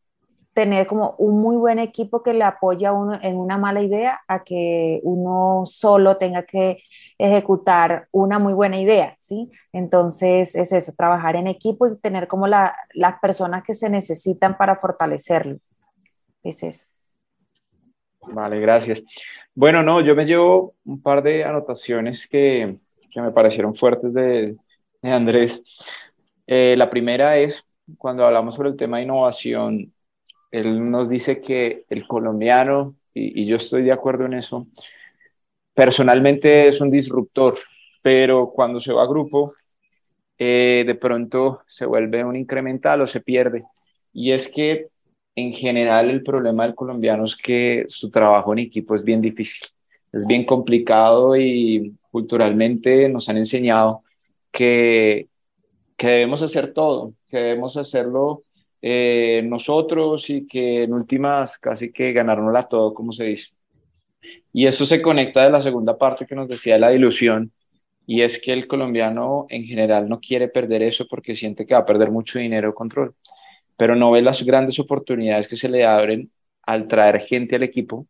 tener 0.55 0.87
como 0.87 1.17
un 1.19 1.41
muy 1.41 1.57
buen 1.57 1.79
equipo 1.79 2.23
que 2.23 2.33
le 2.33 2.45
apoya 2.45 2.91
a 2.91 2.93
uno 2.93 3.19
en 3.21 3.37
una 3.37 3.59
mala 3.59 3.83
idea 3.83 4.21
a 4.29 4.45
que 4.45 5.01
uno 5.03 5.65
solo 5.67 6.17
tenga 6.17 6.45
que 6.45 6.79
ejecutar 7.19 8.07
una 8.13 8.39
muy 8.39 8.55
buena 8.55 8.79
idea, 8.79 9.15
¿sí? 9.19 9.51
Entonces 9.73 10.55
es 10.55 10.73
eso, 10.73 10.93
trabajar 10.97 11.37
en 11.37 11.49
equipo 11.49 11.87
y 11.87 11.99
tener 11.99 12.29
como 12.29 12.47
la, 12.47 12.77
las 12.95 13.19
personas 13.19 13.65
que 13.65 13.75
se 13.75 13.91
necesitan 13.91 14.57
para 14.57 14.77
fortalecerlo. 14.77 15.59
Es 16.45 16.63
eso. 16.63 16.87
Vale, 18.23 18.61
gracias. 18.61 19.03
Bueno, 19.55 19.83
no, 19.83 20.01
yo 20.01 20.15
me 20.15 20.25
llevo 20.25 20.75
un 20.85 21.03
par 21.03 21.23
de 21.23 21.45
anotaciones 21.45 22.27
que, 22.27 22.79
que 23.11 23.21
me 23.21 23.33
parecieron 23.33 23.75
fuertes 23.75 24.13
de, 24.15 24.57
de 25.03 25.11
Andrés. 25.11 25.63
Eh, 26.47 26.75
la 26.77 26.91
primera 26.91 27.39
es, 27.39 27.65
cuando 27.99 28.25
hablamos 28.25 28.55
sobre 28.55 28.71
el 28.71 28.77
tema 28.77 28.99
de 28.99 29.05
innovación, 29.05 29.93
él 30.51 30.91
nos 30.91 31.09
dice 31.09 31.41
que 31.41 31.85
el 31.89 32.07
colombiano, 32.07 32.95
y, 33.13 33.43
y 33.43 33.47
yo 33.47 33.57
estoy 33.57 33.83
de 33.83 33.93
acuerdo 33.93 34.27
en 34.27 34.35
eso, 34.35 34.67
personalmente 35.75 36.69
es 36.69 36.81
un 36.81 36.91
disruptor, 36.91 37.59
pero 38.03 38.51
cuando 38.51 38.81
se 38.81 38.93
va 38.93 39.03
a 39.03 39.09
grupo, 39.09 39.53
eh, 40.39 40.85
de 40.87 40.95
pronto 40.95 41.63
se 41.69 41.87
vuelve 41.87 42.25
un 42.25 42.37
incremental 42.37 43.01
o 43.01 43.07
se 43.07 43.21
pierde. 43.21 43.65
Y 44.13 44.33
es 44.33 44.49
que 44.49 44.89
en 45.37 45.53
general 45.53 46.11
el 46.11 46.23
problema 46.23 46.65
del 46.65 46.75
colombiano 46.75 47.25
es 47.25 47.37
que 47.37 47.87
su 47.89 48.11
trabajo 48.11 48.53
en 48.53 48.61
equipo 48.61 48.95
es 48.95 49.03
bien 49.03 49.21
difícil, 49.21 49.67
es 50.13 50.27
bien 50.27 50.45
complicado 50.45 51.37
y 51.37 51.95
culturalmente 52.11 53.09
nos 53.09 53.29
han 53.29 53.39
enseñado 53.39 54.03
que, 54.53 55.29
que 55.97 56.07
debemos 56.07 56.43
hacer 56.43 56.73
todo, 56.73 57.15
que 57.29 57.39
debemos 57.39 57.77
hacerlo 57.77 58.45
eh, 58.81 59.43
nosotros 59.45 60.31
y 60.31 60.47
que 60.47 60.85
en 60.85 60.93
últimas 60.93 61.59
casi 61.59 61.91
que 61.91 62.13
ganárnosla 62.13 62.69
todo, 62.69 62.95
como 62.95 63.13
se 63.13 63.25
dice. 63.25 63.49
Y 64.53 64.67
eso 64.67 64.87
se 64.87 65.03
conecta 65.03 65.45
de 65.45 65.51
la 65.51 65.61
segunda 65.61 65.99
parte 65.99 66.27
que 66.27 66.35
nos 66.37 66.49
decía 66.49 66.79
la 66.79 66.95
ilusión, 66.95 67.53
y 68.07 68.23
es 68.23 68.39
que 68.39 68.53
el 68.53 68.69
colombiano 68.69 69.47
en 69.49 69.65
general 69.65 70.09
no 70.09 70.21
quiere 70.21 70.49
perder 70.49 70.83
eso 70.83 71.07
porque 71.09 71.37
siente 71.37 71.67
que 71.67 71.75
va 71.75 71.81
a 71.81 71.87
perder 71.87 72.11
mucho 72.11 72.39
dinero 72.39 72.71
o 72.71 72.75
control 72.75 73.15
pero 73.77 73.97
no 73.97 74.11
ve 74.11 74.23
las 74.23 74.43
grandes 74.43 74.79
oportunidades 74.79 75.49
que 75.49 75.57
se 75.57 75.69
le 75.69 75.85
abren 75.87 76.31
al 76.63 76.89
traer 76.89 77.21
gente 77.21 77.57
al 77.57 77.63
equipo 77.63 78.07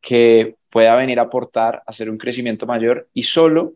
que 0.00 0.56
pueda 0.70 0.96
venir 0.96 1.18
a 1.18 1.22
aportar, 1.24 1.82
hacer 1.86 2.10
un 2.10 2.18
crecimiento 2.18 2.66
mayor 2.66 3.08
y 3.14 3.24
solo 3.24 3.74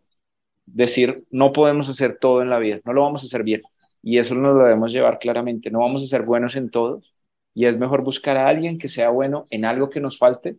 decir, 0.65 1.23
no 1.31 1.53
podemos 1.53 1.89
hacer 1.89 2.17
todo 2.19 2.41
en 2.41 2.49
la 2.49 2.59
vida, 2.59 2.81
no 2.85 2.93
lo 2.93 3.01
vamos 3.03 3.23
a 3.23 3.25
hacer 3.25 3.43
bien. 3.43 3.61
Y 4.01 4.19
eso 4.19 4.35
nos 4.35 4.55
lo 4.55 4.63
debemos 4.63 4.91
llevar 4.91 5.19
claramente, 5.19 5.71
no 5.71 5.79
vamos 5.79 6.03
a 6.03 6.07
ser 6.07 6.23
buenos 6.23 6.55
en 6.55 6.69
todos 6.69 7.13
y 7.53 7.65
es 7.65 7.77
mejor 7.77 8.03
buscar 8.03 8.37
a 8.37 8.47
alguien 8.47 8.77
que 8.77 8.89
sea 8.89 9.09
bueno 9.09 9.47
en 9.49 9.65
algo 9.65 9.89
que 9.89 9.99
nos 9.99 10.17
falte 10.17 10.57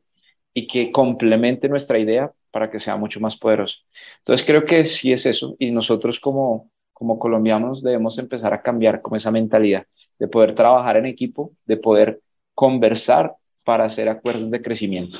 y 0.54 0.66
que 0.66 0.92
complemente 0.92 1.68
nuestra 1.68 1.98
idea 1.98 2.32
para 2.50 2.70
que 2.70 2.80
sea 2.80 2.96
mucho 2.96 3.20
más 3.20 3.36
poderoso. 3.36 3.76
Entonces 4.18 4.46
creo 4.46 4.64
que 4.66 4.86
sí 4.86 5.12
es 5.12 5.26
eso 5.26 5.56
y 5.58 5.70
nosotros 5.70 6.20
como, 6.20 6.70
como 6.92 7.18
colombianos 7.18 7.82
debemos 7.82 8.18
empezar 8.18 8.52
a 8.54 8.62
cambiar 8.62 9.00
como 9.02 9.16
esa 9.16 9.30
mentalidad 9.30 9.86
de 10.20 10.28
poder 10.28 10.54
trabajar 10.54 10.98
en 10.98 11.06
equipo, 11.06 11.52
de 11.64 11.78
poder 11.78 12.20
conversar 12.54 13.34
para 13.64 13.86
hacer 13.86 14.08
acuerdos 14.08 14.50
de 14.50 14.60
crecimiento. 14.62 15.18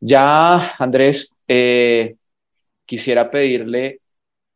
Ya, 0.00 0.74
Andrés, 0.78 1.30
eh, 1.48 2.16
quisiera 2.86 3.28
pedirle 3.28 4.00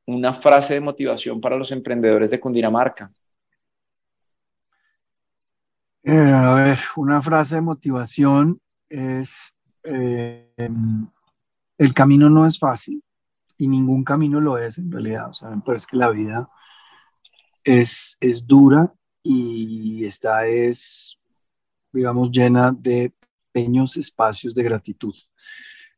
una 0.07 0.35
frase 0.35 0.75
de 0.75 0.81
motivación 0.81 1.41
para 1.41 1.57
los 1.57 1.73
emprendedores 1.73 2.31
de 2.31 2.39
Cundinamarca. 2.39 3.11
Eh, 6.05 6.13
a 6.13 6.55
ver, 6.55 6.79
una 6.97 7.21
frase 7.21 7.57
de 7.57 7.61
motivación 7.63 8.61
es, 8.89 9.57
eh, 9.83 10.53
el 11.79 11.95
camino 11.95 12.31
no 12.31 12.47
es 12.47 12.59
fácil 12.59 13.03
y 13.59 13.67
ningún 13.67 14.05
camino 14.05 14.41
lo 14.41 14.57
es 14.57 14.79
en 14.79 14.91
realidad, 14.91 15.31
o 15.31 15.33
sea, 15.33 15.51
pero 15.65 15.77
es 15.77 15.87
que 15.87 15.97
la 15.97 16.11
vida 16.11 16.49
es, 17.65 18.17
es 18.21 18.47
dura 18.47 18.93
y 19.23 20.05
esta 20.05 20.47
es, 20.47 21.19
digamos, 21.93 22.31
llena 22.31 22.73
de 22.73 23.13
pequeños 23.53 23.97
espacios 23.97 24.55
de 24.55 24.63
gratitud. 24.63 25.15